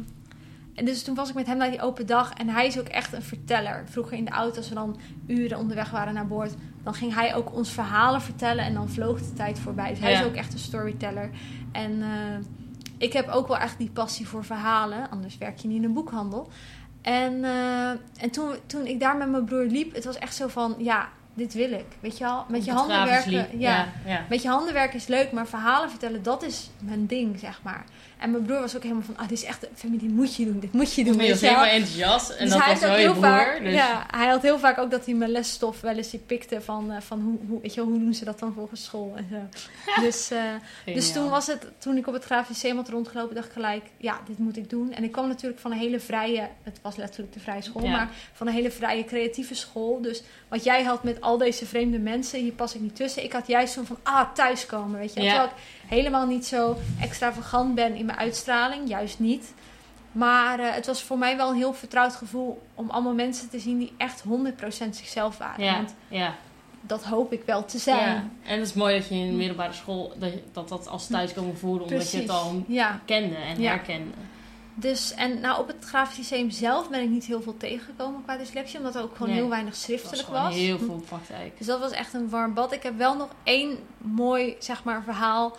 en 0.76 0.86
dus 0.86 1.04
toen 1.04 1.16
was 1.16 1.30
ik 1.30 1.36
met 1.36 1.48
hem 1.48 1.58
naar 1.58 1.70
die 1.72 1.82
open 1.82 2.06
dag. 2.06 2.34
En 2.34 2.50
hij 2.50 2.68
is 2.68 2.80
ook 2.80 2.88
echt 2.88 3.14
een 3.14 3.22
verteller. 3.24 3.84
Vroeger 3.90 4.18
in 4.18 4.26
de 4.26 4.32
auto, 4.32 4.58
als 4.58 4.70
we 4.70 4.76
dan 4.76 5.00
uren 5.28 5.58
onderweg 5.58 5.90
waren 5.92 6.14
naar 6.14 6.28
boord, 6.28 6.54
dan 6.84 6.94
ging 6.94 7.14
hij 7.14 7.36
ook 7.36 7.54
ons 7.56 7.70
verhalen 7.72 8.22
vertellen. 8.22 8.66
En 8.66 8.74
dan 8.74 8.90
vloog 8.90 9.20
de 9.20 9.34
tijd 9.34 9.60
voorbij. 9.60 9.90
Dus 9.90 10.00
hij 10.00 10.12
Ja. 10.12 10.20
is 10.20 10.26
ook 10.26 10.36
echt 10.36 10.54
een 10.54 10.60
storyteller. 10.60 11.30
En 11.72 12.02
eh, 12.02 12.10
ik 12.98 13.14
heb 13.14 13.28
ook 13.28 13.48
wel 13.48 13.58
echt 13.58 13.78
die 13.78 13.90
passie 13.90 14.28
voor 14.28 14.46
verhalen. 14.46 15.10
Anders 15.10 15.38
werk 15.38 15.58
je 15.60 15.68
niet 15.68 15.78
in 15.78 15.84
een 15.84 15.94
boekhandel. 15.94 16.50
En, 17.04 17.44
eh, 17.44 17.90
en 17.90 18.30
toen, 18.32 18.56
toen 18.66 18.86
ik 18.86 19.00
daar 19.00 19.18
met 19.18 19.30
mijn 19.30 19.46
broer 19.46 19.66
liep, 19.66 19.94
het 19.94 20.06
was 20.06 20.18
echt 20.18 20.36
zo 20.36 20.48
van, 20.48 20.76
ja, 20.78 21.10
dit 21.34 21.54
wil 21.54 21.72
ik. 21.72 21.86
Weet 22.00 22.18
je 22.18 22.24
wel, 22.24 22.46
met 22.48 22.66
je 22.66 22.72
handen 22.72 23.06
werken. 23.06 23.32
liep. 23.32 23.52
Ja, 23.52 23.58
ja, 23.58 23.88
ja. 24.06 24.26
met 24.30 24.42
je 24.42 24.48
handen 24.48 24.74
werken 24.74 24.96
is 24.96 25.08
leuk, 25.08 25.32
maar 25.32 25.48
verhalen 25.48 25.90
vertellen, 25.90 26.24
dat 26.24 26.44
is 26.44 26.70
mijn 26.80 27.06
ding, 27.06 27.40
zeg 27.40 27.60
maar. 27.64 27.84
En 28.24 28.32
mijn 28.32 28.44
broer 28.44 28.60
was 28.60 28.76
ook 28.76 28.82
helemaal 28.82 29.04
van, 29.04 29.18
ah, 29.18 29.28
dit 29.28 29.38
is 29.38 29.44
echt, 29.44 29.68
Femi, 29.76 29.98
dit 29.98 30.10
moet 30.12 30.36
je 30.36 30.46
doen, 30.46 30.60
dit 30.60 30.74
moet 30.74 30.94
je 30.94 31.04
doen. 31.04 31.14
Je 31.14 31.28
wel. 31.28 31.38
helemaal 31.38 31.66
enthousiast. 31.66 32.30
En 32.30 32.44
Dus 32.46 32.54
dat 32.54 32.64
hij 32.64 32.74
was 32.74 32.82
wel 32.82 32.94
heel 32.96 33.12
broer. 33.12 33.24
vaak, 33.24 33.60
dus 33.64 33.74
ja, 33.74 34.06
hij 34.12 34.28
had 34.28 34.42
heel 34.42 34.60
vaak 34.60 34.78
ook 34.78 34.92
dat 34.92 35.06
hij 35.06 35.14
mijn 35.14 35.32
lesstof 35.32 35.82
wel 35.82 35.96
eens 35.96 36.10
die 36.10 36.20
pikte 36.20 36.62
van, 36.62 36.92
eh, 36.92 37.02
van 37.02 37.22
hoe, 37.22 37.38
hoe, 37.48 37.62
weet 37.62 37.74
je 37.74 37.82
wel, 37.82 37.90
hoe 37.90 38.00
doen 38.00 38.14
ze 38.14 38.26
dat 38.26 38.40
dan 38.40 38.54
volgens 38.54 38.84
school 38.84 39.14
en 39.16 39.28
zo. 39.32 39.62
Dus, 40.04 40.32
eh, 40.32 40.40
dus 40.94 41.12
toen 41.14 41.30
was 41.30 41.48
het, 41.48 41.68
toen 41.78 41.98
ik 41.98 42.08
op 42.08 42.14
het 42.14 42.24
Grafisch 42.24 42.62
Lyceum 42.62 42.78
had 42.78 42.90
rondgelopen, 42.90 43.36
dacht 43.36 43.48
ik 43.48 43.54
gelijk, 43.54 43.84
ja, 43.98 44.20
dit 44.28 44.38
moet 44.38 44.58
ik 44.58 44.70
doen. 44.70 44.94
En 44.94 45.04
ik 45.04 45.12
kwam 45.12 45.28
natuurlijk 45.28 45.62
van 45.62 45.72
een 45.72 45.78
hele 45.78 46.00
vrije, 46.00 46.48
het 46.64 46.80
was 46.82 46.96
letterlijk 46.96 47.34
de 47.34 47.40
vrije 47.40 47.62
school, 47.62 47.84
Ja. 47.84 47.92
maar 47.92 48.10
van 48.34 48.48
een 48.48 48.54
hele 48.54 48.72
vrije 48.72 49.06
creatieve 49.06 49.56
school. 49.56 50.02
Dus 50.02 50.24
wat 50.48 50.64
jij 50.64 50.84
had 50.84 51.04
met 51.04 51.22
al 51.22 51.38
deze 51.38 51.66
vreemde 51.66 52.00
mensen, 52.00 52.40
hier 52.40 52.52
pas 52.52 52.76
ik 52.76 52.82
niet 52.82 52.96
tussen. 52.96 53.24
Ik 53.24 53.34
had 53.34 53.48
juist 53.48 53.74
zo 53.74 53.84
van, 53.84 53.98
ah, 54.04 54.34
thuiskomen, 54.34 55.00
weet 55.00 55.14
je. 55.14 55.22
Ja. 55.22 55.52
Helemaal 55.88 56.26
niet 56.26 56.46
zo 56.46 56.78
extravagant 57.02 57.76
ben 57.76 57.96
in 57.96 58.06
mijn 58.06 58.18
uitstraling, 58.18 58.90
juist 58.90 59.20
niet. 59.20 59.54
Maar 60.12 60.60
eh, 60.60 60.74
het 60.74 60.86
was 60.86 61.04
voor 61.04 61.18
mij 61.18 61.38
wel 61.38 61.50
een 61.50 61.56
heel 61.56 61.74
vertrouwd 61.74 62.16
gevoel 62.16 62.62
om 62.76 62.90
allemaal 62.90 63.14
mensen 63.14 63.50
te 63.50 63.60
zien 63.60 63.78
die 63.80 63.94
echt 63.98 64.24
100% 64.24 64.90
zichzelf 64.90 65.38
waren. 65.38 65.64
Ja, 65.66 65.76
Want 65.76 65.96
ja, 66.08 66.36
dat 66.82 67.04
hoop 67.04 67.32
ik 67.34 67.42
wel 67.46 67.66
te 67.66 67.78
zijn. 67.78 67.98
ja. 68.14 68.24
En 68.44 68.60
het 68.60 68.68
is 68.68 68.74
mooi 68.74 68.98
dat 69.00 69.08
je 69.08 69.16
in 69.16 69.28
de 69.28 69.34
middelbare 69.34 69.74
school 69.74 70.14
dat 70.20 70.32
dat, 70.52 70.70
dat 70.70 70.88
als 70.88 71.08
thuiskomen 71.08 71.58
voelde. 71.58 71.84
Omdat 71.84 72.12
je 72.12 72.18
het 72.20 72.30
al 72.30 72.64
Ja, 72.68 73.00
kende 73.06 73.36
en 73.36 73.62
herkende. 73.64 74.12
dus 74.74 75.14
en 75.14 75.40
nou 75.40 75.60
op 75.62 75.68
het 75.68 75.86
Grafisch 75.86 76.18
Lyceum 76.18 76.52
zelf 76.52 76.90
ben 76.90 77.02
ik 77.02 77.10
niet 77.10 77.26
heel 77.26 77.42
veel 77.42 77.58
tegengekomen 77.58 78.24
qua 78.24 78.38
dyslexie, 78.38 78.78
omdat 78.80 78.96
er 78.96 79.02
ook 79.04 79.14
gewoon 79.16 79.28
Nee. 79.32 79.38
heel 79.40 79.50
weinig 79.50 79.72
was 79.74 79.82
schriftelijk 79.82 80.28
gewoon 80.28 80.44
was. 80.44 80.54
heel 80.56 80.78
veel 80.80 81.04
praktijk. 81.08 81.58
Dus 81.58 81.68
dat 81.68 81.80
was 81.80 81.92
echt 81.92 82.14
een 82.14 82.30
warm 82.30 82.54
bad. 82.54 82.72
Ik 82.72 82.84
heb 82.84 82.98
wel 82.98 83.16
nog 83.16 83.30
één 83.44 83.78
mooi, 83.98 84.56
zeg 84.60 84.84
maar, 84.84 85.04
verhaal. 85.04 85.58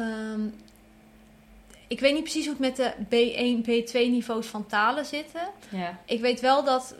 Ehm, 0.00 0.40
ik 1.88 2.00
weet 2.00 2.12
niet 2.12 2.22
precies 2.22 2.46
hoe 2.46 2.56
het 2.60 2.76
met 2.76 2.76
de 2.76 2.92
B1, 3.08 3.64
B2 3.64 3.92
niveaus 3.92 4.46
van 4.46 4.66
talen 4.66 5.04
zitten. 5.04 5.40
Ja, 5.68 5.98
Ik 6.04 6.20
weet 6.20 6.40
wel 6.40 6.64
dat, 6.64 6.94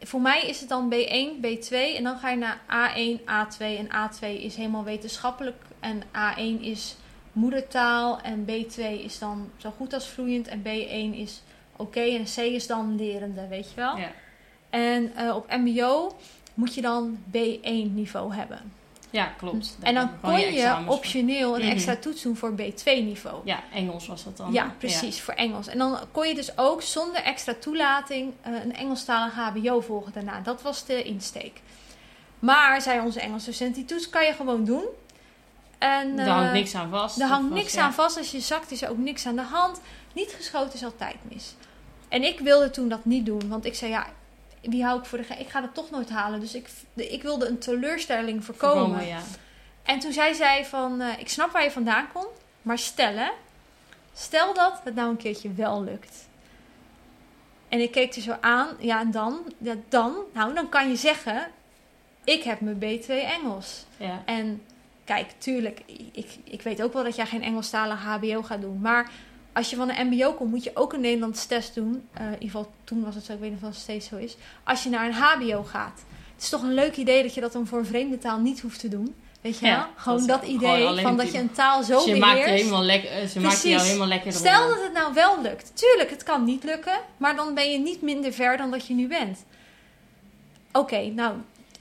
voor 0.00 0.20
mij 0.20 0.42
is 0.42 0.60
het 0.60 0.68
dan 0.68 0.92
B1, 0.92 1.40
B2 1.40 1.70
en 1.96 2.02
dan 2.02 2.18
ga 2.18 2.30
je 2.30 2.36
naar 2.36 2.60
A1, 2.66 3.20
A2 3.20 3.58
en 3.58 3.88
A2 3.88 4.42
is 4.42 4.56
helemaal 4.56 4.84
wetenschappelijk 4.84 5.62
en 5.80 6.02
A1 6.02 6.60
is 6.60 6.96
moedertaal 7.32 8.20
en 8.20 8.44
B2 8.44 8.80
is 9.04 9.18
dan 9.18 9.50
zo 9.56 9.70
goed 9.76 9.92
als 9.92 10.08
vloeiend 10.08 10.48
en 10.48 10.62
B1 10.62 11.16
is 11.16 11.42
oké 11.76 12.00
en 12.00 12.24
C 12.24 12.36
is 12.36 12.66
dan 12.66 12.96
lerende, 12.96 13.48
weet 13.48 13.68
je 13.68 13.76
wel. 13.76 13.96
ja. 13.96 14.12
En 14.70 15.14
eh, 15.14 15.36
op 15.36 15.46
MBO 15.50 16.16
moet 16.54 16.74
je 16.74 16.80
dan 16.80 17.18
B1 17.30 17.92
niveau 17.92 18.34
hebben. 18.34 18.72
Ja 19.12 19.26
klopt. 19.26 19.76
En 19.80 19.94
dan 19.94 20.10
kon 20.20 20.38
je 20.40 20.76
voor. 20.84 20.94
optioneel 20.94 21.54
een 21.54 21.60
Mhm. 21.62 21.70
extra 21.70 21.96
toets 21.96 22.22
doen 22.22 22.36
voor 22.36 22.52
B2 22.54 23.02
niveau. 23.02 23.40
Ja, 23.44 23.62
Engels 23.72 24.06
was 24.06 24.24
dat 24.24 24.36
dan. 24.36 24.52
Ja, 24.52 24.74
precies, 24.78 25.20
voor 25.20 25.34
Engels. 25.34 25.66
En 25.66 25.78
dan 25.78 25.98
kon 26.12 26.28
je 26.28 26.34
dus 26.34 26.58
ook 26.58 26.82
zonder 26.82 27.22
extra 27.22 27.54
toelating 27.60 28.32
eh, 28.40 28.52
een 28.64 28.74
Engelstalig 28.74 29.32
HBO 29.34 29.80
volgen 29.80 30.12
daarna. 30.12 30.40
Dat 30.40 30.62
was 30.62 30.84
de 30.86 31.02
insteek. 31.02 31.60
Maar, 32.38 32.80
zei 32.80 33.00
onze 33.00 33.20
Engels 33.20 33.44
docent, 33.44 33.74
die 33.74 33.84
toets 33.84 34.08
kan 34.10 34.24
je 34.24 34.32
gewoon 34.32 34.64
doen. 34.64 34.84
En, 35.78 36.16
Daar 36.16 36.26
hangt 36.28 36.46
eh, 36.48 36.52
niks 36.52 36.74
aan 36.74 36.90
vast. 36.90 37.20
er 37.20 37.26
hangt 37.26 37.50
niks 37.54 37.76
aan 37.76 37.92
vast. 37.92 38.16
Als 38.18 38.30
je 38.30 38.40
zakt 38.40 38.70
is 38.70 38.82
er 38.82 38.90
ook 38.90 38.98
niks 38.98 39.26
aan 39.26 39.36
de 39.36 39.42
hand. 39.42 39.80
Niet 40.12 40.32
geschoten 40.36 40.74
is 40.74 40.84
altijd 40.84 41.16
mis. 41.28 41.54
En 42.08 42.22
ik 42.22 42.40
wilde 42.40 42.70
toen 42.70 42.88
dat 42.88 43.04
niet 43.04 43.26
doen. 43.26 43.48
Want 43.48 43.64
ik 43.64 43.74
zei, 43.74 43.90
ja, 43.90 44.06
wie 44.62 44.84
hou 44.84 44.98
ik 44.98 45.04
voor 45.04 45.18
de 45.18 45.24
ge- 45.24 45.34
Ik 45.40 45.48
ga 45.48 45.60
dat 45.60 45.74
toch 45.74 45.90
nooit 45.90 46.10
halen. 46.10 46.40
Dus 46.40 46.54
ik, 46.54 46.68
ik 46.94 47.22
wilde 47.22 47.46
een 47.48 47.58
teleurstelling 47.58 48.44
voorkomen. 48.44 48.82
Voorkomen, 48.86 49.06
ja. 49.06 49.20
En 49.82 49.98
toen 49.98 50.12
zei 50.12 50.34
zij 50.34 50.64
van, 50.64 51.00
eh, 51.00 51.18
ik 51.18 51.28
snap 51.28 51.50
waar 51.50 51.62
je 51.62 51.70
vandaan 51.70 52.12
komt, 52.12 52.36
maar 52.62 52.78
stel 52.78 53.14
hè, 53.14 53.30
stel 54.14 54.54
dat 54.54 54.80
het 54.84 54.94
nou 54.94 55.10
een 55.10 55.16
keertje 55.16 55.52
wel 55.52 55.82
lukt. 55.84 56.28
En 57.68 57.80
ik 57.80 57.90
keek 57.90 58.14
er 58.14 58.22
zo 58.22 58.36
aan, 58.40 58.68
ja 58.78 59.00
en 59.00 59.10
dan, 59.10 59.52
ja, 59.58 59.74
dan, 59.88 60.14
nou 60.34 60.54
dan 60.54 60.68
kan 60.68 60.88
je 60.88 60.96
zeggen, 60.96 61.50
ik 62.24 62.42
heb 62.42 62.60
mijn 62.60 62.78
B2 62.78 63.06
Engels. 63.06 63.84
ja. 63.96 64.22
En 64.24 64.62
kijk, 65.04 65.30
tuurlijk, 65.38 65.82
ik, 66.12 66.36
ik 66.44 66.62
weet 66.62 66.82
ook 66.82 66.92
wel 66.92 67.04
dat 67.04 67.16
jij 67.16 67.26
geen 67.26 67.42
Engelstalige 67.42 68.06
HBO 68.08 68.42
gaat 68.42 68.60
doen, 68.60 68.80
maar 68.80 69.10
als 69.52 69.70
je 69.70 69.76
van 69.76 69.90
een 69.90 70.06
MBO 70.08 70.32
komt, 70.32 70.50
moet 70.50 70.64
je 70.64 70.70
ook 70.74 70.92
een 70.92 71.00
Nederlands 71.00 71.46
test 71.46 71.74
doen. 71.74 72.08
Eh, 72.12 72.24
in 72.26 72.32
ieder 72.32 72.46
geval, 72.46 72.70
toen 72.84 73.04
was 73.04 73.14
het 73.14 73.24
zo, 73.24 73.32
ik 73.32 73.38
weet 73.40 73.50
niet 73.50 73.62
of 73.62 73.68
het 73.68 73.76
steeds 73.78 74.08
zo 74.08 74.16
is. 74.16 74.36
Als 74.64 74.82
je 74.82 74.88
naar 74.90 75.06
een 75.06 75.12
HBO 75.12 75.62
gaat. 75.62 76.00
het 76.34 76.42
is 76.42 76.48
toch 76.48 76.62
een 76.62 76.74
leuk 76.74 76.96
idee 76.96 77.22
dat 77.22 77.34
je 77.34 77.40
dat 77.40 77.52
dan 77.52 77.66
voor 77.66 77.78
een 77.78 77.86
vreemde 77.86 78.18
taal 78.18 78.38
niet 78.38 78.60
hoeft 78.60 78.80
te 78.80 78.88
doen. 78.88 79.14
Weet 79.40 79.58
je 79.58 79.66
Ja, 79.66 79.76
wel? 79.76 79.86
Gewoon 79.96 80.18
dat 80.18 80.28
dat, 80.40 80.42
is 80.50 80.56
gewoon 80.56 80.76
idee 80.92 81.02
van 81.02 81.16
dat 81.16 81.32
je 81.32 81.38
een 81.38 81.52
taal 81.52 81.82
zo 81.82 81.96
Dus 81.96 82.04
je 82.04 82.16
maakt, 82.16 82.38
je 82.38 82.42
beheerst. 82.42 82.62
helemaal 82.62 82.82
lekker, 82.84 83.10
eh, 83.10 83.26
ze 83.26 83.40
maakt 83.40 83.62
jou 83.62 83.82
helemaal 83.82 84.06
lekker 84.06 84.32
Stel 84.32 84.52
eronder. 84.52 84.74
dat 84.76 84.84
het 84.84 84.92
nou 84.92 85.14
wel 85.14 85.42
lukt. 85.42 85.70
Tuurlijk, 85.74 86.10
het 86.10 86.22
kan 86.22 86.44
niet 86.44 86.64
lukken. 86.64 86.98
Maar 87.16 87.36
dan 87.36 87.54
ben 87.54 87.70
je 87.70 87.78
niet 87.78 88.02
minder 88.02 88.32
ver 88.32 88.56
dan 88.56 88.70
dat 88.70 88.86
je 88.86 88.94
nu 88.94 89.08
bent. 89.08 89.44
Oké, 90.72 91.00
nou, 91.06 91.34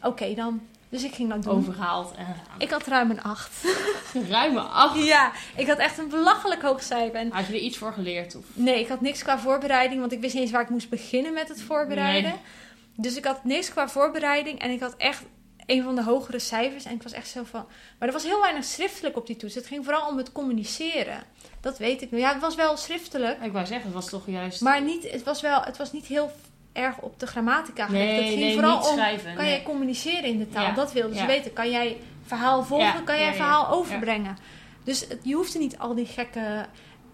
oké 0.03 0.33
dan. 0.33 0.61
Dus 0.91 1.03
ik 1.03 1.13
ging 1.13 1.29
dat 1.29 1.43
doen. 1.43 1.53
overgehaald 1.53 2.11
en 2.15 2.25
gedaan. 2.25 2.55
Ik 2.57 2.69
had 2.69 2.87
ruim 2.87 3.09
een 3.09 3.21
8. 3.21 3.49
Ruime 4.29 4.59
af. 4.59 5.03
ja, 5.03 5.31
ik 5.55 5.67
had 5.67 5.77
echt 5.77 5.97
een 5.97 6.09
belachelijk 6.09 6.61
hoog 6.61 6.83
cijfer. 6.83 7.19
En 7.19 7.31
Had 7.31 7.47
je 7.47 7.53
er 7.53 7.59
iets 7.59 7.77
voor 7.77 7.93
geleerd? 7.93 8.35
Of? 8.35 8.45
nee, 8.53 8.79
ik 8.79 8.87
had 8.87 9.01
niks 9.01 9.23
qua 9.23 9.39
voorbereiding, 9.39 9.99
want 9.99 10.11
ik 10.11 10.19
wist 10.19 10.33
niet 10.33 10.43
eens 10.43 10.51
waar 10.51 10.61
ik 10.61 10.69
moest 10.69 10.89
beginnen 10.89 11.33
met 11.33 11.47
het 11.47 11.61
voorbereiden. 11.61 12.29
Nee. 12.29 12.39
Dus 12.95 13.15
ik 13.17 13.25
had 13.25 13.43
niks 13.43 13.69
qua 13.69 13.89
voorbereiding 13.89 14.59
en 14.59 14.69
ik 14.71 14.79
had 14.79 14.95
echt 14.97 15.23
een 15.65 15.83
van 15.83 15.95
de 15.95 16.03
hogere 16.03 16.39
cijfers. 16.39 16.85
En 16.85 16.93
ik 16.93 17.03
was 17.03 17.11
echt 17.11 17.27
zo 17.27 17.43
van. 17.43 17.65
Maar 17.99 18.07
er 18.07 18.13
was 18.13 18.23
heel 18.23 18.41
weinig 18.41 18.63
schriftelijk 18.63 19.17
op 19.17 19.27
die 19.27 19.35
toets. 19.35 19.55
Het 19.55 19.67
ging 19.67 19.85
vooral 19.85 20.07
om 20.07 20.17
het 20.17 20.31
communiceren. 20.31 21.23
Dat 21.61 21.77
weet 21.77 22.01
ik 22.01 22.11
nu. 22.11 22.17
Ja, 22.17 22.31
het 22.31 22.41
was 22.41 22.55
wel 22.55 22.77
schriftelijk, 22.77 23.43
Ik 23.43 23.51
wou 23.51 23.65
zeggen, 23.65 23.85
het 23.85 23.93
was 23.93 24.09
toch 24.09 24.23
juist... 24.27 24.61
maar 24.61 24.81
niet, 24.81 25.11
het, 25.11 25.23
was 25.23 25.41
wel, 25.41 25.61
het 25.61 25.77
was 25.77 25.91
niet 25.91 26.05
heel 26.05 26.31
erg 26.73 26.97
op 26.97 27.19
de 27.19 27.27
grammatica 27.27 27.85
gericht. 27.85 28.05
nee, 28.05 28.15
het 28.15 28.27
ging 28.27 28.39
nee, 28.39 28.53
vooral 28.53 28.77
niet 28.77 28.87
om. 28.87 28.93
schrijven. 28.93 29.33
Kan 29.35 29.43
nee. 29.43 29.53
jij 29.53 29.63
communiceren 29.63 30.23
in 30.23 30.37
de 30.37 30.49
taal? 30.49 30.63
Ja, 30.65 30.71
Dat 30.71 30.91
wilden 30.93 31.15
ze 31.15 31.21
ja. 31.21 31.27
weten. 31.27 31.53
Kan 31.53 31.69
jij 31.71 31.97
verhaal 32.25 32.63
volgen? 32.63 33.03
Kan 33.03 33.19
jij 33.19 33.33
verhaal 33.33 33.67
overbrengen? 33.69 34.37
Dus 34.83 34.99
het, 34.99 35.19
je 35.23 35.33
hoefde 35.33 35.59
niet 35.59 35.77
al 35.77 35.95
die 35.95 36.05
gekke... 36.05 36.65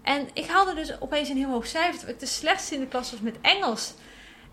En 0.02 0.28
ik 0.32 0.46
haalde 0.46 0.74
dus 0.74 1.00
opeens 1.00 1.28
een 1.28 1.36
heel 1.36 1.50
hoog 1.50 1.66
cijfer. 1.66 2.08
Ik 2.08 2.20
de 2.20 2.26
slechtste 2.26 2.74
in 2.74 2.80
de 2.80 2.86
klas 2.86 3.10
was 3.10 3.20
met 3.20 3.36
Engels. 3.40 3.94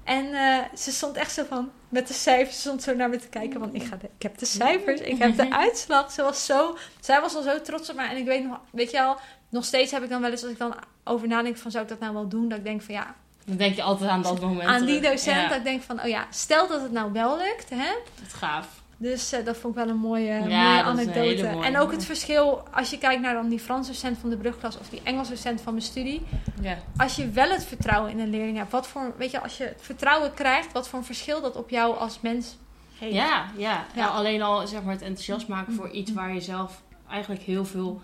En 0.03 0.33
eh, 0.33 0.77
ze 0.77 0.91
stond 0.91 1.15
echt 1.15 1.33
zo 1.33 1.43
van... 1.49 1.71
Met 1.89 2.07
de 2.07 2.13
cijfers, 2.13 2.55
ze 2.55 2.61
stond 2.61 2.83
zo 2.83 2.95
naar 2.95 3.09
me 3.09 3.17
te 3.17 3.27
kijken. 3.27 3.59
Van, 3.59 3.73
ik, 3.75 3.83
ga 3.83 3.95
de- 3.95 4.09
ik 4.17 4.21
heb 4.23 4.37
de 4.37 4.45
cijfers, 4.45 5.01
ik 5.01 5.17
heb 5.17 5.35
de 5.35 5.51
uitslag. 5.65 6.11
Ze 6.11 6.21
was 6.21 6.45
zo... 6.45 6.77
Zij 6.99 7.21
was 7.21 7.35
al 7.35 7.41
zo 7.41 7.61
trots 7.61 7.89
op 7.89 7.95
mij. 7.95 8.09
En 8.09 8.17
ik 8.17 8.25
weet 8.25 8.43
nog... 8.47 8.59
Weet 8.71 8.91
je 8.91 8.97
wel... 8.97 9.17
Nog 9.49 9.65
steeds 9.65 9.91
heb 9.91 10.03
ik 10.03 10.09
dan 10.09 10.21
wel 10.21 10.31
eens, 10.31 10.43
als 10.43 10.51
ik 10.51 10.57
dan 10.57 10.75
over 11.03 11.27
nadenk 11.27 11.57
van... 11.57 11.71
Zou 11.71 11.83
ik 11.83 11.89
dat 11.89 11.99
nou 11.99 12.13
wel 12.13 12.27
doen? 12.27 12.49
Dat 12.49 12.57
ik 12.57 12.63
denk 12.63 12.81
van, 12.81 12.93
ja... 12.93 13.15
Dan 13.45 13.57
denk 13.57 13.75
je 13.75 13.81
altijd 13.83 14.09
aan 14.09 14.21
dat 14.21 14.41
moment. 14.41 14.69
Aan 14.69 14.85
die 14.85 14.95
terug. 14.99 15.11
docent, 15.11 15.35
Ja, 15.41 15.47
dat 15.47 15.57
ik 15.57 15.63
denk 15.63 15.81
van... 15.81 16.01
Oh 16.01 16.07
ja, 16.07 16.25
stel 16.29 16.67
dat 16.67 16.81
het 16.81 16.91
nou 16.91 17.11
wel 17.11 17.37
lukt, 17.37 17.69
hè? 17.69 17.91
dat 18.15 18.27
is 18.27 18.33
gaaf. 18.33 18.67
Dus 18.97 19.31
eh, 19.31 19.45
dat 19.45 19.57
vond 19.57 19.75
ik 19.77 19.83
wel 19.83 19.89
een 19.93 19.99
mooie, 19.99 20.23
Ja, 20.25 20.39
mooie 20.39 20.83
anekdote. 20.83 21.49
mooie. 21.53 21.65
En 21.65 21.77
ook 21.77 21.91
het 21.91 22.05
verschil, 22.05 22.63
als 22.71 22.89
je 22.89 22.97
kijkt 22.97 23.21
naar 23.21 23.33
dan 23.33 23.49
die 23.49 23.59
Franse 23.59 23.91
docent 23.91 24.17
van 24.17 24.29
de 24.29 24.37
brugklas 24.37 24.77
of 24.79 24.89
die 24.89 25.01
Engelse 25.03 25.31
docent 25.31 25.61
van 25.61 25.73
mijn 25.73 25.85
studie. 25.85 26.21
Ja. 26.61 26.77
Als 26.97 27.15
je 27.15 27.29
wel 27.29 27.49
het 27.49 27.63
vertrouwen 27.65 28.11
in 28.11 28.19
een 28.19 28.29
leerling 28.29 28.57
hebt, 28.57 28.71
wat 28.71 28.87
voor, 28.87 29.13
weet 29.17 29.31
je, 29.31 29.41
als 29.41 29.57
je 29.57 29.63
het 29.63 29.79
vertrouwen 29.81 30.33
krijgt, 30.33 30.71
wat 30.71 30.87
voor 30.87 30.99
een 30.99 31.05
verschil 31.05 31.41
dat 31.41 31.55
op 31.55 31.69
jou 31.69 31.97
als 31.97 32.19
mens 32.21 32.55
geeft. 32.97 33.13
Ja, 33.13 33.25
ja. 33.25 33.45
Ja. 33.57 33.85
ja. 33.95 34.07
Alleen 34.07 34.41
al 34.41 34.67
zeg 34.67 34.81
maar 34.83 34.93
het 34.93 35.01
enthousiast 35.03 35.47
maken 35.47 35.73
voor 35.73 35.89
iets 35.89 36.13
waar 36.13 36.33
je 36.33 36.41
zelf 36.41 36.81
eigenlijk 37.09 37.41
heel 37.41 37.65
veel 37.65 38.01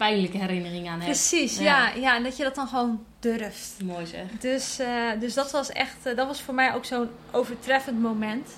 pijnlijke 0.00 0.38
herinneringen 0.38 0.92
aan 0.92 1.00
hebt. 1.00 1.10
Precies, 1.10 1.58
ja. 1.58 1.88
Ja. 1.88 2.00
ja. 2.00 2.16
En 2.16 2.22
dat 2.22 2.36
je 2.36 2.42
dat 2.42 2.54
dan 2.54 2.68
gewoon 2.68 3.04
durft. 3.18 3.82
Mooi 3.84 4.06
zeg. 4.06 4.30
Dus, 4.30 4.78
eh, 4.78 5.10
dus 5.20 5.34
dat 5.34 5.50
was 5.50 5.70
echt, 5.70 6.06
eh, 6.06 6.16
dat 6.16 6.26
was 6.26 6.40
voor 6.42 6.54
mij 6.54 6.74
ook 6.74 6.84
zo'n 6.84 7.08
overtreffend 7.30 8.00
moment. 8.00 8.50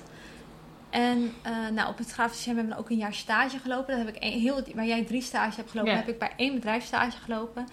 En 0.90 1.32
eh, 1.42 1.52
nou, 1.72 1.88
op 1.88 1.98
het 1.98 2.10
grafisch 2.12 2.44
hebben 2.44 2.68
we 2.68 2.78
ook 2.78 2.90
een 2.90 2.96
jaar 2.96 3.14
stage 3.14 3.58
gelopen. 3.58 3.96
Dat 3.96 4.06
heb 4.06 4.16
ik 4.16 4.22
een, 4.22 4.40
heel, 4.40 4.62
waar 4.74 4.86
jij 4.86 5.04
drie 5.04 5.22
stages 5.22 5.56
hebt 5.56 5.70
gelopen, 5.70 5.92
Ja. 5.92 5.98
heb 5.98 6.08
ik 6.08 6.18
bij 6.18 6.32
één 6.36 6.54
bedrijf 6.54 6.84
stage 6.84 7.18
gelopen. 7.24 7.68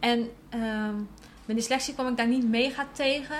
En 0.00 0.30
ehm 0.50 0.94
mijn 1.44 1.58
dyslexie 1.58 1.94
kwam 1.94 2.08
ik 2.08 2.16
daar 2.16 2.28
niet 2.28 2.48
mega 2.48 2.86
tegen. 2.92 3.36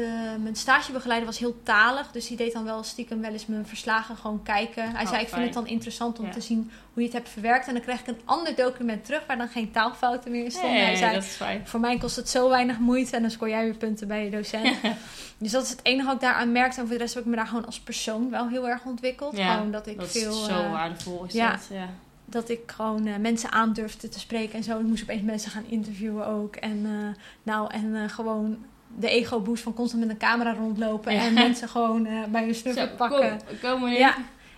De, 0.00 0.36
mijn 0.42 0.56
stagebegeleider 0.56 1.26
was 1.28 1.38
heel 1.38 1.62
talig, 1.62 2.10
dus 2.10 2.26
die 2.26 2.36
deed 2.36 2.52
dan 2.52 2.64
wel 2.64 2.82
stiekem 2.82 3.20
wel 3.20 3.32
eens 3.32 3.46
mijn 3.46 3.66
verslagen 3.66 4.16
gewoon 4.16 4.42
kijken. 4.42 4.90
Hij 4.90 5.02
Oh, 5.02 5.08
zei, 5.08 5.22
ik 5.22 5.28
vind 5.28 5.44
het 5.44 5.52
dan 5.52 5.66
interessant 5.66 6.18
om 6.18 6.24
Ja. 6.24 6.30
te 6.30 6.40
zien 6.40 6.70
hoe 6.92 7.02
je 7.02 7.08
het 7.08 7.12
hebt 7.12 7.28
verwerkt. 7.28 7.66
En 7.66 7.72
dan 7.72 7.82
kreeg 7.82 8.00
ik 8.00 8.06
een 8.06 8.20
ander 8.24 8.54
document 8.54 9.04
terug 9.04 9.26
waar 9.26 9.36
dan 9.38 9.48
geen 9.48 9.70
taalfouten 9.70 10.30
meer 10.30 10.44
in 10.44 10.50
stonden. 10.50 10.72
Nee, 10.72 10.84
Hij 10.84 10.96
zei, 10.96 11.14
dat 11.14 11.22
is 11.22 11.28
fijn. 11.28 11.66
voor 11.68 11.80
mij 11.80 11.98
kost 11.98 12.16
het 12.16 12.28
zo 12.28 12.48
weinig 12.48 12.78
moeite 12.78 13.16
en 13.16 13.22
dan 13.22 13.30
scoor 13.30 13.48
jij 13.48 13.64
weer 13.64 13.76
punten 13.76 14.08
bij 14.08 14.24
je 14.24 14.30
docent. 14.30 14.76
dus 15.38 15.50
dat 15.50 15.62
is 15.64 15.70
het 15.70 15.80
enige 15.82 16.06
wat 16.06 16.14
ik 16.14 16.20
daaraan 16.20 16.52
merkte. 16.52 16.80
En 16.80 16.86
voor 16.86 16.96
de 16.96 17.02
rest 17.02 17.14
heb 17.14 17.22
ik 17.24 17.30
me 17.30 17.36
daar 17.36 17.46
gewoon 17.46 17.66
als 17.66 17.80
persoon 17.80 18.30
wel 18.30 18.48
heel 18.48 18.68
erg 18.68 18.84
ontwikkeld. 18.84 19.36
Ja, 19.36 19.54
gewoon 19.54 19.70
dat 19.70 19.86
ik 19.86 19.98
Dat 19.98 20.10
veel. 20.10 20.30
is 20.32 20.44
zo 20.44 20.60
eh, 20.60 20.70
waardevol. 20.70 21.24
Is 21.24 21.32
ja. 21.32 21.50
dat? 21.50 21.66
Ja. 21.70 21.88
dat 22.24 22.48
ik 22.48 22.60
gewoon 22.70 23.06
eh, 23.06 23.16
mensen 23.16 23.50
aandurfde 23.52 24.08
te 24.08 24.18
spreken 24.18 24.54
en 24.54 24.64
zo. 24.64 24.78
Ik 24.78 24.86
moest 24.86 25.02
opeens 25.02 25.22
mensen 25.22 25.50
gaan 25.50 25.64
interviewen 25.68 26.26
ook. 26.26 26.56
En 26.56 26.82
eh, 26.86 27.22
nou, 27.42 27.70
en 27.72 28.10
gewoon 28.10 28.58
de 28.98 29.08
ego-boost 29.10 29.62
van 29.62 29.74
constant 29.74 30.02
met 30.02 30.10
een 30.10 30.18
camera 30.18 30.52
rondlopen. 30.54 31.12
Ja. 31.14 31.20
En 31.20 31.32
mensen 31.34 31.68
gewoon 31.68 32.06
eh, 32.06 32.24
bij 32.28 32.44
hun 32.44 32.54
snuffert 32.54 32.96
pakken. 32.96 33.40
Kom, 33.60 33.80
kom. 33.80 33.88
Ja. 33.88 34.14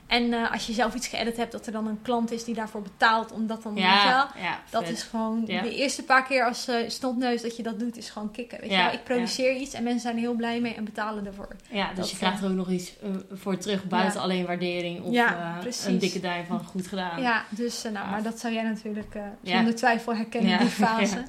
En 0.07 0.33
eh, 0.33 0.53
als 0.53 0.67
je 0.67 0.73
zelf 0.73 0.95
iets 0.95 1.07
geëdit 1.07 1.37
hebt, 1.37 1.53
dat 1.53 1.67
er 1.67 1.73
dan 1.73 1.87
een 1.87 2.03
klant 2.03 2.31
is 2.33 2.45
die 2.45 2.55
daarvoor 2.55 2.83
betaalt. 2.83 3.33
Omdat 3.33 3.63
dan, 3.63 3.75
weet 3.75 3.83
je 3.85 3.89
wel, 4.09 4.43
ja, 4.43 4.61
dat 4.71 4.85
vet. 4.85 4.93
is 4.93 5.03
gewoon 5.03 5.43
Ja. 5.47 5.63
de 5.63 5.75
eerste 5.75 6.03
paar 6.03 6.25
keer 6.27 6.45
als 6.45 6.69
uh, 6.69 6.75
stondneus 6.89 7.43
dat 7.43 7.57
je 7.57 7.63
dat 7.63 7.79
doet, 7.79 7.97
is 7.97 8.11
gewoon 8.11 8.31
kicken. 8.31 8.61
Weet 8.61 8.71
je 8.71 8.77
wel? 8.77 8.93
Ik 8.93 9.05
produceer 9.05 9.57
iets 9.57 9.75
en 9.75 9.83
mensen 9.83 10.01
zijn 10.03 10.15
er 10.15 10.21
heel 10.21 10.35
blij 10.35 10.61
mee 10.61 10.75
en 10.75 10.85
betalen 10.85 11.27
ervoor. 11.27 11.49
Ja, 11.71 11.87
dus 11.89 11.97
dat, 11.97 12.11
je 12.11 12.17
krijgt 12.17 12.43
er 12.43 12.49
ook 12.51 12.57
nog 12.57 12.71
iets 12.71 12.93
eh, 13.03 13.09
voor 13.33 13.59
terug 13.59 13.85
buiten 13.85 14.21
alleen 14.21 14.47
waardering 14.47 15.03
of 15.03 15.15
eh, 15.15 15.57
een 15.87 15.99
dikke 15.99 16.21
duim 16.21 16.45
van 16.47 16.65
goed 16.65 16.87
gedaan. 16.87 17.23
Ja, 17.23 17.45
dus 17.51 17.85
eh, 17.85 17.93
nou, 17.93 18.11
maar 18.11 18.23
dat 18.23 18.39
zou 18.41 18.53
jij 18.55 18.63
natuurlijk 18.63 19.15
eh, 19.15 19.23
zonder 19.43 19.75
twijfel 19.75 20.15
herkennen, 20.15 20.59
die 20.59 20.69
fase. 20.87 21.23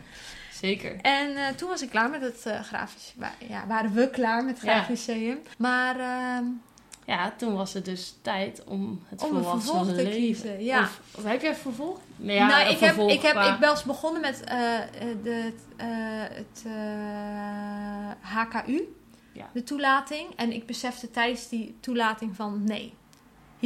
Ja. 0.63 0.69
Zeker. 0.69 0.95
En 1.01 1.35
eh, 1.35 1.47
toen 1.55 1.69
was 1.69 1.81
ik 1.81 1.89
klaar 1.89 2.09
met 2.09 2.21
het 2.21 2.45
eh 2.45 2.59
grafisch. 2.59 3.13
Ja, 3.47 3.67
waren 3.67 3.93
we 3.93 4.09
klaar 4.09 4.43
met 4.43 4.55
het 4.55 4.65
Ja. 4.65 4.73
grafisch 4.73 5.05
museum. 5.05 5.39
Maar 5.57 5.99
ehm, 5.99 6.45
Ja, 7.05 7.33
toen 7.37 7.53
was 7.55 7.73
het 7.73 7.85
dus 7.85 8.15
tijd 8.21 8.63
om 8.63 9.03
het 9.07 9.23
om 9.23 9.43
vervolg 9.43 9.87
te 9.87 10.09
kiezen. 10.11 10.63
Ja. 10.63 10.81
Of, 10.81 10.99
of 11.17 11.23
heb 11.23 11.41
je 11.41 11.47
een 11.47 11.55
vervolg? 11.55 11.99
Ja, 12.17 12.47
nou, 12.47 12.61
ik, 12.61 12.67
heb, 12.67 12.77
vervolg 12.77 13.11
ik, 13.11 13.21
heb, 13.21 13.35
ik 13.35 13.57
was 13.59 13.83
begonnen 13.83 14.21
met 14.21 14.43
eh, 14.43 14.57
de, 15.23 15.51
het 16.33 16.63
HKU, 18.21 18.95
Ja. 19.31 19.49
de 19.53 19.63
toelating. 19.63 20.27
En 20.35 20.51
ik 20.51 20.65
besefte 20.65 21.11
tijdens 21.11 21.49
die 21.49 21.75
toelating 21.79 22.35
van 22.35 22.63
nee, 22.63 22.93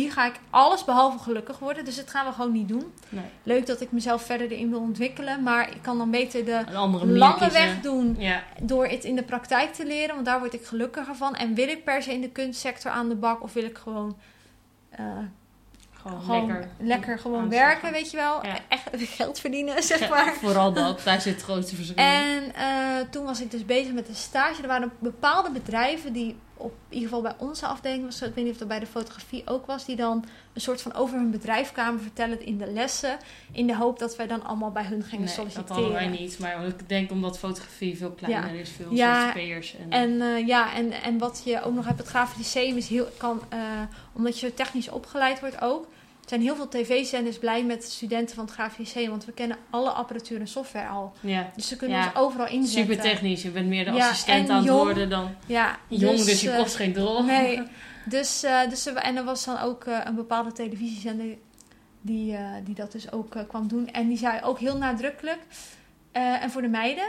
hier 0.02 0.12
ga 0.12 0.26
ik 0.26 0.40
alles 0.50 0.86
behalve 0.86 1.20
gelukkig 1.20 1.60
worden. 1.60 1.86
Dus 1.86 1.96
dat 1.96 2.10
gaan 2.10 2.26
we 2.26 2.32
gewoon 2.32 2.52
niet 2.52 2.68
doen. 2.68 2.94
Nee, 3.10 3.24
Leuk 3.44 3.66
dat 3.66 3.82
ik 3.82 3.92
mezelf 3.92 4.22
verder 4.24 4.52
erin 4.52 4.70
wil 4.70 4.80
ontwikkelen. 4.80 5.44
Maar 5.44 5.70
ik 5.70 5.82
kan 5.82 5.98
dan 5.98 6.12
beter 6.12 6.46
de 6.46 6.64
lange 7.06 7.38
kiezen. 7.38 7.52
weg 7.52 7.80
doen 7.82 8.16
Ja, 8.20 8.44
door 8.62 8.86
het 8.88 9.04
in 9.04 9.16
de 9.16 9.24
praktijk 9.24 9.74
te 9.74 9.86
leren. 9.86 10.14
Want 10.14 10.26
daar 10.26 10.40
word 10.40 10.54
ik 10.54 10.66
gelukkiger 10.66 11.16
van. 11.16 11.36
En 11.36 11.54
wil 11.54 11.68
ik 11.68 11.84
per 11.84 12.04
se 12.04 12.14
in 12.14 12.22
de 12.22 12.30
kunstsector 12.30 12.92
aan 12.92 13.10
de 13.10 13.16
bak? 13.16 13.44
Of 13.44 13.54
wil 13.54 13.64
ik 13.64 13.78
gewoon... 13.78 14.18
eh, 14.90 15.04
gewoon, 16.02 16.22
gewoon 16.22 16.48
lekker. 16.48 16.70
lekker, 16.80 17.20
gewoon 17.20 17.50
werken, 17.50 17.82
gaan. 17.82 17.92
weet 17.92 18.12
je 18.12 18.18
wel. 18.18 18.46
Ja. 18.46 18.56
Echt 18.68 18.90
geld 19.18 19.40
verdienen, 19.40 19.84
zeg 19.94 20.00
Ja, 20.00 20.10
maar. 20.10 20.34
Vooral 20.34 20.74
dat, 20.74 21.02
daar 21.04 21.22
zit 21.22 21.34
het 21.34 21.44
grootste 21.44 21.76
verschil. 21.76 21.96
En 21.96 22.54
eh, 22.56 23.10
toen 23.12 23.26
was 23.26 23.42
ik 23.42 23.52
dus 23.52 23.66
bezig 23.66 23.94
met 23.94 24.08
een 24.08 24.16
stage. 24.16 24.62
Er 24.62 24.68
waren 24.68 24.92
bepaalde 25.00 25.52
bedrijven 25.52 26.14
die 26.14 26.36
op 26.58 26.72
in 26.90 26.94
ieder 26.94 27.08
geval 27.10 27.24
bij 27.24 27.36
onze 27.38 27.66
afdeling 27.66 28.04
was. 28.04 28.18
zo, 28.18 28.26
Ik 28.26 28.34
weet 28.34 28.44
niet 28.44 28.54
of 28.54 28.60
dat 28.60 28.68
bij 28.68 28.80
de 28.80 28.86
fotografie 28.86 29.42
ook 29.46 29.66
was. 29.66 29.86
Die 29.86 29.96
dan 29.96 30.26
een 30.54 30.62
soort 30.62 30.82
van 30.82 30.94
over 30.94 31.18
hun 31.18 31.32
bedrijf 31.32 31.72
kwamen 31.72 32.02
vertellen 32.02 32.46
in 32.46 32.58
de 32.58 32.72
lessen. 32.72 33.18
In 33.52 33.68
de 33.68 33.76
hoop 33.76 34.00
dat 34.00 34.16
wij 34.16 34.28
dan 34.28 34.44
allemaal 34.44 34.72
bij 34.72 34.84
hun 34.84 35.04
gingen 35.04 35.26
nee, 35.26 35.26
dat 35.26 35.36
solliciteren. 35.36 35.76
hadden 35.76 35.94
wij 35.94 36.08
niet. 36.08 36.40
Maar 36.40 36.66
ik 36.66 36.90
denk 36.90 37.12
omdat 37.12 37.38
fotografie 37.38 37.98
veel 37.98 38.12
kleiner 38.12 38.54
is, 38.54 38.70
veel 38.70 38.94
Ja. 38.94 39.34
En, 39.36 39.90
En 39.90 40.22
eh, 40.22 40.48
ja, 40.48 40.74
en, 40.74 40.92
en 40.92 41.18
wat 41.18 41.42
je 41.46 41.62
ook 41.62 41.74
nog 41.74 41.86
hebt, 41.86 41.98
het 41.98 42.08
grafisch 42.08 42.38
lyceum 42.38 42.78
is 42.78 42.88
heel, 42.88 43.08
kan, 43.18 43.42
eh, 43.50 43.60
omdat 44.14 44.40
je 44.40 44.48
zo 44.48 44.54
technisch 44.54 44.90
opgeleid 44.90 45.40
wordt 45.40 45.62
ook, 45.62 45.88
zijn 46.30 46.42
heel 46.42 46.56
veel 46.56 46.68
tv-zenders 46.68 47.38
blij 47.38 47.64
met 47.64 47.84
studenten 47.84 48.36
van 48.36 48.46
het 48.46 48.54
grafisch 48.54 48.78
lyceum, 48.94 49.10
want 49.10 49.26
we 49.26 49.32
kennen 49.32 49.58
alle 49.70 49.90
apparatuur 49.90 50.40
en 50.40 50.48
software 50.48 50.88
al. 50.88 51.14
ja, 51.20 51.52
Dus 51.56 51.68
ze 51.68 51.76
kunnen 51.76 51.98
Ja, 51.98 52.06
ons 52.06 52.16
overal 52.16 52.48
inzetten. 52.48 52.94
super 52.94 53.10
technisch. 53.12 53.42
Je 53.42 53.50
bent 53.50 53.68
meer 53.68 53.86
de 53.86 53.92
assistent 53.92 54.46
en 54.48 54.52
aan 54.52 54.58
het 54.58 54.66
jong. 54.68 54.84
worden 54.84 55.10
dan 55.10 55.36
Ja, 55.46 55.78
jong, 55.88 56.24
dus, 56.24 56.42
je 56.42 56.52
eh, 56.52 56.58
kost 56.60 56.76
geen 56.76 56.94
drol. 56.94 57.24
Nee, 57.24 57.62
dus, 58.06 58.44
eh, 58.44 58.70
dus 58.70 58.86
er- 58.86 58.96
en 58.96 59.16
er 59.16 59.24
was 59.24 59.46
dan 59.46 59.60
ook 59.60 59.84
eh, 59.86 60.00
een 60.04 60.16
bepaalde 60.16 60.52
televisiezender 60.52 61.38
die, 62.02 62.36
eh, 62.36 62.50
die 62.64 62.76
dat 62.76 62.92
dus 62.92 63.12
ook 63.12 63.36
eh, 63.36 63.42
kwam 63.48 63.68
doen. 63.68 63.88
En 63.92 64.08
die 64.08 64.18
zei 64.18 64.40
ook 64.44 64.60
heel 64.60 64.78
nadrukkelijk, 64.78 65.40
eh, 66.12 66.44
en 66.44 66.52
voor 66.52 66.62
de 66.62 66.68
meiden, 66.68 67.08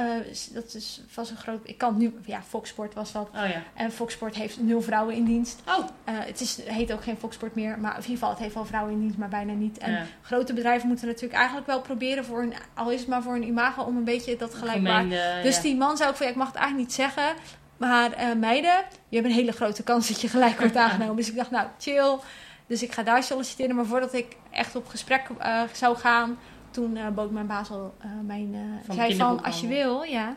eh, 0.00 0.52
dat 0.52 0.74
is 0.74 1.00
vast 1.06 1.30
een 1.30 1.36
groot, 1.36 1.60
ik 1.62 1.78
kan 1.78 1.96
nu, 1.96 2.14
ja, 2.24 2.42
Fox 2.42 2.68
Sport 2.68 2.94
was 2.94 3.12
dat. 3.12 3.28
Oh 3.28 3.48
ja. 3.48 3.62
En 3.74 3.92
Fox 3.92 4.14
Sport 4.14 4.34
heeft 4.34 4.60
nul 4.60 4.82
vrouwen 4.82 5.14
in 5.14 5.24
dienst. 5.24 5.60
Oh. 5.68 5.88
Eh, 6.04 6.14
het 6.18 6.40
is, 6.40 6.60
heet 6.64 6.92
ook 6.92 7.02
geen 7.02 7.16
Fox 7.16 7.34
Sport 7.34 7.54
meer, 7.54 7.78
maar 7.78 7.90
in 7.90 7.96
ieder 7.96 8.12
geval, 8.12 8.30
het 8.30 8.38
heeft 8.38 8.54
wel 8.54 8.64
vrouwen 8.64 8.92
in 8.92 9.00
dienst, 9.00 9.18
maar 9.18 9.28
bijna 9.28 9.52
niet. 9.52 9.78
En 9.78 9.92
ja. 9.92 10.04
grote 10.22 10.52
bedrijven 10.52 10.88
moeten 10.88 11.06
natuurlijk 11.06 11.34
eigenlijk 11.34 11.66
wel 11.66 11.80
proberen 11.80 12.24
voor 12.24 12.42
een, 12.42 12.52
al 12.74 12.90
is 12.90 13.00
het 13.00 13.08
maar 13.08 13.22
voor 13.22 13.34
een 13.34 13.46
imago, 13.46 13.82
om 13.82 13.96
een 13.96 14.04
beetje 14.04 14.36
dat 14.36 14.54
gelijkbaar. 14.54 15.00
Gemengde, 15.00 15.40
Dus 15.42 15.56
ja. 15.56 15.62
die 15.62 15.76
man 15.76 15.96
zei 15.96 16.08
ook 16.08 16.16
van, 16.16 16.26
ja, 16.26 16.32
ik 16.32 16.38
mag 16.38 16.48
het 16.48 16.56
eigenlijk 16.56 16.88
niet 16.88 16.96
zeggen, 16.96 17.34
maar 17.76 18.12
eh, 18.12 18.34
meiden, 18.34 18.84
je 19.08 19.16
hebt 19.16 19.28
een 19.28 19.34
hele 19.34 19.52
grote 19.52 19.82
kans 19.82 20.08
dat 20.08 20.20
je 20.20 20.28
gelijk 20.28 20.58
wordt 20.58 20.76
aangenomen. 20.84 21.16
Dus 21.16 21.28
ik 21.28 21.36
dacht, 21.36 21.50
nou, 21.50 21.66
chill. 21.78 22.18
Dus 22.66 22.82
ik 22.82 22.92
ga 22.92 23.02
daar 23.02 23.22
solliciteren, 23.22 23.76
maar 23.76 23.86
voordat 23.86 24.14
ik 24.14 24.36
echt 24.50 24.76
op 24.76 24.86
gesprek 24.86 25.26
zou 25.72 25.96
gaan, 25.96 26.38
toen 26.70 26.96
eh, 26.96 27.08
bood 27.08 27.30
mijn 27.30 27.46
baas 27.46 27.70
al 27.70 27.94
eh, 27.98 28.10
mijn, 28.26 28.54
eh, 28.54 28.86
Van 28.86 28.94
zei 28.94 29.16
van, 29.16 29.42
als 29.42 29.60
je 29.60 29.66
wil, 29.66 30.02
ja. 30.02 30.36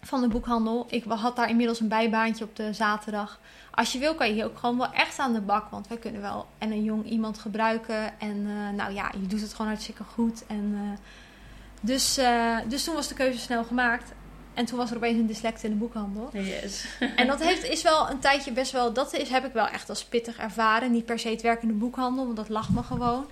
van 0.00 0.20
de 0.20 0.28
boekhandel. 0.28 0.86
Ik 0.90 1.04
had 1.04 1.36
daar 1.36 1.48
inmiddels 1.48 1.80
een 1.80 1.88
bijbaantje 1.88 2.44
op 2.44 2.56
de 2.56 2.72
zaterdag. 2.72 3.40
Als 3.70 3.92
je 3.92 3.98
wil, 3.98 4.14
kan 4.14 4.26
je 4.26 4.32
hier 4.32 4.44
ook 4.44 4.58
gewoon 4.58 4.78
wel 4.78 4.92
echt 4.92 5.18
aan 5.18 5.32
de 5.32 5.40
bak. 5.40 5.70
Want 5.70 5.88
wij 5.88 5.96
kunnen 5.96 6.20
wel 6.20 6.46
en 6.58 6.70
een 6.70 6.84
jong 6.84 7.04
iemand 7.04 7.38
gebruiken. 7.38 8.20
En 8.20 8.36
uh, 8.36 8.70
nou 8.76 8.92
ja, 8.92 9.12
je 9.20 9.26
doet 9.26 9.40
het 9.40 9.52
gewoon 9.52 9.66
hartstikke 9.66 10.02
goed. 10.04 10.46
En, 10.46 10.72
uh, 10.74 10.80
dus, 11.80 12.18
uh, 12.18 12.58
dus 12.68 12.84
toen 12.84 12.94
was 12.94 13.08
de 13.08 13.14
keuze 13.14 13.38
snel 13.38 13.64
gemaakt. 13.64 14.12
En 14.54 14.64
toen 14.64 14.78
was 14.78 14.90
er 14.90 14.96
opeens 14.96 15.18
een 15.18 15.26
dyslect 15.26 15.62
in 15.62 15.70
de 15.70 15.76
boekhandel. 15.76 16.28
Yes. 16.32 16.86
en 17.16 17.26
dat 17.26 17.42
heeft, 17.44 17.64
is 17.64 17.82
wel 17.82 18.10
een 18.10 18.18
tijdje 18.18 18.52
best 18.52 18.72
wel... 18.72 18.92
Dat 18.92 19.14
is, 19.14 19.28
heb 19.28 19.44
ik 19.44 19.52
wel 19.52 19.66
echt 19.66 19.88
als 19.88 20.04
pittig 20.04 20.38
ervaren. 20.38 20.90
Niet 20.90 21.04
per 21.04 21.18
se 21.18 21.28
het 21.28 21.42
werk 21.42 21.62
in 21.62 21.68
de 21.68 21.74
boekhandel, 21.74 22.24
want 22.24 22.36
dat 22.36 22.48
lag 22.48 22.70
me 22.70 22.82
gewoon. 22.82 23.26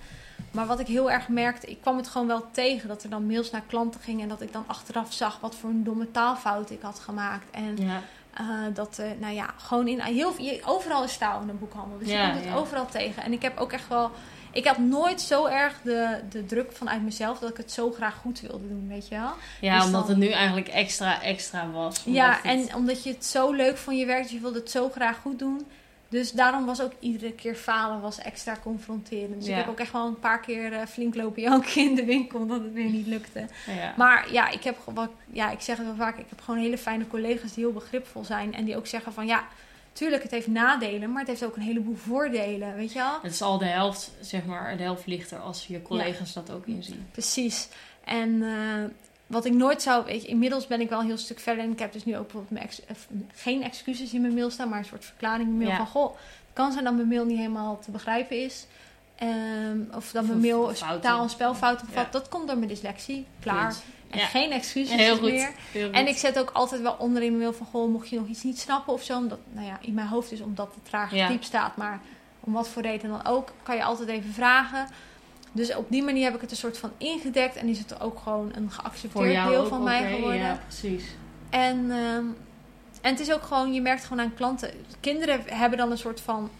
Maar 0.50 0.66
wat 0.66 0.80
ik 0.80 0.86
heel 0.86 1.10
erg 1.10 1.28
merkte, 1.28 1.66
ik 1.66 1.80
kwam 1.80 1.96
het 1.96 2.08
gewoon 2.08 2.26
wel 2.26 2.46
tegen 2.50 2.88
dat 2.88 3.02
er 3.02 3.10
dan 3.10 3.26
mails 3.26 3.50
naar 3.50 3.62
klanten 3.66 4.00
gingen 4.00 4.22
en 4.22 4.28
dat 4.28 4.40
ik 4.40 4.52
dan 4.52 4.64
achteraf 4.66 5.12
zag 5.12 5.40
wat 5.40 5.54
voor 5.54 5.70
een 5.70 5.84
domme 5.84 6.10
taalfout 6.10 6.70
ik 6.70 6.82
had 6.82 6.98
gemaakt. 6.98 7.50
En 7.50 7.76
Ja. 7.76 8.02
uh, 8.40 8.74
dat, 8.74 8.98
uh, 9.00 9.06
nou 9.20 9.34
ja, 9.34 9.46
gewoon 9.56 9.88
in 9.88 10.00
heel 10.00 10.34
overal 10.64 11.04
is 11.04 11.16
taal 11.16 11.40
in 11.42 11.48
een 11.48 11.58
boekhandel. 11.58 11.98
Dus 11.98 12.08
Ja, 12.08 12.20
je 12.26 12.30
komt 12.32 12.44
het 12.44 12.52
ja. 12.52 12.58
overal 12.58 12.86
tegen. 12.86 13.22
En 13.22 13.32
ik 13.32 13.42
heb 13.42 13.58
ook 13.58 13.72
echt 13.72 13.88
wel, 13.88 14.10
ik 14.52 14.66
had 14.66 14.78
nooit 14.78 15.20
zo 15.20 15.46
erg 15.46 15.80
de, 15.82 16.20
de 16.30 16.46
druk 16.46 16.72
vanuit 16.72 17.02
mezelf 17.02 17.38
dat 17.38 17.50
ik 17.50 17.56
het 17.56 17.72
zo 17.72 17.90
graag 17.92 18.14
goed 18.16 18.40
wilde 18.40 18.68
doen, 18.68 18.88
weet 18.88 19.08
je 19.08 19.14
wel. 19.14 19.32
Ja, 19.60 19.76
Dus 19.76 19.84
omdat 19.84 20.00
dan- 20.00 20.10
het 20.10 20.18
nu 20.18 20.28
eigenlijk 20.30 20.68
extra 20.68 21.22
extra 21.22 21.70
was. 21.70 22.02
Ja, 22.04 22.32
het- 22.32 22.44
en 22.44 22.74
omdat 22.74 23.02
je 23.02 23.10
het 23.10 23.24
zo 23.24 23.52
leuk 23.52 23.76
vond 23.76 23.98
je 23.98 24.06
werk, 24.06 24.22
dus 24.22 24.32
je 24.32 24.40
wilde 24.40 24.58
het 24.58 24.70
zo 24.70 24.88
graag 24.90 25.18
goed 25.22 25.38
doen. 25.38 25.66
Dus 26.10 26.32
daarom 26.32 26.66
was 26.66 26.82
ook 26.82 26.92
iedere 26.98 27.32
keer 27.32 27.54
falen 27.54 28.00
was 28.00 28.18
extra 28.18 28.56
confronterend. 28.62 29.34
Dus 29.34 29.46
Ja. 29.46 29.52
ik 29.52 29.58
heb 29.58 29.68
ook 29.70 29.78
echt 29.80 29.92
wel 29.92 30.06
een 30.06 30.18
paar 30.18 30.40
keer 30.40 30.72
eh, 30.72 30.86
flink 30.86 31.14
lopen 31.14 31.42
janken 31.42 31.82
in 31.82 31.94
de 31.94 32.04
winkel 32.04 32.38
omdat 32.40 32.60
het 32.62 32.72
weer 32.72 32.90
niet 32.90 33.06
lukte. 33.06 33.46
ja. 33.66 33.94
Maar 33.96 34.32
ja, 34.32 34.50
ik 34.50 34.62
heb 34.62 34.78
gewoon, 34.84 35.10
ja, 35.32 35.50
ik 35.50 35.60
zeg 35.60 35.76
het 35.76 35.86
wel 35.86 35.94
vaak, 35.96 36.18
ik 36.18 36.26
heb 36.28 36.40
gewoon 36.40 36.60
hele 36.60 36.78
fijne 36.78 37.06
collega's 37.06 37.54
die 37.54 37.64
heel 37.64 37.72
begripvol 37.72 38.24
zijn 38.24 38.54
en 38.54 38.64
die 38.64 38.76
ook 38.76 38.86
zeggen 38.86 39.12
van 39.12 39.26
ja, 39.26 39.44
tuurlijk, 39.92 40.22
het 40.22 40.30
heeft 40.32 40.46
nadelen, 40.46 41.10
maar 41.10 41.18
het 41.20 41.28
heeft 41.28 41.44
ook 41.44 41.56
een 41.56 41.62
heleboel 41.62 41.96
voordelen, 41.96 42.74
weet 42.74 42.92
je 42.92 42.98
wel? 42.98 43.18
Het 43.22 43.32
is 43.32 43.42
al 43.42 43.58
de 43.58 43.64
helft, 43.66 44.10
zeg 44.20 44.44
maar, 44.44 44.76
de 44.76 44.82
helft 44.82 45.06
lichter 45.06 45.38
als 45.38 45.66
je 45.66 45.82
collega's 45.82 46.32
dat 46.32 46.50
ook 46.50 46.66
inzien. 46.66 47.06
Precies. 47.12 47.68
En 48.04 48.42
eh, 48.42 48.84
wat 49.28 49.44
ik 49.44 49.52
nooit 49.52 49.82
zou, 49.82 50.04
weet 50.04 50.22
je, 50.22 50.28
inmiddels 50.28 50.66
ben 50.66 50.80
ik 50.80 50.88
wel 50.88 51.00
een 51.00 51.06
heel 51.06 51.16
stuk 51.18 51.38
verder 51.40 51.64
en 51.64 51.70
ik 51.72 51.78
heb 51.78 51.92
dus 51.92 52.04
nu 52.04 52.16
ook 52.16 52.22
bijvoorbeeld 52.22 52.52
mijn 52.52 52.64
ex- 52.64 52.84
eh, 52.86 52.96
geen 53.34 53.62
excuses 53.62 54.12
in 54.14 54.20
mijn 54.20 54.34
mail 54.34 54.50
staan, 54.50 54.68
maar 54.68 54.78
een 54.78 54.84
soort 54.84 55.04
verklaring 55.04 55.48
in 55.48 55.56
mijn 55.56 55.68
mail 55.68 55.70
Ja. 55.70 55.76
van 55.76 55.86
goh, 56.02 56.14
het 56.14 56.52
kan 56.52 56.72
zijn 56.72 56.84
dat 56.84 56.94
mijn 56.94 57.08
mail 57.08 57.24
niet 57.24 57.36
helemaal 57.38 57.78
te 57.78 57.90
begrijpen 57.90 58.44
is. 58.44 58.66
Ehm, 59.16 59.78
of 59.94 60.10
dat 60.10 60.22
Of 60.22 60.28
mijn 60.28 60.40
mail 60.40 60.74
fouten. 60.74 61.00
taal- 61.00 61.22
en 61.22 61.30
spelfouten 61.30 61.86
bevat. 61.86 62.04
Ja. 62.04 62.10
Dat 62.10 62.28
komt 62.28 62.46
door 62.46 62.56
mijn 62.56 62.68
dyslexie. 62.68 63.26
Klaar. 63.40 63.72
Goed. 63.72 63.82
En 64.10 64.18
Ja. 64.18 64.26
geen 64.26 64.50
excuses 64.50 64.94
Heel 64.96 65.16
goed. 65.16 65.30
meer. 65.30 65.50
Heel 65.72 65.86
goed. 65.86 65.94
En 65.94 66.06
ik 66.08 66.16
zet 66.16 66.38
ook 66.38 66.50
altijd 66.52 66.80
wel 66.80 66.96
onder 66.98 67.22
in 67.22 67.28
mijn 67.28 67.40
mail 67.42 67.52
van... 67.52 67.66
Goh, 67.66 67.90
mocht 67.92 68.08
je 68.08 68.18
nog 68.18 68.26
iets 68.28 68.42
niet 68.42 68.58
snappen 68.58 68.92
of 68.92 69.02
zo. 69.02 69.16
Omdat, 69.16 69.38
nou 69.52 69.66
ja, 69.66 69.78
in 69.80 69.94
mijn 69.94 70.06
hoofd 70.06 70.32
is 70.32 70.40
omdat 70.40 70.74
het 70.74 70.84
traag 70.84 71.10
diep 71.28 71.44
staat. 71.44 71.76
Maar 71.76 72.00
om 72.40 72.52
wat 72.52 72.68
voor 72.68 72.82
reden 72.82 73.10
dan 73.10 73.26
ook, 73.26 73.52
kan 73.62 73.76
je 73.76 73.82
altijd 73.84 74.08
even 74.08 74.32
vragen. 74.32 74.86
Dus 75.52 75.74
op 75.74 75.86
die 75.88 76.02
manier 76.02 76.24
heb 76.24 76.34
ik 76.34 76.40
het 76.40 76.50
een 76.50 76.56
soort 76.56 76.78
van 76.78 76.90
ingedekt. 76.96 77.56
En 77.56 77.68
is 77.68 77.78
het 77.78 78.00
ook 78.00 78.18
gewoon 78.18 78.52
een 78.54 78.70
geaccepteerd 78.70 79.48
deel 79.48 79.66
van 79.66 79.82
mij 79.82 80.14
geworden. 80.14 80.40
Ja, 80.40 80.60
precies. 80.66 81.04
En, 81.50 81.90
ehm, 81.90 82.24
en 83.00 83.10
het 83.10 83.20
is 83.20 83.32
ook 83.32 83.42
gewoon, 83.42 83.72
je 83.72 83.80
merkt 83.80 84.04
gewoon 84.04 84.24
aan 84.24 84.34
klanten. 84.34 84.70
Kinderen 85.00 85.40
hebben 85.46 85.78
dan 85.78 85.90
een 85.90 85.98
soort 85.98 86.20
van. 86.20 86.50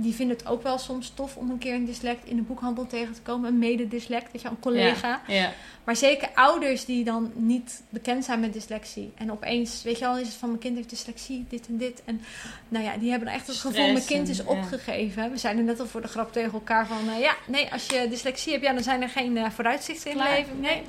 Die 0.00 0.14
vinden 0.14 0.36
het 0.36 0.46
ook 0.46 0.62
wel 0.62 0.78
soms 0.78 1.12
tof 1.14 1.36
om 1.36 1.50
een 1.50 1.58
keer 1.58 1.74
een 1.74 1.84
dyslect 1.84 2.24
in 2.24 2.36
de 2.36 2.42
boekhandel 2.42 2.86
tegen 2.86 3.14
te 3.14 3.20
komen. 3.20 3.48
Een 3.48 3.58
mede-dyslect, 3.58 4.32
weet 4.32 4.42
je, 4.42 4.48
een 4.48 4.60
collega. 4.60 5.22
Ja. 5.26 5.52
Maar 5.84 5.96
zeker 5.96 6.28
ouders 6.34 6.84
die 6.84 7.04
dan 7.04 7.32
niet 7.34 7.82
bekend 7.88 8.24
zijn 8.24 8.40
met 8.40 8.52
dyslexie. 8.52 9.12
En 9.14 9.32
opeens, 9.32 9.82
weet 9.82 9.98
je 9.98 10.04
wel, 10.04 10.18
is 10.18 10.26
het 10.26 10.36
van 10.36 10.48
mijn 10.48 10.60
kind 10.60 10.76
heeft 10.76 10.90
dyslexie, 10.90 11.44
dit 11.48 11.66
en 11.68 11.76
dit. 11.76 12.02
En 12.04 12.20
nou 12.68 12.84
ja, 12.84 12.96
die 12.96 13.10
hebben 13.10 13.28
echt 13.28 13.46
het 13.46 13.56
gevoel, 13.56 13.92
mijn 13.92 14.04
kind 14.04 14.28
is 14.28 14.36
ja. 14.36 14.44
opgegeven. 14.44 15.30
We 15.30 15.38
zeiden 15.38 15.64
net 15.64 15.80
al 15.80 15.86
voor 15.86 16.02
de 16.02 16.08
grap 16.08 16.32
tegen 16.32 16.52
elkaar 16.52 16.86
van, 16.86 17.08
eh, 17.08 17.20
ja, 17.20 17.36
nee, 17.46 17.72
als 17.72 17.86
je 17.86 18.06
dyslexie 18.08 18.52
hebt, 18.52 18.64
ja, 18.64 18.72
dan 18.72 18.82
zijn 18.82 19.02
er 19.02 19.08
geen 19.08 19.36
eh, 19.36 19.50
vooruitzichten 19.50 20.10
in 20.10 20.18
het 20.18 20.28
leven. 20.28 20.60
Nee. 20.60 20.82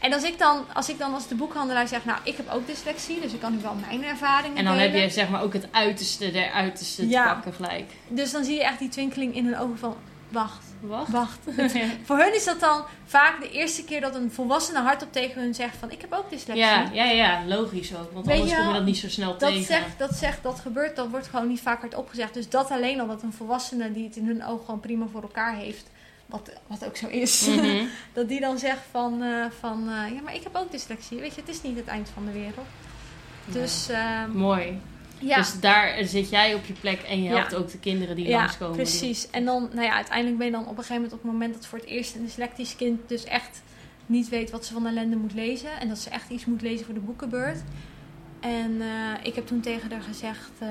En 0.00 0.12
als 0.12 0.22
ik, 0.22 0.38
dan, 0.38 0.64
als 0.74 0.88
ik 0.88 0.98
dan 0.98 1.14
als 1.14 1.28
de 1.28 1.34
boekhandelaar 1.34 1.88
zeg, 1.88 2.04
nou, 2.04 2.18
ik 2.24 2.36
heb 2.36 2.50
ook 2.52 2.66
dyslexie, 2.66 3.20
dus 3.20 3.32
ik 3.32 3.40
kan 3.40 3.52
nu 3.52 3.62
wel 3.62 3.74
mijn 3.86 4.04
ervaringen 4.04 4.56
En 4.56 4.64
dan 4.64 4.76
heb 4.78 4.94
je 4.94 5.08
zeg 5.10 5.28
maar 5.28 5.42
ook 5.42 5.52
het 5.52 5.68
uiterste 5.70 6.30
der 6.30 6.50
uiterste 6.50 7.08
Ja. 7.08 7.28
te 7.28 7.34
pakken 7.34 7.52
gelijk. 7.52 7.90
Dus 8.08 8.32
dan 8.32 8.44
zie 8.44 8.54
je 8.54 8.64
echt 8.64 8.78
die 8.78 8.88
twinkeling 8.88 9.34
in 9.34 9.44
hun 9.44 9.58
ogen 9.58 9.78
van, 9.78 9.96
wacht, 10.28 10.64
Wacht. 10.80 11.10
wacht. 11.10 11.38
Voor 12.06 12.16
hun 12.18 12.34
is 12.34 12.44
dat 12.44 12.60
dan 12.60 12.84
vaak 13.04 13.40
de 13.40 13.50
eerste 13.50 13.84
keer 13.84 14.00
dat 14.00 14.14
een 14.14 14.32
volwassene 14.32 14.80
hardop 14.80 15.12
tegen 15.12 15.40
hun 15.42 15.54
zegt 15.54 15.76
van, 15.76 15.90
ik 15.90 16.00
heb 16.00 16.12
ook 16.12 16.30
dyslexie. 16.30 16.64
Ja, 16.64 16.88
ja, 16.92 17.04
ja, 17.04 17.42
logisch 17.46 17.94
ook. 17.96 18.12
Want 18.12 18.26
Weet 18.26 18.34
anders 18.34 18.52
kom 18.54 18.60
je 18.60 18.70
wel, 18.70 18.78
dat 18.78 18.84
niet 18.88 18.98
zo 18.98 19.08
snel 19.08 19.30
Dat 19.38 19.38
tegen. 19.48 19.64
zegt, 19.64 19.98
dat 19.98 20.14
zegt, 20.14 20.42
dat 20.42 20.60
gebeurt, 20.60 20.96
dat 20.96 21.08
wordt 21.08 21.26
gewoon 21.28 21.48
niet 21.48 21.60
vaak 21.60 21.80
hardop 21.80 22.08
gezegd. 22.08 22.34
Dus 22.34 22.48
dat 22.48 22.70
alleen 22.70 23.00
al, 23.00 23.06
dat 23.06 23.22
een 23.22 23.32
volwassene 23.32 23.92
die 23.92 24.04
het 24.04 24.16
in 24.16 24.26
hun 24.26 24.44
ogen 24.44 24.64
gewoon 24.64 24.80
prima 24.80 25.06
voor 25.12 25.22
elkaar 25.22 25.54
heeft, 25.54 25.90
wat, 26.30 26.50
wat 26.66 26.84
ook 26.84 26.96
zo 26.96 27.06
is, 27.06 27.46
Mhm. 27.46 27.84
dat 28.12 28.28
die 28.28 28.40
dan 28.40 28.58
zegt 28.58 28.82
van, 28.90 29.22
eh, 29.22 29.44
van 29.60 29.80
eh, 29.88 30.14
ja, 30.14 30.20
maar 30.24 30.34
ik 30.34 30.42
heb 30.42 30.56
ook 30.56 30.70
dyslexie. 30.70 31.20
Weet 31.20 31.34
je, 31.34 31.40
het 31.40 31.50
is 31.50 31.62
niet 31.62 31.76
het 31.76 31.86
eind 31.86 32.08
van 32.08 32.24
de 32.26 32.32
wereld. 32.32 32.66
Dus 33.46 33.88
eh, 33.88 34.24
Mooi. 34.26 34.80
ja. 35.18 35.36
Dus 35.36 35.60
daar 35.60 36.04
zit 36.04 36.30
jij 36.30 36.54
op 36.54 36.64
je 36.64 36.72
plek 36.72 37.00
en 37.02 37.22
je 37.22 37.28
Ja. 37.30 37.36
helpt 37.36 37.54
ook 37.54 37.70
de 37.70 37.78
kinderen 37.78 38.16
die 38.16 38.28
ja, 38.28 38.38
langskomen. 38.38 38.76
precies. 38.76 39.30
En 39.30 39.44
dan, 39.44 39.68
nou 39.72 39.86
ja, 39.86 39.94
uiteindelijk 39.94 40.36
ben 40.38 40.46
je 40.46 40.52
dan 40.52 40.62
op 40.62 40.68
een 40.68 40.74
gegeven 40.76 40.94
moment 40.94 41.12
op 41.12 41.22
het 41.22 41.32
moment 41.32 41.54
dat 41.54 41.66
voor 41.66 41.78
het 41.78 41.86
eerst 41.86 42.14
een 42.14 42.24
dyslectisch 42.24 42.76
kind 42.76 43.08
dus 43.08 43.24
echt 43.24 43.62
niet 44.06 44.28
weet 44.28 44.50
wat 44.50 44.66
ze 44.66 44.72
van 44.72 44.86
ellende 44.86 45.16
moet 45.16 45.34
lezen. 45.34 45.70
En 45.80 45.88
dat 45.88 45.98
ze 45.98 46.10
echt 46.10 46.30
iets 46.30 46.44
moet 46.44 46.62
lezen 46.62 46.84
voor 46.84 46.94
de 46.94 47.00
boekenbeurt. 47.00 47.58
En 48.40 48.80
eh, 48.80 48.86
ik 49.26 49.34
heb 49.34 49.46
toen 49.46 49.60
tegen 49.60 49.90
haar 49.92 50.02
gezegd 50.02 50.50
eh, 50.58 50.68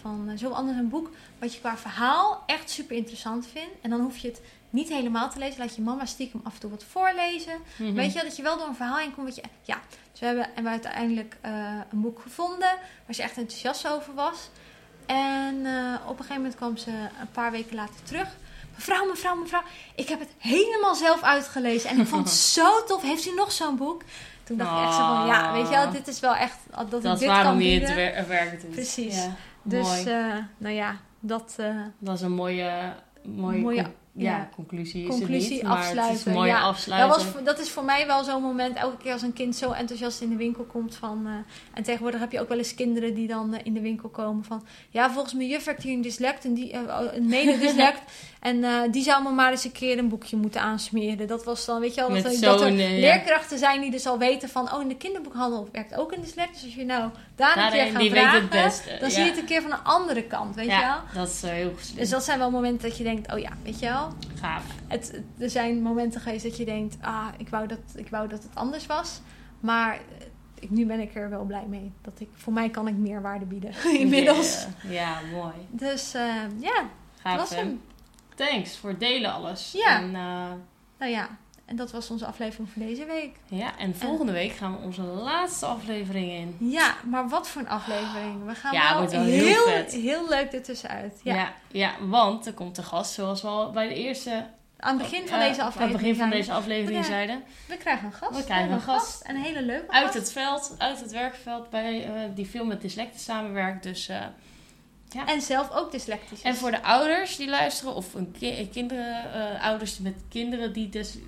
van, 0.00 0.30
zo 0.38 0.50
anders 0.50 0.78
een 0.78 0.88
boek 0.88 1.10
wat 1.38 1.54
je 1.54 1.60
qua 1.60 1.76
verhaal 1.76 2.42
echt 2.46 2.70
super 2.70 2.96
interessant 2.96 3.46
vindt. 3.46 3.70
En 3.82 3.90
dan 3.90 4.00
hoef 4.00 4.16
je 4.16 4.28
het 4.28 4.40
niet 4.70 4.88
helemaal 4.88 5.30
te 5.30 5.38
lezen. 5.38 5.58
Laat 5.60 5.74
je 5.76 5.82
mama 5.82 6.04
stiekem 6.06 6.40
af 6.44 6.54
en 6.54 6.60
toe 6.60 6.70
wat 6.70 6.84
voorlezen. 6.84 7.58
Mhm. 7.76 7.94
Weet 7.94 8.12
je, 8.12 8.22
dat 8.22 8.36
je 8.36 8.42
wel 8.42 8.58
door 8.58 8.66
een 8.68 8.74
verhaal 8.74 8.96
heen 8.98 9.14
komt 9.14 9.26
wat 9.26 9.36
je... 9.36 9.42
Ja, 9.62 9.78
dus 10.10 10.20
we 10.20 10.26
hebben, 10.26 10.44
en 10.44 10.48
we 10.50 10.54
hebben 10.54 10.72
uiteindelijk 10.72 11.36
eh, 11.40 11.52
een 11.92 12.00
boek 12.00 12.20
gevonden 12.20 12.74
waar 13.06 13.14
ze 13.14 13.22
echt 13.22 13.36
enthousiast 13.36 13.88
over 13.88 14.14
was. 14.14 14.50
En 15.06 15.66
eh, 15.66 15.94
op 16.04 16.10
een 16.10 16.16
gegeven 16.16 16.34
moment 16.36 16.54
kwam 16.54 16.76
ze 16.76 16.90
een 16.90 17.30
paar 17.32 17.50
weken 17.50 17.74
later 17.76 18.02
terug. 18.02 18.28
Mevrouw, 18.74 19.06
mevrouw, 19.06 19.36
mevrouw, 19.36 19.62
ik 19.94 20.08
heb 20.08 20.18
het 20.20 20.28
helemaal 20.38 20.94
zelf 20.94 21.22
uitgelezen. 21.22 21.90
En 21.90 22.00
ik 22.00 22.06
vond 22.06 22.24
het 22.28 22.34
zo 22.58 22.84
tof. 22.84 23.02
Heeft 23.02 23.26
u 23.26 23.34
nog 23.34 23.52
zo'n 23.52 23.76
boek? 23.76 24.02
Toen 24.44 24.56
dacht 24.56 24.78
ik 24.78 24.84
echt 24.86 24.94
zo 24.94 25.06
van, 25.16 25.26
ja, 25.26 25.52
weet 25.52 25.68
je 25.68 25.74
wel, 25.74 25.90
dit 25.90 26.08
is 26.08 26.20
wel 26.20 26.34
echt... 26.34 26.56
Dat, 26.90 27.02
Dat 27.02 27.18
dit 27.18 27.28
waarom 27.28 27.52
kan 27.58 27.62
je 27.66 27.80
het 27.80 27.94
wer- 27.94 28.28
werk 28.28 28.60
doet. 28.60 28.70
Precies. 28.70 29.14
Ja, 29.16 29.34
Dus, 29.62 30.04
eh, 30.04 30.34
nou 30.58 30.74
ja, 30.74 30.96
dat... 31.20 31.56
dat 31.98 32.14
is 32.14 32.20
een 32.20 32.32
mooie, 32.32 32.94
mooie, 33.24 33.58
mooie- 33.60 33.92
ja, 34.16 34.48
conclusie 34.54 35.08
is 35.08 35.18
maar 35.18 35.28
het 35.30 35.42
is 35.52 35.62
afsluiten, 35.62 36.26
een 36.30 36.36
mooie 36.36 36.50
ja. 36.50 36.60
afsluiten. 36.60 37.08
Dat, 37.24 37.32
was, 37.32 37.44
dat 37.44 37.58
is 37.58 37.70
voor 37.70 37.84
mij 37.84 38.06
wel 38.06 38.24
zo'n 38.24 38.42
moment, 38.42 38.76
elke 38.76 38.96
keer 38.96 39.12
als 39.12 39.22
een 39.22 39.32
kind 39.32 39.56
zo 39.56 39.70
enthousiast 39.72 40.20
in 40.20 40.28
de 40.28 40.36
winkel 40.36 40.64
komt 40.64 40.94
van... 40.94 41.26
eh, 41.26 41.32
en 41.74 41.82
tegenwoordig 41.82 42.20
heb 42.20 42.32
je 42.32 42.40
ook 42.40 42.48
wel 42.48 42.58
eens 42.58 42.74
kinderen 42.74 43.14
die 43.14 43.26
dan 43.28 43.54
eh, 43.54 43.60
in 43.64 43.74
de 43.74 43.80
winkel 43.80 44.08
komen 44.08 44.44
van... 44.44 44.62
Ja, 44.90 45.10
volgens 45.10 45.34
mijn 45.34 45.48
juf 45.48 45.64
heeft 45.64 45.82
hier 45.82 45.94
een 45.94 46.00
dyslect, 46.00 46.44
en 46.44 46.54
die, 46.54 46.72
eh, 46.72 46.80
een 47.12 47.26
mede-dyslect. 47.26 48.00
en 48.40 48.90
die 48.90 49.02
zou 49.02 49.22
me 49.22 49.30
maar 49.30 49.50
eens 49.50 49.64
een 49.64 49.72
keer 49.72 49.98
een 49.98 50.08
boekje 50.08 50.36
moeten 50.36 50.60
aansmeren. 50.60 51.26
Dat 51.26 51.44
was 51.44 51.64
dan, 51.64 51.80
weet 51.80 51.94
je 51.94 52.00
wel, 52.00 52.22
dat, 52.22 52.34
er- 52.34 52.40
dat 52.40 52.60
er 52.60 52.72
leerkrachten 52.72 53.58
zijn 53.58 53.80
die 53.80 53.90
dus 53.90 54.06
al 54.06 54.18
weten 54.18 54.48
van... 54.48 54.72
Oh, 54.74 54.82
in 54.82 54.88
de 54.88 54.96
kinderboekhandel 54.96 55.68
werkt 55.72 55.94
ook 55.94 56.12
een 56.12 56.20
dyslect. 56.20 56.52
Dus 56.52 56.64
als 56.64 56.74
je 56.74 56.84
nou 56.84 57.10
daar 57.36 57.56
een 57.64 57.70
keer 57.72 57.86
gaat 57.90 58.00
die 58.00 58.10
weet 58.10 58.20
vragen, 58.20 58.40
het 58.40 58.50
beste. 58.50 58.88
dan 59.00 59.08
ja. 59.08 59.14
zie 59.14 59.22
je 59.24 59.30
het 59.30 59.38
een 59.38 59.44
keer 59.44 59.62
van 59.62 59.72
een 59.72 59.82
andere 59.84 60.22
kant, 60.22 60.54
weet 60.54 60.64
je 60.64 60.70
wel. 60.70 60.80
Ja, 60.80 61.02
dat 61.14 61.28
is 61.28 61.42
eh, 61.42 61.50
heel 61.50 61.72
slim. 61.80 61.96
Dus 61.98 62.08
dat 62.10 62.24
zijn 62.24 62.38
wel 62.38 62.50
momenten 62.50 62.88
dat 62.88 62.98
je 62.98 63.04
denkt, 63.04 63.32
oh 63.32 63.38
ja, 63.38 63.50
weet 63.62 63.78
je 63.78 63.86
wel... 63.86 64.12
gaaf. 64.40 64.64
Het, 64.88 65.10
het- 65.12 65.42
er 65.42 65.50
zijn 65.50 65.82
momenten 65.82 66.20
geweest 66.20 66.44
dat 66.44 66.56
je 66.56 66.64
denkt, 66.64 66.96
ah, 67.00 67.26
ik 67.36 67.48
wou 67.48 67.66
dat, 67.66 67.78
ik 67.94 68.08
wou 68.10 68.28
dat 68.28 68.42
het 68.42 68.54
anders 68.54 68.86
was. 68.86 69.20
Maar 69.60 69.92
eh, 69.94 70.26
ik, 70.60 70.70
nu 70.70 70.86
ben 70.86 71.00
ik 71.00 71.14
er 71.14 71.30
wel 71.30 71.44
blij 71.44 71.64
mee. 71.68 71.92
Dat 72.02 72.20
ik, 72.20 72.28
voor 72.34 72.52
mij 72.52 72.70
kan 72.70 72.88
ik 72.88 72.94
meerwaarde 72.94 73.44
bieden 73.44 73.72
inmiddels. 74.00 74.66
Ja, 74.82 74.90
ja, 74.90 75.18
mooi. 75.32 75.54
Dus 75.70 76.14
eh, 76.14 76.22
ja, 76.60 76.84
Gaaf, 77.22 77.36
was 77.36 77.50
hem. 77.54 77.80
Thanks 78.34 78.76
voor 78.76 78.90
het 78.90 79.00
delen 79.00 79.32
alles. 79.32 79.72
Ja. 79.72 79.98
En, 80.00 80.10
Nou 80.98 81.10
ja, 81.12 81.28
en 81.66 81.76
dat 81.76 81.90
was 81.92 82.10
onze 82.10 82.26
aflevering 82.26 82.68
voor 82.70 82.82
deze 82.82 83.04
week. 83.04 83.36
ja, 83.48 83.78
en 83.78 83.94
volgende 83.96 84.32
week 84.32 84.52
gaan 84.52 84.72
we 84.76 84.82
onze 84.84 85.02
laatste 85.02 85.66
aflevering 85.66 86.32
in. 86.32 86.56
Ja, 86.70 86.94
maar 87.04 87.28
wat 87.28 87.48
voor 87.48 87.62
een 87.62 87.68
aflevering. 87.68 88.44
We 88.46 88.54
gaan 88.54 88.72
Ja, 88.72 89.00
wel, 89.00 89.10
heel 89.10 89.44
heel, 89.44 89.64
vet. 89.64 89.92
heel 89.92 90.28
leuk 90.28 90.52
ertussenuit. 90.52 91.20
Ja. 91.22 91.34
Ja. 91.34 91.52
ja, 91.70 91.90
want 92.00 92.46
er 92.46 92.52
komt 92.52 92.78
een 92.78 92.84
gast, 92.84 93.12
zoals 93.12 93.42
we 93.42 93.48
al 93.48 93.70
bij 93.70 93.88
de 93.88 93.94
eerste... 93.94 94.46
Aan 94.78 94.98
het 94.98 95.10
begin 95.10 95.28
van 95.28 95.38
eh, 95.38 95.48
deze 95.48 95.60
Aan 95.60 95.66
aflevering. 95.66 95.92
het 95.92 96.00
begin 96.00 96.16
van 96.16 96.30
deze 96.30 96.52
aflevering 96.52 97.04
zeiden. 97.04 97.42
We 97.68 97.76
krijgen 97.76 98.06
een 98.06 98.12
gast. 98.12 98.36
We 98.36 98.44
krijgen 98.44 98.72
een 98.72 98.80
gast. 98.80 99.20
En 99.22 99.36
een 99.36 99.42
hele 99.42 99.62
leuke 99.62 99.90
Uit 99.92 100.04
gast. 100.04 100.14
het 100.18 100.32
veld, 100.32 100.74
uit 100.78 101.00
het 101.00 101.10
werkveld, 101.12 101.70
bij, 101.70 102.04
eh, 102.04 102.12
die 102.34 102.46
veel 102.46 102.64
met 102.64 102.80
dyslecten 102.80 103.20
samenwerkt. 103.20 103.82
Dus, 103.82 104.08
eh, 105.24 105.32
En 105.32 105.40
zelf 105.40 105.70
ook 105.72 105.90
dyslectisch. 105.92 106.38
is. 106.38 106.42
en 106.42 106.54
voor 106.54 106.70
de 106.70 106.82
ouders 106.82 107.36
die 107.36 107.48
luisteren, 107.48 107.94
of 107.94 108.14
een 108.14 108.34
ki- 108.38 108.68
kinderen, 108.72 109.32
eh, 109.32 109.64
ouders 109.64 109.98
met 109.98 110.14
kinderen 110.28 110.72
die 110.72 110.88
dys- 110.88 111.18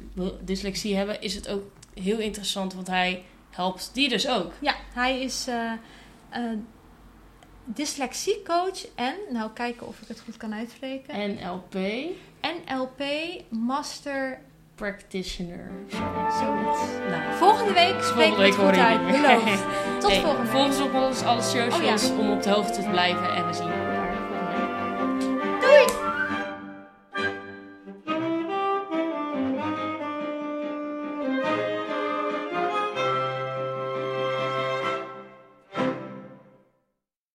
dyslexie 0.41 0.97
hebben, 0.97 1.21
is 1.21 1.35
het 1.35 1.49
ook 1.49 1.63
heel 1.95 2.19
interessant. 2.19 2.75
Want 2.75 2.87
hij 2.87 3.23
helpt 3.51 3.91
die 3.93 4.09
dus 4.09 4.29
ook. 4.29 4.53
Ja, 4.61 4.75
hij 4.95 5.21
is 5.21 5.47
eh, 5.47 5.73
eh, 6.31 6.43
dyslexiecoach 7.65 8.87
en, 8.95 9.15
nou 9.31 9.51
kijken 9.55 9.87
of 9.87 10.01
ik 10.01 10.09
het 10.09 10.21
goed 10.21 10.37
kan 10.37 10.55
uitspreken, 10.55 11.31
NLP 11.35 11.75
NLP 12.67 13.03
Master 13.49 14.41
Practitioner. 14.75 15.71
zoiets. 16.41 16.81
Nou, 17.11 17.35
volgende 17.37 17.73
week 17.73 18.03
spreken 18.03 18.37
we 18.39 18.45
het 18.45 18.55
goed 18.55 18.77
uit, 18.77 19.07
beloofd. 19.07 19.63
Tot 20.01 20.11
Hey, 20.11 20.21
volgende 20.21 20.43
week. 20.43 20.51
volg 20.51 20.67
ons 20.67 20.81
op 20.81 20.95
ons 20.95 21.23
alle 21.23 21.43
socials 21.43 22.05
Oh 22.05 22.17
ja. 22.17 22.19
om 22.19 22.31
op 22.31 22.43
de 22.43 22.51
hoogte 22.51 22.83
te 22.83 22.89
blijven 22.91 23.35
en 23.35 23.47
we 23.47 23.53
zien 23.53 23.71